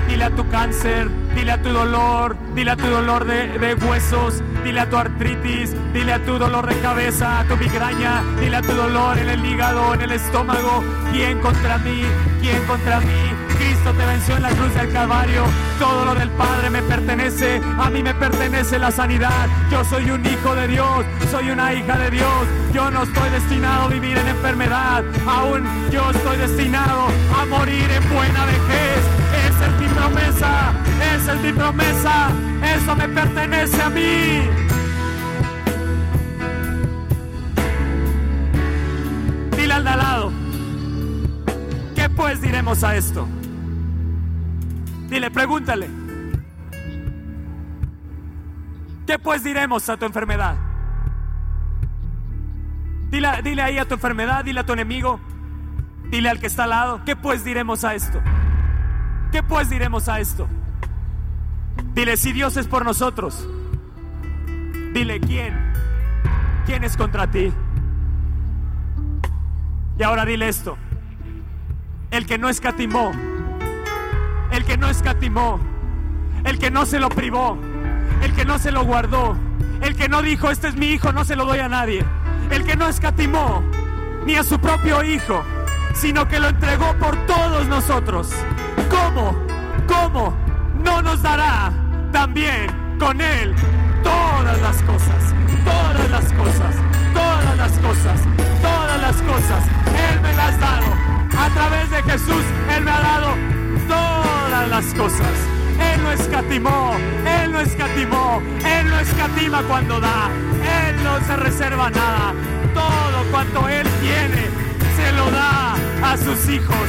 dile 0.09 0.24
a 0.24 0.30
tu 0.30 0.49
cáncer, 0.49 1.11
dile 1.34 1.53
a 1.53 1.62
tu 1.62 1.68
dolor, 1.68 2.34
dile 2.55 2.70
a 2.70 2.76
tu 2.76 2.86
dolor 2.86 3.26
de, 3.26 3.74
huesos, 3.74 4.43
dile 4.64 4.80
a 4.80 4.88
tu 4.88 4.97
artritis, 4.97 5.76
dile 5.93 6.14
a 6.14 6.24
tu 6.24 6.38
dolor 6.38 6.66
de 6.66 6.80
cabeza, 6.80 7.41
a 7.41 7.45
tu 7.45 7.59
migraña, 7.59 8.22
dile 8.41 8.57
a 8.57 8.62
tu 8.62 8.72
dolor 8.72 9.18
en 9.18 9.28
el 9.28 9.45
hígado, 9.45 9.93
en 9.93 10.01
el 10.01 10.12
estómago. 10.12 10.82
¿Quién 11.12 11.38
contra 11.41 11.76
mí? 11.78 12.03
¿Quién 12.41 12.64
contra 12.64 13.01
mí? 13.01 13.50
Cristo 13.61 13.93
te 13.93 14.07
venció 14.07 14.37
en 14.37 14.43
la 14.43 14.49
cruz 14.51 14.75
del 14.75 14.91
Calvario. 14.91 15.45
Todo 15.79 16.07
lo 16.07 16.15
del 16.15 16.31
Padre 16.31 16.71
me 16.71 16.81
pertenece. 16.83 17.61
A 17.79 17.91
mí 17.91 18.03
me 18.03 18.15
pertenece 18.15 18.79
la 18.79 18.91
sanidad. 18.91 19.49
Yo 19.71 19.85
soy 19.85 20.11
un 20.11 20.25
hijo 20.25 20.55
de 20.55 20.67
Dios. 20.67 21.05
Soy 21.31 21.51
una 21.51 21.75
hija 21.75 21.99
de 21.99 22.11
Dios. 22.11 22.47
Yo 22.73 22.91
no 22.91 23.03
estoy 23.03 23.29
destinado 23.29 23.83
a 23.85 23.89
vivir 23.89 24.17
en 24.17 24.29
enfermedad. 24.29 25.05
Aún 25.27 25.69
yo 25.91 26.11
estoy 26.11 26.39
destinado 26.39 27.09
a 27.39 27.45
morir 27.45 27.85
en 27.91 28.15
buena 28.15 28.47
vejez. 28.47 29.01
Esa 29.47 29.67
es 29.67 29.73
mi 29.79 29.89
promesa. 29.89 30.73
Esa 31.15 31.35
es 31.35 31.41
mi 31.43 31.53
promesa. 31.53 32.31
Eso 32.65 32.97
me 32.97 33.09
pertenece 33.09 33.83
a 33.83 33.91
mí. 33.91 34.49
Dile 39.55 39.75
al 39.75 39.85
de 39.85 39.91
al 39.91 39.99
lado. 39.99 40.33
¿Qué 41.95 42.09
pues 42.09 42.41
diremos 42.41 42.83
a 42.83 42.97
esto? 42.97 43.29
Dile, 45.11 45.29
pregúntale. 45.33 45.91
¿Qué 49.07 49.19
pues 49.19 49.43
diremos 49.43 49.89
a 49.89 49.97
tu 49.97 50.07
enfermedad? 50.07 50.57
Dile, 53.11 53.29
dile 53.43 53.63
ahí 53.63 53.79
a 53.79 53.89
tu 53.89 53.95
enfermedad, 53.95 54.45
dile 54.45 54.61
a 54.61 54.67
tu 54.67 54.73
enemigo, 54.73 55.19
dile 56.11 56.29
al 56.29 56.39
que 56.39 56.47
está 56.47 56.63
al 56.63 56.71
lado, 56.71 57.05
¿qué 57.05 57.17
pues 57.17 57.43
diremos 57.43 57.83
a 57.83 57.97
esto? 57.97 58.21
¿Qué 59.33 59.43
pues 59.43 59.69
diremos 59.69 60.09
a 60.09 60.21
esto? 60.21 60.47
Dile, 61.93 62.17
si 62.17 62.31
Dios 62.31 62.57
es 62.57 62.69
por 62.69 62.85
nosotros, 62.85 63.49
dile, 64.95 65.19
¿quién? 65.19 65.73
¿Quién 66.67 66.85
es 66.85 66.97
contra 66.97 67.29
ti? 67.29 67.53
Y 69.99 70.03
ahora 70.05 70.25
dile 70.25 70.49
esto, 70.49 70.79
el 72.13 72.27
que 72.27 72.39
no 72.39 72.49
escatimó 72.49 73.11
el 74.61 74.67
que 74.67 74.77
no 74.77 74.91
escatimó, 74.91 75.59
el 76.45 76.59
que 76.59 76.71
no 76.71 76.85
se 76.85 77.01
lo 77.01 77.09
privó, 77.09 77.59
el 78.23 78.35
que 78.35 78.45
no 78.45 78.59
se 78.59 78.71
lo 78.71 78.85
guardó, 78.85 79.35
el 79.81 79.97
que 79.97 80.07
no 80.07 80.21
dijo, 80.21 80.51
este 80.51 80.69
es 80.69 80.77
mi 80.77 80.89
hijo, 80.89 81.15
no 81.15 81.25
se 81.25 81.35
lo 81.35 81.47
doy 81.47 81.61
a 81.61 81.69
nadie, 81.71 82.05
el 82.51 82.65
que 82.65 82.77
no 82.77 82.87
escatimó 82.87 83.65
ni 84.27 84.35
a 84.35 84.45
su 84.45 84.59
propio 84.59 85.03
hijo, 85.03 85.43
sino 85.95 86.29
que 86.29 86.39
lo 86.39 86.49
entregó 86.49 86.93
por 86.99 87.17
todos 87.25 87.69
nosotros. 87.69 88.35
¿Cómo? 88.91 89.35
¿Cómo? 89.89 90.37
No 90.85 91.01
nos 91.01 91.23
dará 91.23 91.73
también 92.13 92.67
con 92.99 93.19
él 93.19 93.55
todas 94.03 94.61
las 94.61 94.77
cosas, 94.83 95.35
todas 95.65 96.11
las 96.11 96.33
cosas, 96.35 96.75
todas 97.15 97.57
las 97.57 97.73
cosas, 97.79 98.21
todas 98.61 99.01
las 99.01 99.23
cosas. 99.23 99.65
Él 100.13 100.21
me 100.21 100.35
las 100.35 100.55
ha 100.57 100.59
dado. 100.59 100.87
A 101.39 101.49
través 101.49 101.91
de 101.91 102.03
Jesús, 102.03 102.45
Él 102.77 102.85
me 102.85 102.91
ha 102.91 103.01
dado 103.01 103.61
todas 104.51 104.69
las 104.69 104.95
cosas. 104.95 105.35
Él 105.79 106.03
no 106.03 106.13
escatimó, 106.13 106.97
Él 107.25 107.53
no 107.53 107.61
escatimó, 107.61 108.43
Él 108.65 108.91
no 108.91 108.99
escatima 108.99 109.63
cuando 109.63 110.01
da, 110.01 110.29
Él 110.89 111.03
no 111.03 111.21
se 111.27 111.37
reserva 111.37 111.91
nada. 111.91 112.35
Todo 112.75 113.31
cuanto 113.31 113.69
Él 113.69 113.87
tiene, 114.01 114.43
se 114.97 115.13
lo 115.13 115.31
da 115.31 115.75
a 116.03 116.17
sus 116.17 116.49
hijos. 116.49 116.87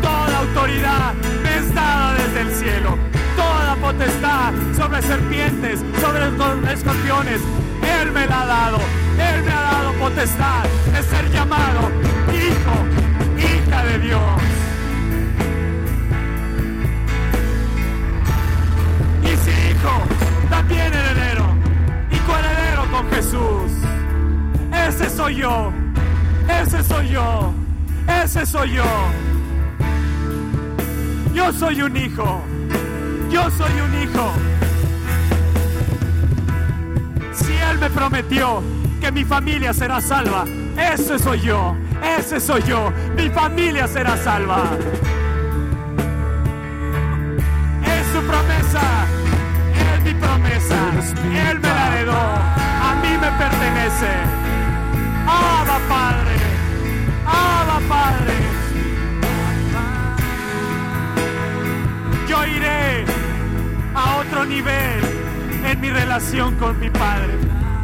Toda 0.00 0.38
autoridad 0.38 1.14
es 1.56 1.74
dada 1.74 2.14
desde 2.14 2.40
el 2.40 2.54
cielo. 2.54 2.98
Toda 3.36 3.76
potestad 3.76 4.52
sobre 4.76 5.02
serpientes, 5.02 5.80
sobre 6.00 6.72
escorpiones, 6.72 7.40
Él 8.00 8.12
me 8.12 8.26
la 8.26 8.42
ha 8.42 8.46
dado. 8.46 8.78
Él 9.18 9.42
me 9.42 9.52
ha 9.52 9.60
dado 9.60 9.92
potestad 9.94 10.64
de 10.92 11.02
ser 11.02 11.30
llamado 11.30 11.91
también 20.62 20.92
heredero 20.94 21.44
y 22.10 22.16
coheredero 22.18 22.90
con 22.90 23.10
Jesús. 23.10 23.72
Ese 24.88 25.10
soy 25.10 25.36
yo, 25.36 25.72
ese 26.48 26.82
soy 26.84 27.08
yo, 27.08 27.52
ese 28.22 28.46
soy 28.46 28.72
yo. 28.72 28.84
Yo 31.34 31.52
soy 31.52 31.82
un 31.82 31.96
hijo, 31.96 32.42
yo 33.30 33.50
soy 33.50 33.72
un 33.80 34.02
hijo. 34.02 34.32
Si 37.32 37.52
Él 37.52 37.78
me 37.78 37.90
prometió 37.90 38.62
que 39.00 39.10
mi 39.10 39.24
familia 39.24 39.72
será 39.72 40.00
salva, 40.00 40.44
ese 40.76 41.18
soy 41.18 41.40
yo, 41.40 41.74
ese 42.18 42.38
soy 42.38 42.62
yo, 42.62 42.92
mi 43.16 43.30
familia 43.30 43.88
será 43.88 44.16
salva. 44.16 44.62
Él 51.10 51.60
me 51.60 51.68
la 51.68 51.88
heredó. 51.88 52.12
A 52.12 52.94
mí 53.02 53.08
me 53.20 53.30
pertenece. 53.38 54.08
Abba 55.26 55.78
Padre. 55.88 56.36
Abba 57.26 57.80
Padre. 57.88 58.34
Yo 62.28 62.46
iré 62.46 63.04
a 63.94 64.16
otro 64.16 64.44
nivel 64.44 65.00
en 65.64 65.80
mi 65.80 65.90
relación 65.90 66.54
con 66.56 66.78
mi 66.78 66.90
Padre. 66.90 67.34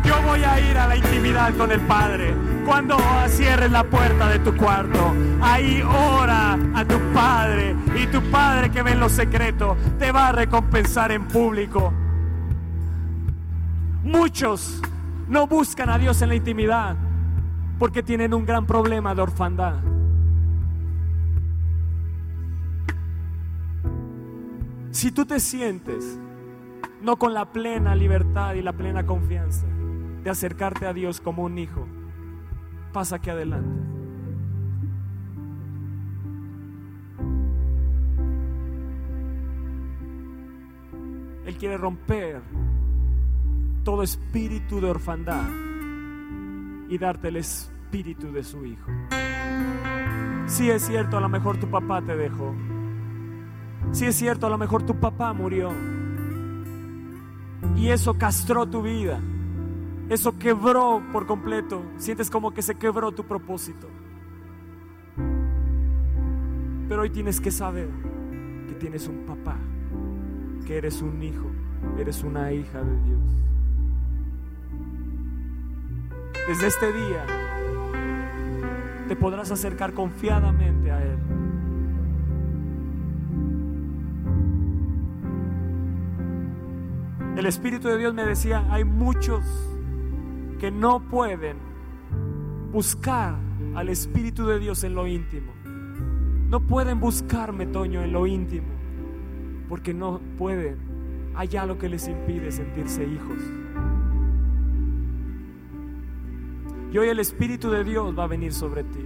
Yo 0.05 0.15
voy 0.23 0.43
a 0.43 0.59
ir 0.61 0.79
a 0.79 0.87
la 0.87 0.97
intimidad 0.97 1.55
con 1.55 1.71
el 1.71 1.81
Padre. 1.81 2.35
Cuando 2.65 2.99
cierres 3.29 3.71
la 3.71 3.85
puerta 3.85 4.29
de 4.29 4.39
tu 4.39 4.57
cuarto, 4.57 5.15
ahí 5.43 5.83
ora 5.83 6.59
a 6.75 6.85
tu 6.85 6.99
Padre. 7.13 7.75
Y 7.95 8.07
tu 8.07 8.23
Padre 8.31 8.71
que 8.71 8.83
ve 8.83 8.93
en 8.93 9.01
lo 9.01 9.09
secreto 9.09 9.77
te 9.99 10.13
va 10.13 10.29
a 10.29 10.33
recompensar 10.33 11.13
en 11.13 11.27
público. 11.27 11.93
Muchos 14.09 14.81
no 15.29 15.47
buscan 15.47 15.91
a 15.91 15.99
Dios 15.99 16.23
en 16.23 16.31
la 16.31 16.35
intimidad 16.35 16.97
porque 17.79 18.03
tienen 18.03 18.33
un 18.33 18.47
gran 18.47 18.65
problema 18.65 19.15
de 19.15 19.21
orfandad. 19.21 19.75
Si 24.93 25.13
tú 25.13 25.27
te 25.27 25.39
sientes 25.39 26.19
no 27.03 27.19
con 27.19 27.35
la 27.35 27.53
plena 27.53 27.95
libertad 27.95 28.55
y 28.55 28.63
la 28.63 28.73
plena 28.73 29.05
confianza 29.05 29.67
de 30.25 30.31
acercarte 30.31 30.87
a 30.87 30.95
Dios 30.95 31.21
como 31.21 31.43
un 31.43 31.59
hijo, 31.59 31.87
pasa 32.95 33.17
aquí 33.17 33.29
adelante. 33.29 33.79
Él 41.45 41.59
quiere 41.59 41.77
romper 41.77 42.41
todo 43.85 44.03
espíritu 44.03 44.81
de 44.81 44.91
orfandad 44.91 45.49
y 46.89 46.99
darte 46.99 47.29
el 47.29 47.37
espíritu 47.37 48.33
de 48.33 48.43
su 48.43 48.65
hijo. 48.65 48.91
Si 50.47 50.71
es 50.71 50.87
cierto, 50.87 51.19
a 51.19 51.21
lo 51.21 51.29
mejor 51.29 51.59
tu 51.59 51.69
papá 51.69 52.01
te 52.01 52.17
dejó. 52.17 52.55
Si 53.93 54.07
es 54.07 54.17
cierto, 54.17 54.47
a 54.47 54.51
lo 54.51 54.59
mejor 54.59 54.83
tu 54.83 54.99
papá 54.99 55.33
murió. 55.33 55.71
Y 57.77 57.89
eso 57.89 58.15
castró 58.15 58.67
tu 58.67 58.83
vida. 58.83 59.21
Eso 60.09 60.39
quebró 60.39 61.03
por 61.13 61.27
completo. 61.27 61.83
Sientes 61.99 62.31
como 62.31 62.53
que 62.53 62.63
se 62.63 62.75
quebró 62.77 63.13
tu 63.13 63.25
propósito. 63.25 63.89
Pero 66.89 67.03
hoy 67.03 67.11
tienes 67.11 67.41
que 67.41 67.51
saber 67.51 67.91
que 68.67 68.75
tienes 68.75 69.07
un 69.07 69.27
papá, 69.27 69.57
que 70.67 70.79
eres 70.79 71.03
un 71.03 71.23
hijo, 71.23 71.51
eres 71.99 72.25
una 72.25 72.53
hija 72.53 72.83
de 72.83 73.03
Dios. 73.03 73.21
Desde 76.49 76.67
este 76.67 76.93
día 76.93 77.25
te 79.09 79.17
podrás 79.17 79.51
acercar 79.51 79.95
confiadamente 79.95 80.91
a 80.91 81.03
Él. 81.03 81.19
El 87.37 87.47
Espíritu 87.47 87.89
de 87.89 87.99
Dios 87.99 88.15
me 88.15 88.25
decía, 88.25 88.67
hay 88.71 88.85
muchos 88.85 89.45
que 90.59 90.71
no 90.71 91.01
pueden 91.09 91.57
buscar 92.73 93.37
al 93.75 93.89
Espíritu 93.89 94.47
de 94.47 94.59
Dios 94.59 94.83
en 94.85 94.95
lo 94.95 95.07
íntimo. 95.07 95.53
No 96.49 96.61
pueden 96.61 96.99
buscarme, 96.99 97.67
Toño, 97.67 98.03
en 98.03 98.13
lo 98.13 98.27
íntimo, 98.27 98.67
porque 99.69 99.95
no 99.95 100.21
pueden. 100.37 100.79
Hay 101.35 101.57
algo 101.57 101.79
que 101.79 101.89
les 101.89 102.09
impide 102.09 102.51
sentirse 102.51 103.05
hijos. 103.05 103.39
Y 106.91 106.99
hoy 106.99 107.09
el 107.09 107.19
Espíritu 107.19 107.71
de 107.71 107.85
Dios 107.85 108.19
va 108.19 108.25
a 108.25 108.27
venir 108.27 108.53
sobre 108.53 108.85
ti 108.85 109.05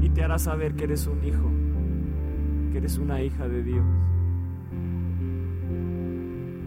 y 0.00 0.10
te 0.10 0.22
hará 0.22 0.38
saber 0.38 0.76
que 0.76 0.84
eres 0.84 1.06
un 1.06 1.24
hijo, 1.24 1.50
que 2.70 2.78
eres 2.78 2.96
una 2.98 3.20
hija 3.22 3.48
de 3.48 3.62
Dios. 3.62 3.84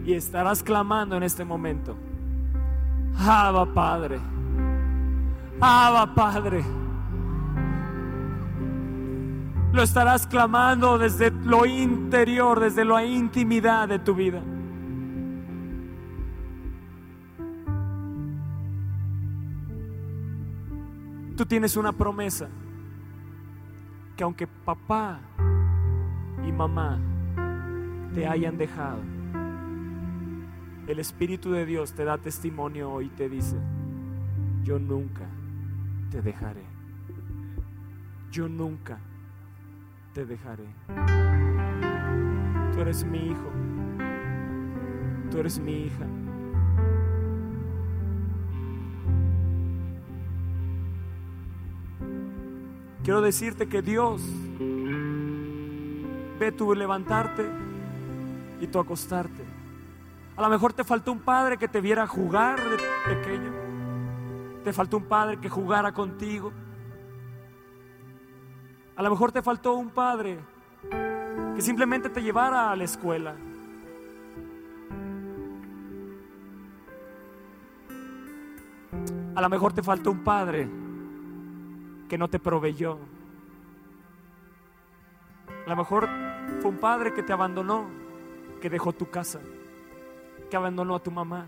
Y 0.04 0.12
estarás 0.12 0.62
clamando 0.62 1.16
en 1.16 1.22
este 1.22 1.44
momento. 1.44 1.96
Abba 3.18 3.72
Padre. 3.72 4.18
Abba 5.60 6.14
Padre. 6.14 6.64
Lo 9.72 9.82
estarás 9.82 10.26
clamando 10.26 10.98
desde 10.98 11.30
lo 11.30 11.64
interior, 11.64 12.60
desde 12.60 12.84
la 12.84 13.04
intimidad 13.04 13.88
de 13.88 14.00
tu 14.00 14.14
vida. 14.14 14.42
Tú 21.40 21.46
tienes 21.46 21.74
una 21.78 21.90
promesa 21.90 22.50
que 24.14 24.24
aunque 24.24 24.46
papá 24.46 25.22
y 26.46 26.52
mamá 26.52 27.00
te 28.14 28.26
hayan 28.26 28.58
dejado, 28.58 29.00
el 30.86 30.98
Espíritu 30.98 31.50
de 31.50 31.64
Dios 31.64 31.94
te 31.94 32.04
da 32.04 32.18
testimonio 32.18 32.92
hoy 32.92 33.06
y 33.06 33.08
te 33.08 33.30
dice, 33.30 33.56
yo 34.64 34.78
nunca 34.78 35.24
te 36.10 36.20
dejaré. 36.20 36.66
Yo 38.30 38.46
nunca 38.46 38.98
te 40.12 40.26
dejaré. 40.26 40.66
Tú 42.74 42.80
eres 42.82 43.02
mi 43.02 43.28
hijo. 43.28 43.50
Tú 45.30 45.38
eres 45.38 45.58
mi 45.58 45.84
hija. 45.86 46.19
Quiero 53.02 53.22
decirte 53.22 53.66
que 53.66 53.80
Dios 53.80 54.20
ve 56.38 56.52
tu 56.52 56.74
levantarte 56.74 57.46
y 58.60 58.66
tu 58.66 58.78
acostarte. 58.78 59.42
A 60.36 60.42
lo 60.42 60.48
mejor 60.48 60.74
te 60.74 60.84
faltó 60.84 61.12
un 61.12 61.20
padre 61.20 61.56
que 61.56 61.66
te 61.66 61.80
viera 61.80 62.06
jugar 62.06 62.60
de 62.60 62.76
pequeño. 63.06 63.52
Te 64.64 64.72
faltó 64.72 64.98
un 64.98 65.04
padre 65.04 65.38
que 65.38 65.48
jugara 65.48 65.92
contigo. 65.92 66.52
A 68.96 69.02
lo 69.02 69.10
mejor 69.10 69.32
te 69.32 69.40
faltó 69.40 69.74
un 69.74 69.90
padre 69.90 70.38
que 71.54 71.62
simplemente 71.62 72.10
te 72.10 72.22
llevara 72.22 72.70
a 72.70 72.76
la 72.76 72.84
escuela. 72.84 73.34
A 79.34 79.40
lo 79.40 79.48
mejor 79.48 79.72
te 79.72 79.82
faltó 79.82 80.10
un 80.10 80.22
padre 80.22 80.79
que 82.10 82.18
no 82.18 82.28
te 82.28 82.38
proveyó. 82.38 82.98
A 85.64 85.70
lo 85.70 85.76
mejor 85.76 86.08
fue 86.60 86.70
un 86.70 86.76
padre 86.76 87.14
que 87.14 87.22
te 87.22 87.32
abandonó, 87.32 87.88
que 88.60 88.68
dejó 88.68 88.92
tu 88.92 89.08
casa 89.08 89.40
que 90.50 90.56
abandonó 90.56 90.96
a 90.96 91.02
tu 91.02 91.10
mamá. 91.12 91.46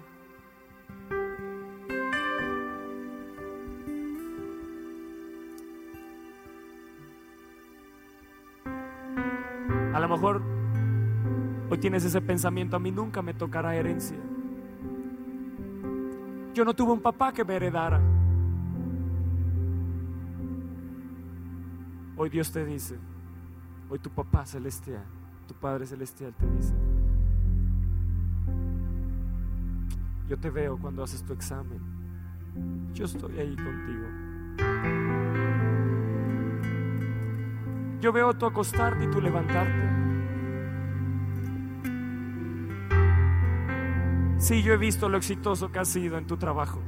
A 9.93 10.01
lo 10.01 10.09
mejor 10.09 10.43
hoy 11.69 11.79
tienes 11.79 12.05
ese 12.05 12.21
pensamiento, 12.21 12.77
a 12.77 12.79
mí 12.79 12.93
nunca 12.93 13.21
me 13.21 13.35
tocará 13.35 13.75
herencia. 13.75 14.17
Yo 16.55 16.65
no 16.65 16.75
tuve 16.75 16.93
un 16.93 17.01
papá 17.01 17.33
que 17.33 17.45
me 17.45 17.57
heredara. 17.57 18.22
Hoy 22.17 22.29
Dios 22.29 22.53
te 22.53 22.65
dice, 22.65 22.99
hoy 23.89 23.99
tu 23.99 24.11
papá 24.11 24.45
celestial, 24.45 25.05
tu 25.49 25.55
Padre 25.55 25.87
celestial 25.87 26.35
te 26.35 26.47
dice, 26.47 26.75
Yo 30.33 30.39
te 30.39 30.49
veo 30.49 30.79
cuando 30.79 31.03
haces 31.03 31.23
tu 31.23 31.35
examen. 31.35 31.79
Yo 32.95 33.05
estoy 33.05 33.39
ahí 33.39 33.55
contigo. 33.55 34.07
Yo 38.01 38.13
veo 38.13 38.33
tu 38.33 38.47
acostarte 38.47 39.05
y 39.05 39.11
tu 39.11 39.21
levantarte. 39.21 39.91
Sí, 44.39 44.63
yo 44.63 44.73
he 44.73 44.79
visto 44.79 45.11
lo 45.11 45.19
exitoso 45.19 45.71
que 45.71 45.79
has 45.79 45.89
sido 45.89 46.17
en 46.17 46.27
tu 46.27 46.39
trabajo. 46.39 46.81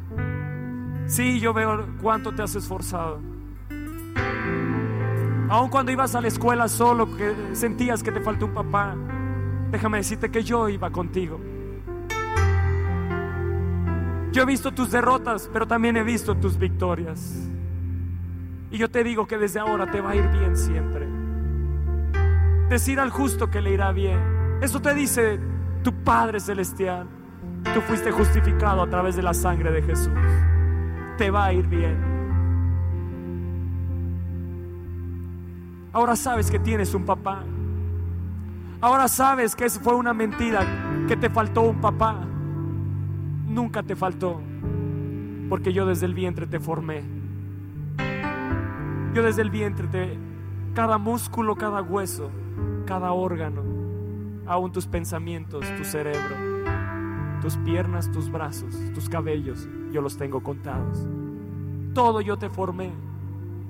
Sí, 1.07 1.39
yo 1.39 1.53
veo 1.53 1.87
cuánto 2.01 2.35
te 2.35 2.43
has 2.43 2.55
esforzado. 2.55 3.21
Aun 5.55 5.71
cuando 5.71 5.93
ibas 5.93 6.17
a 6.17 6.21
la 6.21 6.27
escuela 6.27 6.67
solo, 6.67 7.17
que 7.17 7.33
sentías 7.53 8.03
que 8.03 8.11
te 8.11 8.19
faltó 8.21 8.47
un 8.47 8.55
papá, 8.55 8.97
déjame 9.71 9.99
decirte 9.99 10.29
que 10.29 10.43
yo 10.43 10.69
iba 10.69 10.91
contigo. 10.91 11.39
Yo 14.33 14.43
he 14.43 14.47
visto 14.47 14.75
tus 14.75 14.91
derrotas, 14.91 15.49
pero 15.53 15.65
también 15.65 15.97
he 15.97 16.03
visto 16.03 16.35
tus 16.35 16.59
victorias. 16.59 17.49
Y 18.73 18.79
yo 18.79 18.91
te 18.91 19.05
digo 19.05 19.29
que 19.29 19.39
desde 19.39 19.61
ahora 19.61 19.89
te 19.89 20.01
va 20.01 20.11
a 20.11 20.17
ir 20.17 20.27
bien 20.27 20.57
siempre. 20.57 21.07
Decir 22.69 22.99
al 22.99 23.11
justo 23.11 23.49
que 23.49 23.61
le 23.61 23.71
irá 23.71 23.93
bien. 23.93 24.19
Eso 24.61 24.83
te 24.83 24.93
dice 24.93 25.39
tu 25.85 25.93
Padre 26.03 26.41
Celestial. 26.41 27.07
Tú 27.73 27.81
fuiste 27.83 28.11
justificado 28.11 28.83
a 28.83 28.91
través 28.91 29.15
de 29.15 29.23
la 29.23 29.35
sangre 29.35 29.71
de 29.71 29.83
Jesús. 29.83 30.19
Te 31.17 31.31
va 31.31 31.45
a 31.45 31.53
ir 31.53 31.69
bien. 31.69 32.14
Ahora 35.95 36.17
sabes 36.17 36.51
que 36.51 36.59
tienes 36.59 36.93
un 36.93 37.05
papá. 37.05 37.45
Ahora 38.81 39.07
sabes 39.07 39.55
que 39.55 39.71
fue 39.71 39.95
una 39.95 40.13
mentira, 40.13 40.67
que 41.07 41.17
te 41.17 41.31
faltó 41.31 41.63
un 41.63 41.81
papá. 41.81 42.19
Nunca 43.47 43.85
te 43.85 43.95
faltó, 43.95 44.41
porque 45.49 45.73
yo 45.73 45.87
desde 45.87 46.07
el 46.07 46.15
vientre 46.15 46.49
te 46.49 46.59
formé. 46.59 47.05
Yo 49.15 49.23
desde 49.23 49.43
el 49.43 49.51
vientre 49.51 49.87
te, 49.87 50.19
cada 50.75 50.99
músculo, 50.99 51.55
cada 51.55 51.81
hueso, 51.81 52.29
cada 52.87 53.13
órgano, 53.13 53.63
aún 54.47 54.73
tus 54.73 54.89
pensamientos, 54.89 55.65
tu 55.77 55.85
cerebro, 55.85 56.35
tus 57.41 57.57
piernas, 57.59 58.11
tus 58.11 58.33
brazos, 58.33 58.75
tus 58.95 59.09
cabellos, 59.09 59.69
yo 59.93 60.01
los 60.01 60.17
tengo 60.17 60.43
contados. 60.43 61.07
Todo 61.95 62.21
yo 62.21 62.37
te 62.37 62.51
formé. 62.51 62.91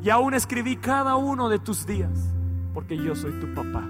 Y 0.05 0.11
aún 0.11 0.35
escribí 0.35 0.77
cada 0.77 1.17
uno 1.17 1.49
de 1.49 1.59
tus 1.59 1.85
días, 1.87 2.33
porque 2.73 2.97
yo 2.97 3.17
soy 3.17 3.33
tu 3.41 3.53
papá. 3.55 3.83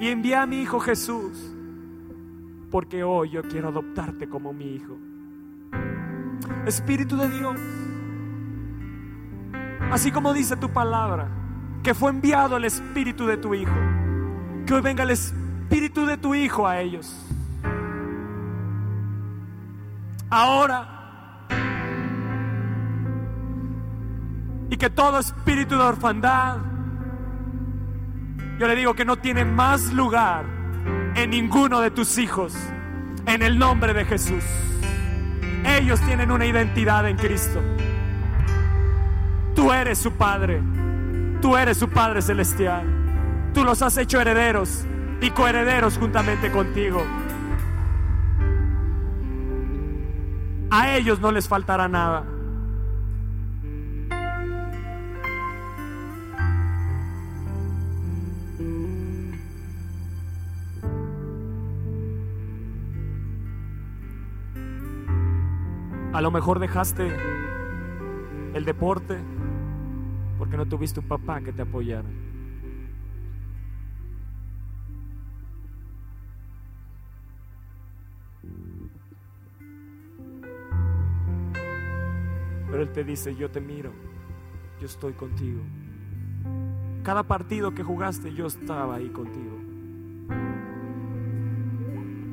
Y 0.00 0.08
envié 0.08 0.34
a 0.34 0.46
mi 0.46 0.62
Hijo 0.62 0.80
Jesús 0.80 1.52
porque 2.72 3.04
hoy 3.04 3.28
yo 3.28 3.42
quiero 3.42 3.68
adoptarte 3.68 4.28
como 4.28 4.54
mi 4.54 4.74
hijo. 4.74 4.96
Espíritu 6.66 7.18
de 7.18 7.28
Dios, 7.28 7.60
así 9.90 10.10
como 10.10 10.32
dice 10.32 10.56
tu 10.56 10.70
palabra, 10.70 11.28
que 11.82 11.92
fue 11.92 12.10
enviado 12.10 12.56
el 12.56 12.64
Espíritu 12.64 13.26
de 13.26 13.36
tu 13.36 13.54
Hijo, 13.54 13.74
que 14.66 14.72
hoy 14.72 14.80
venga 14.80 15.02
el 15.02 15.10
Espíritu 15.10 16.06
de 16.06 16.16
tu 16.16 16.34
Hijo 16.34 16.66
a 16.66 16.80
ellos. 16.80 17.14
Ahora, 20.30 20.91
y 24.72 24.78
que 24.78 24.88
todo 24.88 25.18
espíritu 25.18 25.76
de 25.76 25.82
orfandad, 25.82 26.56
yo 28.58 28.66
le 28.66 28.74
digo 28.74 28.94
que 28.94 29.04
no 29.04 29.18
tiene 29.18 29.44
más 29.44 29.92
lugar 29.92 30.46
en 31.14 31.28
ninguno 31.28 31.82
de 31.82 31.90
tus 31.90 32.16
hijos. 32.16 32.54
En 33.26 33.42
el 33.42 33.58
nombre 33.58 33.92
de 33.92 34.06
Jesús. 34.06 34.42
Ellos 35.66 36.00
tienen 36.00 36.30
una 36.32 36.46
identidad 36.46 37.06
en 37.06 37.18
Cristo. 37.18 37.60
Tú 39.54 39.70
eres 39.74 39.98
su 39.98 40.12
Padre. 40.12 40.62
Tú 41.42 41.54
eres 41.54 41.76
su 41.76 41.90
Padre 41.90 42.22
Celestial. 42.22 42.86
Tú 43.52 43.64
los 43.64 43.82
has 43.82 43.98
hecho 43.98 44.22
herederos 44.22 44.86
y 45.20 45.30
coherederos 45.32 45.98
juntamente 45.98 46.50
contigo. 46.50 47.04
A 50.70 50.96
ellos 50.96 51.20
no 51.20 51.30
les 51.30 51.46
faltará 51.46 51.88
nada. 51.88 52.24
A 66.22 66.30
lo 66.30 66.30
mejor 66.30 66.60
dejaste 66.60 67.10
el 68.54 68.64
deporte 68.64 69.18
porque 70.38 70.56
no 70.56 70.64
tuviste 70.64 71.00
un 71.00 71.08
papá 71.08 71.40
que 71.40 71.52
te 71.52 71.62
apoyara. 71.62 72.08
Pero 82.70 82.82
Él 82.84 82.92
te 82.92 83.02
dice, 83.02 83.34
yo 83.34 83.50
te 83.50 83.60
miro, 83.60 83.90
yo 84.78 84.86
estoy 84.86 85.14
contigo. 85.14 85.60
Cada 87.02 87.24
partido 87.24 87.74
que 87.74 87.82
jugaste, 87.82 88.32
yo 88.32 88.46
estaba 88.46 88.94
ahí 88.94 89.08
contigo. 89.08 89.58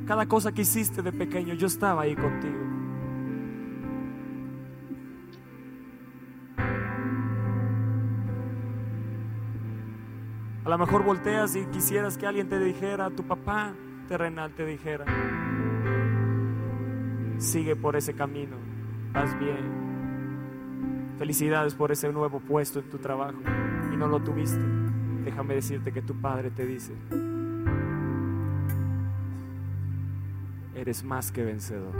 Cada 0.06 0.26
cosa 0.26 0.52
que 0.52 0.62
hiciste 0.62 1.02
de 1.02 1.10
pequeño, 1.10 1.54
yo 1.54 1.66
estaba 1.66 2.02
ahí 2.02 2.14
contigo. 2.14 2.69
Lo 10.70 10.78
mejor 10.78 11.02
volteas 11.02 11.56
y 11.56 11.66
quisieras 11.66 12.16
que 12.16 12.28
alguien 12.28 12.48
te 12.48 12.56
dijera, 12.60 13.10
tu 13.10 13.24
papá 13.24 13.74
terrenal 14.06 14.52
te 14.52 14.64
dijera, 14.64 15.04
sigue 17.38 17.74
por 17.74 17.96
ese 17.96 18.14
camino, 18.14 18.56
vas 19.12 19.36
bien. 19.40 21.16
Felicidades 21.18 21.74
por 21.74 21.90
ese 21.90 22.12
nuevo 22.12 22.38
puesto 22.38 22.78
en 22.78 22.88
tu 22.88 22.98
trabajo 22.98 23.40
y 23.92 23.96
no 23.96 24.06
lo 24.06 24.20
tuviste. 24.20 24.60
Déjame 25.24 25.54
decirte 25.54 25.90
que 25.90 26.02
tu 26.02 26.14
padre 26.14 26.52
te 26.52 26.64
dice, 26.64 26.92
eres 30.76 31.02
más 31.02 31.32
que 31.32 31.42
vencedor. 31.42 31.96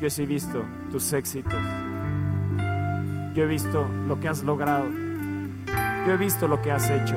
Yo 0.00 0.06
he 0.16 0.26
visto 0.26 0.64
tus 0.92 1.12
éxitos. 1.12 1.60
Yo 3.34 3.42
he 3.42 3.46
visto 3.46 3.88
lo 4.06 4.20
que 4.20 4.28
has 4.28 4.44
logrado 4.44 5.07
yo 6.06 6.12
he 6.12 6.16
visto 6.16 6.48
lo 6.48 6.60
que 6.62 6.72
has 6.72 6.88
hecho. 6.90 7.16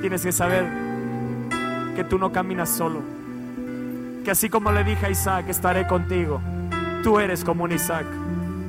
Tienes 0.00 0.22
que 0.22 0.32
saber 0.32 0.66
que 1.96 2.04
tú 2.04 2.18
no 2.18 2.30
caminas 2.30 2.68
solo. 2.68 3.00
Que 4.24 4.30
así 4.30 4.50
como 4.50 4.70
le 4.72 4.84
dije 4.84 5.06
a 5.06 5.10
Isaac, 5.10 5.46
estaré 5.48 5.86
contigo. 5.86 6.40
Tú 7.02 7.20
eres 7.20 7.44
como 7.44 7.64
un 7.64 7.72
Isaac. 7.72 8.04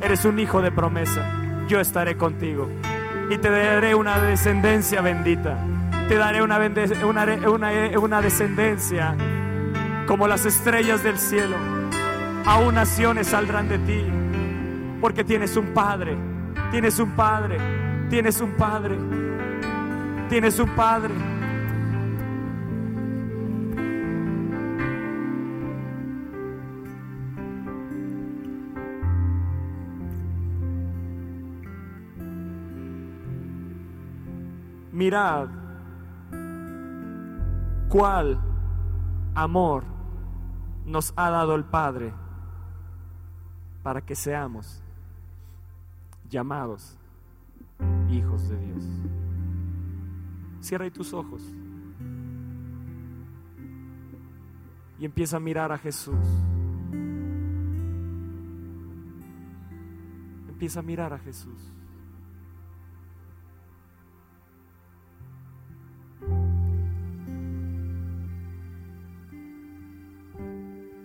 Eres 0.02 0.24
un 0.26 0.40
hijo 0.40 0.62
de 0.62 0.72
promesa. 0.72 1.26
Yo 1.68 1.80
estaré 1.80 2.16
contigo. 2.16 2.70
Y 3.30 3.38
te 3.38 3.50
daré 3.50 3.96
una 3.96 4.20
descendencia 4.20 5.02
bendita. 5.02 5.58
Te 6.08 6.16
daré 6.16 6.42
una, 6.42 6.58
una, 7.06 8.00
una 8.00 8.22
descendencia 8.22 9.16
como 10.08 10.28
las 10.28 10.46
estrellas 10.46 11.04
del 11.04 11.18
cielo. 11.18 11.58
Aún 12.46 12.76
naciones 12.76 13.28
saldrán 13.28 13.68
de 13.68 13.80
ti. 13.80 14.06
Porque 15.02 15.24
tienes 15.24 15.58
un 15.58 15.74
Padre. 15.74 16.16
Tienes 16.72 17.00
un 17.00 17.12
Padre 17.12 17.75
Tienes 18.16 18.40
un 18.40 18.56
Padre. 18.56 18.98
Tienes 20.30 20.58
un 20.58 20.70
Padre. 20.70 21.14
Mirad 34.94 35.50
cuál 37.90 38.40
amor 39.36 39.84
nos 40.86 41.12
ha 41.18 41.30
dado 41.32 41.54
el 41.56 41.66
Padre 41.66 42.14
para 43.84 44.00
que 44.00 44.16
seamos 44.16 44.82
llamados 46.30 46.98
hijos 48.10 48.50
de 48.50 48.58
Dios. 48.58 48.84
Cierra 50.60 50.86
ahí 50.86 50.92
tus 50.92 51.14
ojos 51.14 51.42
y 55.00 55.06
empieza 55.06 55.38
a 55.38 55.40
mirar 55.40 55.72
a 55.72 55.78
Jesús. 55.78 56.16
Empieza 60.48 60.80
a 60.80 60.84
mirar 60.84 61.14
a 61.14 61.20
Jesús. 61.20 61.72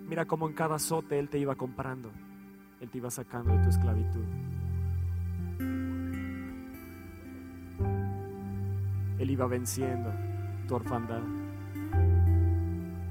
Mira 0.09 0.25
cómo 0.27 0.49
en 0.49 0.55
cada 0.55 0.77
azote 0.77 1.19
Él 1.19 1.29
te 1.29 1.39
iba 1.39 1.55
comprando, 1.55 2.11
Él 2.81 2.91
te 2.91 2.99
iba 2.99 3.11
sacando 3.11 3.53
de 3.53 3.63
tu 3.63 3.69
esclavitud. 3.69 4.25
Iba 9.41 9.47
venciendo 9.47 10.13
tu 10.69 10.75
orfandad. 10.75 11.23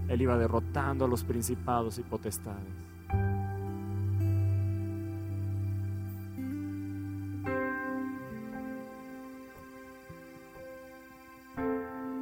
Él 0.07 0.21
iba 0.21 0.37
derrotando 0.37 1.05
a 1.05 1.07
los 1.07 1.23
principados 1.23 1.97
y 1.97 2.03
potestades. 2.03 2.67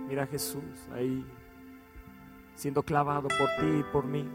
Mira 0.07 0.23
a 0.23 0.27
Jesús 0.27 0.63
ahí 0.93 1.25
siendo 2.55 2.83
clavado 2.83 3.27
por 3.27 3.49
ti 3.59 3.79
y 3.81 3.83
por 3.91 4.05
mí. 4.05 4.25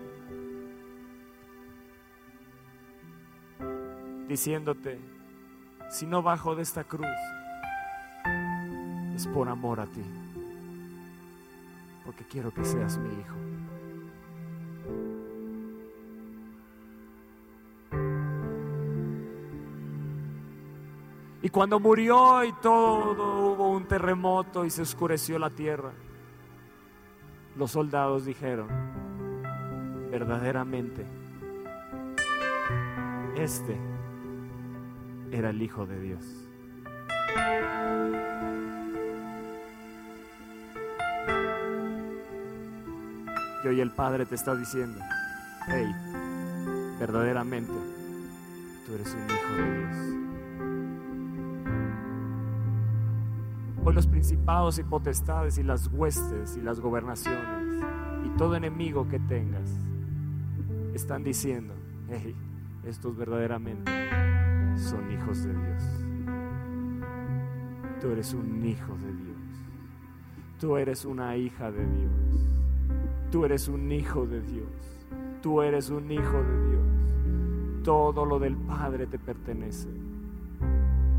Diciéndote, 4.29 5.01
si 5.89 6.05
no 6.07 6.23
bajo 6.23 6.55
de 6.55 6.63
esta 6.63 6.85
cruz, 6.85 7.09
por 9.27 9.49
amor 9.49 9.81
a 9.81 9.87
ti, 9.87 10.03
porque 12.05 12.25
quiero 12.25 12.53
que 12.53 12.65
seas 12.65 12.99
mi 12.99 13.09
hijo. 13.09 13.37
Y 21.43 21.49
cuando 21.49 21.81
murió 21.81 22.45
y 22.45 22.53
todo, 22.53 23.53
hubo 23.53 23.71
un 23.71 23.85
terremoto 23.87 24.65
y 24.65 24.71
se 24.71 24.83
oscureció 24.83 25.41
la 25.41 25.51
tierra, 25.51 25.93
los 27.57 27.73
soldados 27.73 28.25
dijeron, 28.25 28.69
verdaderamente, 30.11 31.05
este 33.37 33.77
era 35.33 35.51
el 35.51 35.61
Hijo 35.63 35.85
de 35.87 36.01
Dios. 36.01 36.52
Y 43.65 43.69
hoy 43.69 43.81
el 43.81 43.91
Padre 43.91 44.27
te 44.27 44.35
está 44.35 44.57
diciendo, 44.57 45.01
hey, 45.69 45.95
verdaderamente, 46.99 47.73
tú 48.87 48.95
eres 48.95 49.15
un 49.15 49.25
Hijo 49.25 49.55
de 49.57 49.79
Dios. 49.79 49.97
Hoy 53.85 53.95
los 53.95 54.07
principados 54.07 54.79
y 54.79 54.85
potestades 54.85 55.59
y 55.59 55.63
las 55.63 55.89
huestes 55.89 56.57
y 56.57 56.61
las 56.61 56.81
gobernaciones 56.81 57.85
y 58.25 58.29
todo 58.37 58.55
enemigo 58.55 59.09
que 59.09 59.19
tengas 59.19 59.71
están 60.95 61.25
diciendo, 61.25 61.75
hey, 62.09 62.35
estos 62.85 63.17
verdaderamente 63.17 63.91
son 64.77 65.11
hijos 65.13 65.45
de 65.45 65.53
Dios. 65.53 65.83
Tú 68.01 68.11
eres 68.11 68.35
un 68.35 68.65
hijo 68.65 68.95
de 68.95 69.13
Dios. 69.13 69.37
Tú 70.61 70.77
eres 70.77 71.05
una 71.05 71.37
hija 71.37 71.71
de 71.71 71.87
Dios. 71.87 72.62
Tú 73.33 73.45
eres 73.47 73.67
un 73.67 73.91
hijo 73.91 74.27
de 74.27 74.43
Dios. 74.43 74.69
Tú 75.41 75.63
eres 75.63 75.89
un 75.89 76.13
hijo 76.13 76.43
de 76.43 76.69
Dios. 76.69 77.83
Todo 77.83 78.27
lo 78.27 78.39
del 78.39 78.57
Padre 78.57 79.07
te 79.07 79.19
pertenece. 79.19 79.89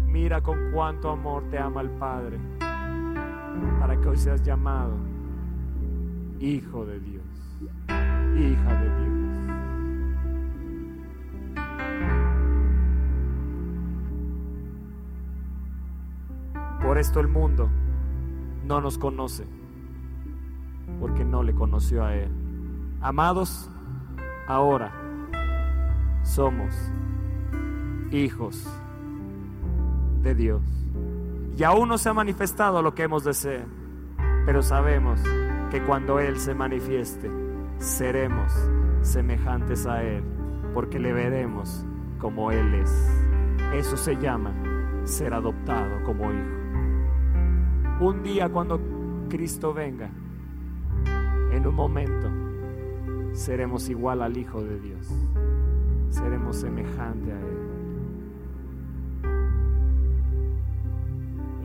Mira 0.07 0.39
con 0.41 0.71
cuánto 0.71 1.09
amor 1.09 1.43
te 1.49 1.57
ama 1.57 1.81
el 1.81 1.89
Padre 1.89 2.37
para 3.79 3.99
que 3.99 4.07
hoy 4.07 4.17
seas 4.17 4.43
llamado 4.43 4.93
hijo 6.39 6.85
de 6.85 6.99
Dios, 6.99 7.23
hija 8.37 8.73
de 8.79 8.89
Dios. 8.99 9.13
Por 16.83 16.97
esto 16.99 17.19
el 17.19 17.27
mundo 17.27 17.69
no 18.65 18.81
nos 18.81 18.97
conoce, 18.99 19.45
porque 21.03 21.25
no 21.25 21.43
le 21.43 21.53
conoció 21.53 22.05
a 22.05 22.15
Él. 22.15 22.31
Amados, 23.01 23.69
ahora 24.47 24.89
somos 26.23 26.73
hijos 28.09 28.65
de 30.21 30.33
Dios. 30.33 30.61
Y 31.57 31.63
aún 31.63 31.89
no 31.89 31.97
se 31.97 32.07
ha 32.07 32.13
manifestado 32.13 32.81
lo 32.81 32.95
que 32.95 33.03
hemos 33.03 33.25
de 33.25 33.33
ser, 33.33 33.65
pero 34.45 34.63
sabemos 34.63 35.21
que 35.71 35.83
cuando 35.83 36.21
Él 36.21 36.39
se 36.39 36.55
manifieste, 36.55 37.29
seremos 37.79 38.53
semejantes 39.01 39.85
a 39.85 40.01
Él, 40.03 40.23
porque 40.73 40.99
le 40.99 41.11
veremos 41.11 41.85
como 42.17 42.49
Él 42.49 42.75
es. 42.75 43.11
Eso 43.73 43.97
se 43.97 44.15
llama 44.15 44.53
ser 45.03 45.33
adoptado 45.33 46.01
como 46.05 46.31
hijo. 46.31 48.05
Un 48.05 48.23
día 48.23 48.47
cuando 48.47 48.79
Cristo 49.27 49.73
venga, 49.73 50.09
en 51.63 51.67
un 51.67 51.75
momento, 51.75 52.29
seremos 53.33 53.87
igual 53.87 54.21
al 54.21 54.35
Hijo 54.35 54.61
de 54.61 54.81
Dios. 54.81 55.07
Seremos 56.09 56.57
semejante 56.57 57.31
a 57.31 57.39
Él. 57.39 57.57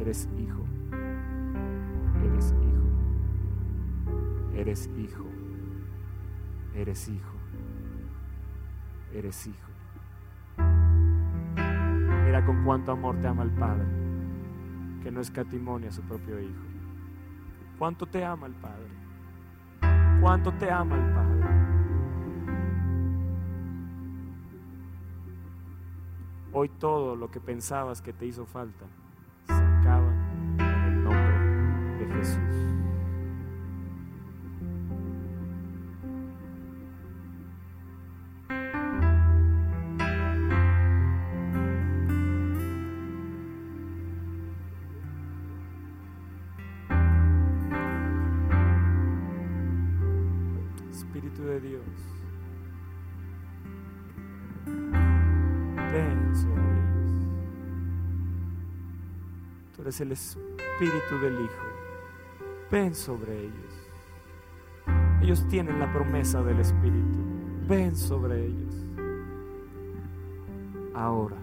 Eres 0.00 0.28
hijo. 0.38 0.64
Eres 2.24 2.54
hijo. 2.62 2.86
Eres 4.54 4.88
hijo. 4.96 5.24
Eres 6.76 7.08
hijo. 7.08 7.34
Eres 9.12 9.46
hijo. 9.48 9.72
Mira 12.24 12.46
con 12.46 12.62
cuánto 12.64 12.92
amor 12.92 13.18
te 13.20 13.26
ama 13.26 13.42
el 13.42 13.50
Padre, 13.50 13.86
que 15.02 15.10
no 15.10 15.20
escatimonia 15.20 15.88
a 15.88 15.92
su 15.92 16.02
propio 16.02 16.40
Hijo. 16.40 16.62
¿Cuánto 17.78 18.06
te 18.06 18.24
ama 18.24 18.46
el 18.46 18.54
Padre? 18.54 19.07
¿Cuánto 20.20 20.52
te 20.52 20.70
ama 20.70 20.96
el 20.96 21.14
Padre? 21.14 21.28
Hoy 26.52 26.68
todo 26.70 27.14
lo 27.14 27.30
que 27.30 27.40
pensabas 27.40 28.02
que 28.02 28.12
te 28.12 28.26
hizo 28.26 28.44
falta 28.44 28.86
se 29.46 29.54
acaba 29.54 30.12
en 30.58 30.60
el 30.60 31.04
nombre 31.04 32.04
de 32.04 32.14
Jesús. 32.16 32.67
Eres 59.88 60.02
el 60.02 60.12
Espíritu 60.12 61.18
del 61.22 61.40
Hijo, 61.40 61.64
ven 62.70 62.94
sobre 62.94 63.44
ellos. 63.44 63.88
Ellos 65.22 65.48
tienen 65.48 65.80
la 65.80 65.90
promesa 65.90 66.42
del 66.42 66.60
Espíritu, 66.60 67.18
ven 67.66 67.96
sobre 67.96 68.48
ellos. 68.48 68.74
Ahora, 70.94 71.36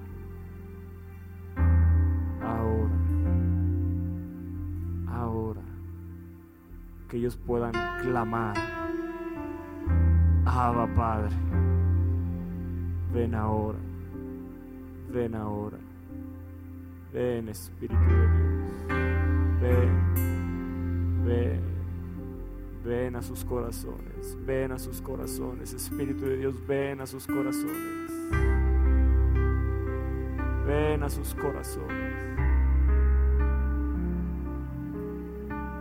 ahora, 2.44 2.92
ahora, 5.08 5.62
que 7.10 7.18
ellos 7.18 7.36
puedan 7.48 7.72
clamar. 8.04 8.56
Abba 10.46 10.86
Padre, 10.94 11.36
ven 13.12 13.34
ahora, 13.34 13.80
ven 15.12 15.34
ahora, 15.34 15.80
ven 17.16 17.48
Espíritu 17.48 17.96
de 17.96 18.28
Dios, 18.28 18.88
ven, 19.62 21.24
ven, 21.24 21.62
ven 22.84 23.16
a 23.16 23.22
sus 23.22 23.46
corazones, 23.46 24.38
ven 24.46 24.74
a 24.74 24.78
sus 24.78 25.02
corazones, 25.02 25.74
Espíritu 25.74 26.26
de 26.26 26.36
Dios, 26.36 26.56
ven 26.68 27.00
a 27.00 27.08
sus 27.08 27.26
corazones, 27.26 28.12
ven 30.68 31.04
a 31.04 31.10
sus 31.10 31.34
corazones. 31.36 32.14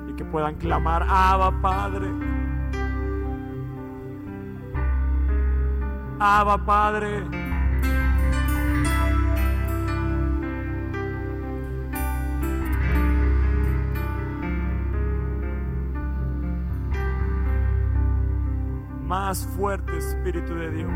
Y 0.08 0.12
que 0.14 0.24
puedan 0.24 0.54
clamar, 0.54 1.02
Abba 1.02 1.60
Padre. 1.60 2.12
Abba 6.20 6.64
Padre. 6.64 7.43
Más 19.16 19.46
fuerte 19.56 19.96
Espíritu 19.96 20.56
de 20.56 20.72
Dios. 20.72 20.90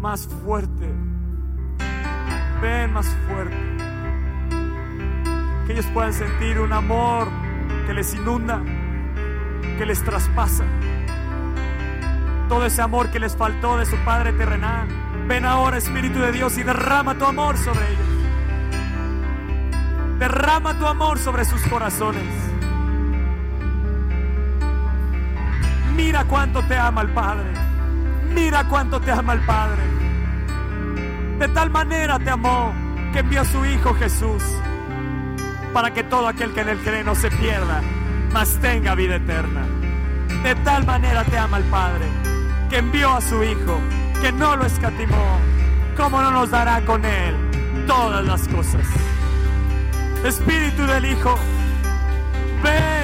Más 0.00 0.26
fuerte. 0.42 0.92
Ven 2.60 2.92
más 2.92 3.06
fuerte. 3.28 3.56
Que 5.64 5.74
ellos 5.74 5.86
puedan 5.94 6.12
sentir 6.12 6.58
un 6.58 6.72
amor 6.72 7.28
que 7.86 7.94
les 7.94 8.12
inunda. 8.14 8.60
que 9.78 9.86
les 9.86 10.02
traspasa. 10.02 10.64
Todo 12.48 12.66
ese 12.66 12.82
amor 12.82 13.12
que 13.12 13.20
les 13.20 13.36
faltó 13.36 13.78
de 13.78 13.86
su 13.86 13.96
Padre 13.98 14.32
terrenal. 14.32 14.88
Ven 15.28 15.44
ahora, 15.44 15.76
Espíritu 15.76 16.18
de 16.18 16.32
Dios, 16.32 16.58
y 16.58 16.64
derrama 16.64 17.16
tu 17.16 17.26
amor 17.26 17.56
sobre 17.58 17.92
ellos. 17.92 18.08
Derrama 20.18 20.76
tu 20.76 20.86
amor 20.88 21.16
sobre 21.20 21.44
sus 21.44 21.62
corazones. 21.68 22.49
Mira 26.20 26.28
cuánto 26.28 26.62
te 26.64 26.76
ama 26.76 27.00
el 27.00 27.08
Padre. 27.14 27.50
Mira 28.34 28.68
cuánto 28.68 29.00
te 29.00 29.10
ama 29.10 29.32
el 29.32 29.40
Padre. 29.40 29.82
De 31.38 31.48
tal 31.48 31.70
manera 31.70 32.18
te 32.18 32.28
amó 32.28 32.74
que 33.10 33.20
envió 33.20 33.40
a 33.40 33.44
su 33.46 33.64
Hijo 33.64 33.94
Jesús 33.94 34.42
para 35.72 35.94
que 35.94 36.04
todo 36.04 36.28
aquel 36.28 36.52
que 36.52 36.60
en 36.60 36.68
él 36.68 36.78
cree 36.84 37.04
no 37.04 37.14
se 37.14 37.30
pierda, 37.30 37.80
mas 38.34 38.58
tenga 38.60 38.94
vida 38.94 39.16
eterna. 39.16 39.62
De 40.42 40.54
tal 40.56 40.84
manera 40.84 41.24
te 41.24 41.38
ama 41.38 41.56
el 41.56 41.64
Padre, 41.64 42.04
que 42.68 42.76
envió 42.76 43.16
a 43.16 43.22
su 43.22 43.42
Hijo, 43.42 43.80
que 44.20 44.30
no 44.30 44.56
lo 44.56 44.66
escatimó, 44.66 45.38
¿cómo 45.96 46.20
no 46.20 46.32
nos 46.32 46.50
dará 46.50 46.82
con 46.82 47.02
él 47.02 47.34
todas 47.86 48.22
las 48.26 48.46
cosas? 48.46 48.86
Espíritu 50.22 50.84
del 50.84 51.06
Hijo, 51.06 51.34
ven, 52.62 52.99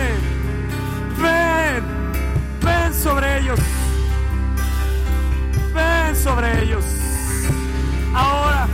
sobre 2.97 3.39
ellos. 3.39 3.61
Ven 5.75 6.17
sobre 6.17 6.63
ellos. 6.63 6.85
Ahora, 8.15 8.67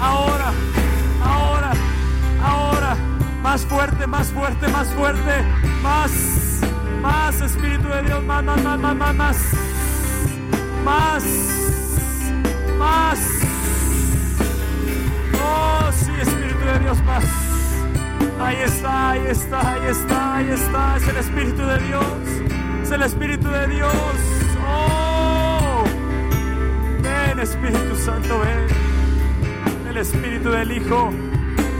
ahora, 0.00 0.52
ahora, 1.22 1.72
ahora. 2.42 2.96
Más 3.42 3.62
fuerte, 3.66 4.06
más 4.06 4.28
fuerte, 4.28 4.68
más 4.68 4.88
fuerte. 4.88 5.44
Más, 5.82 6.10
más 7.02 7.40
Espíritu 7.40 7.88
de 7.88 8.02
Dios. 8.02 8.22
Más, 8.24 8.44
más, 8.44 8.62
más, 8.62 8.78
más, 8.78 8.96
más. 8.96 9.14
Más, 9.14 9.36
más. 10.84 11.24
más. 12.78 13.18
Oh, 15.46 15.90
sí, 15.92 16.12
Espíritu 16.20 16.64
de 16.64 16.78
Dios, 16.78 17.02
más. 17.04 17.24
Ahí 18.40 18.56
está, 18.64 19.10
ahí 19.10 19.26
está, 19.28 19.72
ahí 19.72 19.86
está, 19.88 20.36
ahí 20.36 20.50
está. 20.50 20.96
Es 20.96 21.08
el 21.08 21.16
Espíritu 21.16 21.66
de 21.66 21.78
Dios. 21.78 22.43
Es 22.84 22.90
el 22.90 23.00
Espíritu 23.00 23.48
de 23.48 23.66
Dios. 23.68 23.94
Oh, 24.68 25.84
ven 27.02 27.40
Espíritu 27.40 27.96
Santo, 27.96 28.40
ven. 28.40 29.88
El 29.88 29.96
Espíritu 29.96 30.50
del 30.50 30.70
Hijo 30.70 31.10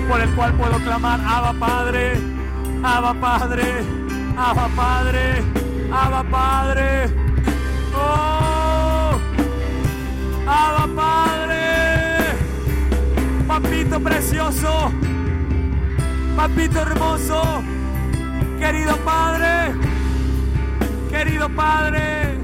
por 0.09 0.19
el 0.23 0.31
cual 0.31 0.55
puedo 0.55 0.79
clamar, 0.79 1.21
Abba 1.21 1.53
Padre, 1.61 2.15
Abba 2.83 3.13
Padre, 3.21 3.65
Abba 4.35 4.69
Padre, 4.75 5.43
Abba 5.93 6.25
Padre. 6.25 7.15
Oh, 7.95 9.19
Abba 10.47 10.89
Padre, 10.97 12.17
papito 13.47 14.01
precioso, 14.01 14.91
papito 16.35 16.81
hermoso, 16.81 17.63
querido 18.59 18.97
Padre, 19.05 19.75
querido 21.15 21.49
Padre. 21.49 22.37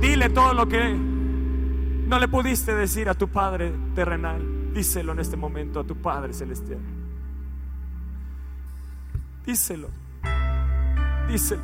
Dile 0.00 0.28
todo 0.30 0.54
lo 0.54 0.66
que 0.66 0.94
no 2.08 2.18
le 2.18 2.26
pudiste 2.26 2.74
decir 2.74 3.08
a 3.08 3.14
tu 3.14 3.28
Padre 3.28 3.72
terrenal. 3.94 4.72
Díselo 4.74 5.12
en 5.12 5.20
este 5.20 5.36
momento 5.36 5.80
a 5.80 5.84
tu 5.84 5.96
Padre 5.96 6.32
celestial. 6.32 6.80
Díselo. 9.46 9.88
Díselo. 11.28 11.62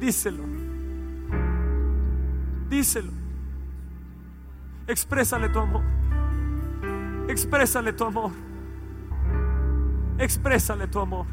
Díselo. 0.00 0.44
Díselo. 2.70 3.12
Exprésale 4.86 5.48
tu 5.48 5.58
amor. 5.58 5.82
Exprésale 7.28 7.92
tu 7.92 8.04
amor. 8.04 8.47
Exprésale 10.18 10.88
tu 10.90 10.98
amor. 10.98 11.26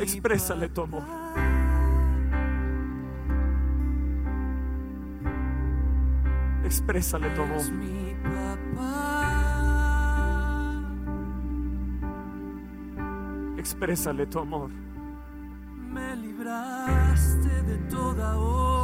Exprésale 0.00 0.70
tu 0.72 0.80
amor. 0.80 1.04
Exprésale 6.64 7.34
tu 7.34 7.40
amor. 7.40 7.62
Exprésale 13.58 14.26
tu 14.26 14.38
amor. 14.38 14.70
Me 15.92 16.14
libraste 16.16 17.48
de 17.66 17.76
toda 17.90 18.38
Él 18.38 18.79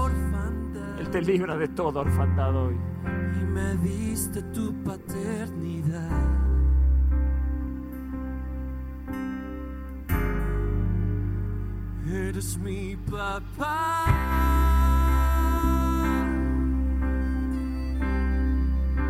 te 1.17 1.23
libra 1.23 1.57
de 1.57 1.69
toda 1.69 2.03
orfandad 2.03 2.55
hoy. 2.55 2.77
y 3.41 3.45
me 3.47 3.75
diste 3.77 4.43
tu 4.53 4.71
paternidad. 4.85 6.11
Eres 12.07 12.59
mi 12.59 12.97
papá. 12.97 14.05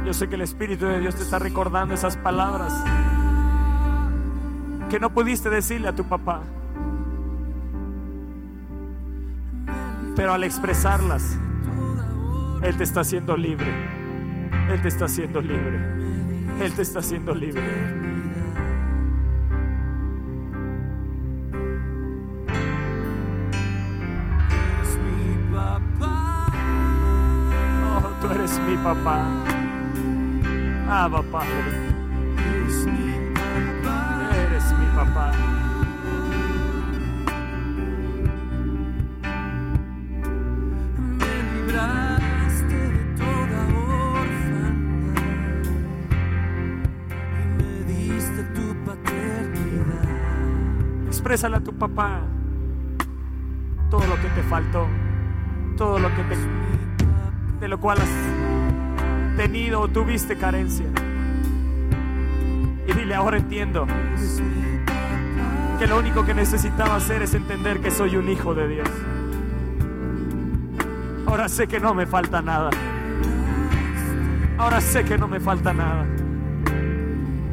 Yo 0.04 0.14
sé 0.14 0.28
que 0.28 0.36
el 0.36 0.42
Espíritu 0.42 0.86
de 0.86 1.00
Dios 1.00 1.16
te 1.16 1.24
está 1.24 1.40
recordando 1.40 1.92
esas 1.92 2.16
palabras 2.16 2.72
que 4.88 5.00
no 5.00 5.10
pudiste 5.10 5.50
decirle 5.50 5.88
a 5.88 5.92
tu 5.96 6.04
papá. 6.04 6.42
Pero 10.14 10.32
al 10.32 10.44
expresarlas, 10.44 11.36
Él 12.66 12.76
te 12.76 12.82
está 12.82 13.02
haciendo 13.02 13.36
libre. 13.36 13.72
Él 14.68 14.82
te 14.82 14.88
está 14.88 15.04
haciendo 15.04 15.40
libre. 15.40 15.78
Él 16.60 16.72
te 16.72 16.82
está 16.82 16.98
haciendo 16.98 17.32
libre. 17.32 17.62
Eres 24.80 24.98
mi 24.98 25.54
papá. 25.54 26.46
Oh, 27.94 28.20
tú 28.20 28.30
eres 28.32 28.58
mi 28.58 28.76
papá. 28.78 29.28
Abba 30.88 31.22
Padre. 31.22 31.86
Exprésale 51.26 51.56
a 51.56 51.60
tu 51.60 51.72
papá 51.72 52.20
todo 53.90 54.06
lo 54.06 54.14
que 54.14 54.28
te 54.28 54.44
faltó, 54.44 54.86
todo 55.76 55.98
lo 55.98 56.08
que 56.14 56.22
te, 56.22 56.36
de 57.58 57.66
lo 57.66 57.80
cual 57.80 57.98
has 58.00 59.36
tenido 59.36 59.80
o 59.80 59.88
tuviste 59.88 60.36
carencia. 60.36 60.86
Y 62.86 62.92
dile, 62.92 63.16
ahora 63.16 63.38
entiendo 63.38 63.88
que 65.80 65.88
lo 65.88 65.98
único 65.98 66.24
que 66.24 66.32
necesitaba 66.32 66.94
hacer 66.94 67.22
es 67.22 67.34
entender 67.34 67.80
que 67.80 67.90
soy 67.90 68.16
un 68.16 68.28
hijo 68.28 68.54
de 68.54 68.68
Dios. 68.68 68.88
Ahora 71.26 71.48
sé 71.48 71.66
que 71.66 71.80
no 71.80 71.92
me 71.92 72.06
falta 72.06 72.40
nada. 72.40 72.70
Ahora 74.58 74.80
sé 74.80 75.04
que 75.04 75.18
no 75.18 75.26
me 75.26 75.40
falta 75.40 75.72
nada. 75.72 76.06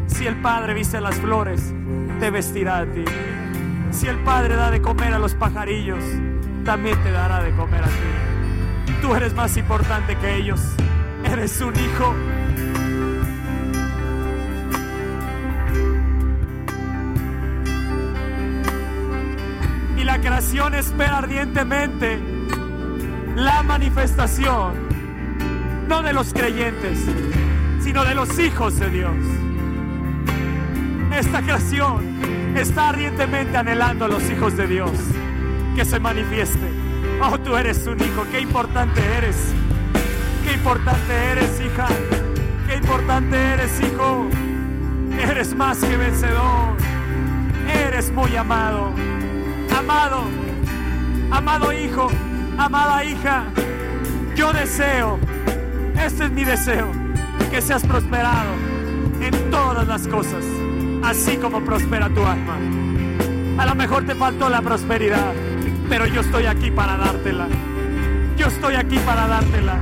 Si 0.05 0.27
el 0.27 0.35
Padre 0.43 0.75
viste 0.75 1.01
las 1.01 1.15
flores, 1.15 1.73
te 2.19 2.29
vestirá 2.29 2.77
a 2.77 2.85
ti. 2.85 3.03
Si 3.93 4.07
el 4.07 4.17
Padre 4.19 4.55
da 4.55 4.71
de 4.71 4.81
comer 4.81 5.13
a 5.13 5.19
los 5.19 5.35
pajarillos, 5.35 6.03
también 6.65 7.01
te 7.03 7.11
dará 7.11 7.43
de 7.43 7.51
comer 7.51 7.83
a 7.83 7.87
ti. 7.87 8.93
Tú 9.01 9.13
eres 9.15 9.33
más 9.35 9.55
importante 9.55 10.17
que 10.17 10.35
ellos. 10.35 10.59
Eres 11.23 11.61
un 11.61 11.73
hijo. 11.75 12.15
Y 19.95 20.03
la 20.03 20.19
creación 20.19 20.73
espera 20.73 21.19
ardientemente 21.19 22.19
la 23.35 23.61
manifestación, 23.61 24.73
no 25.87 26.01
de 26.01 26.13
los 26.13 26.33
creyentes, 26.33 26.99
sino 27.79 28.03
de 28.03 28.15
los 28.15 28.39
hijos 28.39 28.79
de 28.79 28.89
Dios. 28.89 29.15
Esta 31.11 31.41
creación 31.41 32.42
está 32.61 32.89
ardientemente 32.89 33.57
anhelando 33.57 34.05
a 34.05 34.07
los 34.07 34.29
hijos 34.29 34.55
de 34.55 34.67
Dios 34.67 34.91
que 35.75 35.85
se 35.85 35.99
manifieste. 35.99 36.69
Oh, 37.21 37.37
tú 37.39 37.55
eres 37.55 37.85
un 37.87 37.99
hijo, 37.99 38.25
qué 38.31 38.41
importante 38.41 39.01
eres. 39.17 39.53
Qué 40.43 40.53
importante 40.53 41.13
eres, 41.31 41.61
hija. 41.61 41.87
Qué 42.67 42.75
importante 42.75 43.37
eres, 43.37 43.79
hijo. 43.81 44.27
Eres 45.17 45.55
más 45.55 45.77
que 45.77 45.95
vencedor. 45.95 46.75
Eres 47.87 48.11
muy 48.11 48.35
amado. 48.35 48.91
Amado. 49.77 50.23
Amado 51.31 51.71
hijo. 51.71 52.09
Amada 52.57 53.03
hija. 53.05 53.45
Yo 54.35 54.51
deseo. 54.51 55.17
Este 55.97 56.25
es 56.25 56.31
mi 56.31 56.43
deseo. 56.43 56.91
Que 57.49 57.61
seas 57.61 57.83
prosperado 57.83 58.51
en 59.21 59.49
todas 59.49 59.87
las 59.87 60.07
cosas. 60.07 60.43
Así 61.03 61.37
como 61.37 61.61
prospera 61.63 62.09
tu 62.09 62.23
alma. 62.23 62.57
A 63.57 63.65
lo 63.65 63.75
mejor 63.75 64.05
te 64.05 64.15
faltó 64.15 64.49
la 64.49 64.61
prosperidad. 64.61 65.33
Pero 65.89 66.07
yo 66.07 66.21
estoy 66.21 66.45
aquí 66.45 66.71
para 66.71 66.97
dártela. 66.97 67.47
Yo 68.37 68.47
estoy 68.47 68.75
aquí 68.75 68.97
para 68.99 69.27
dártela. 69.27 69.79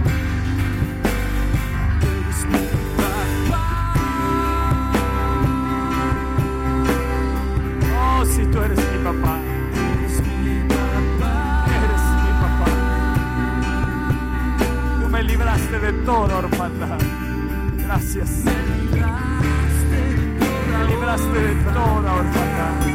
Oh, 7.97 8.25
si 8.25 8.45
tú 8.45 8.61
eres 8.61 8.77
mi 8.77 8.97
papá. 9.03 9.39
Eres 9.95 10.21
mi 10.43 10.67
papá. 10.67 11.65
Eres 11.77 12.03
mi 12.17 12.31
papá. 12.41 12.65
Tú 15.01 15.09
me 15.09 15.23
libraste 15.23 15.79
de 15.79 15.93
toda 16.03 16.37
orfandad. 16.37 16.99
Gracias. 17.77 18.43
Libraste 21.11 21.39
de 21.39 21.55
toda 21.73 22.13
orfandad. 22.13 22.87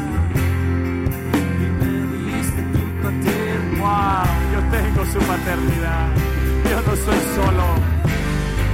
y 1.32 1.68
me 1.78 2.32
diste 2.32 2.62
tu 2.62 2.78
paternidad. 3.02 3.78
Wow, 3.78 4.26
yo 4.52 4.60
tengo 4.70 5.04
su 5.06 5.18
paternidad. 5.18 6.08
Yo 6.70 6.76
no 6.82 6.96
soy 6.96 7.20
solo. 7.34 7.64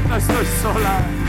No 0.09 0.17
estoy 0.17 0.47
sola. 0.63 1.22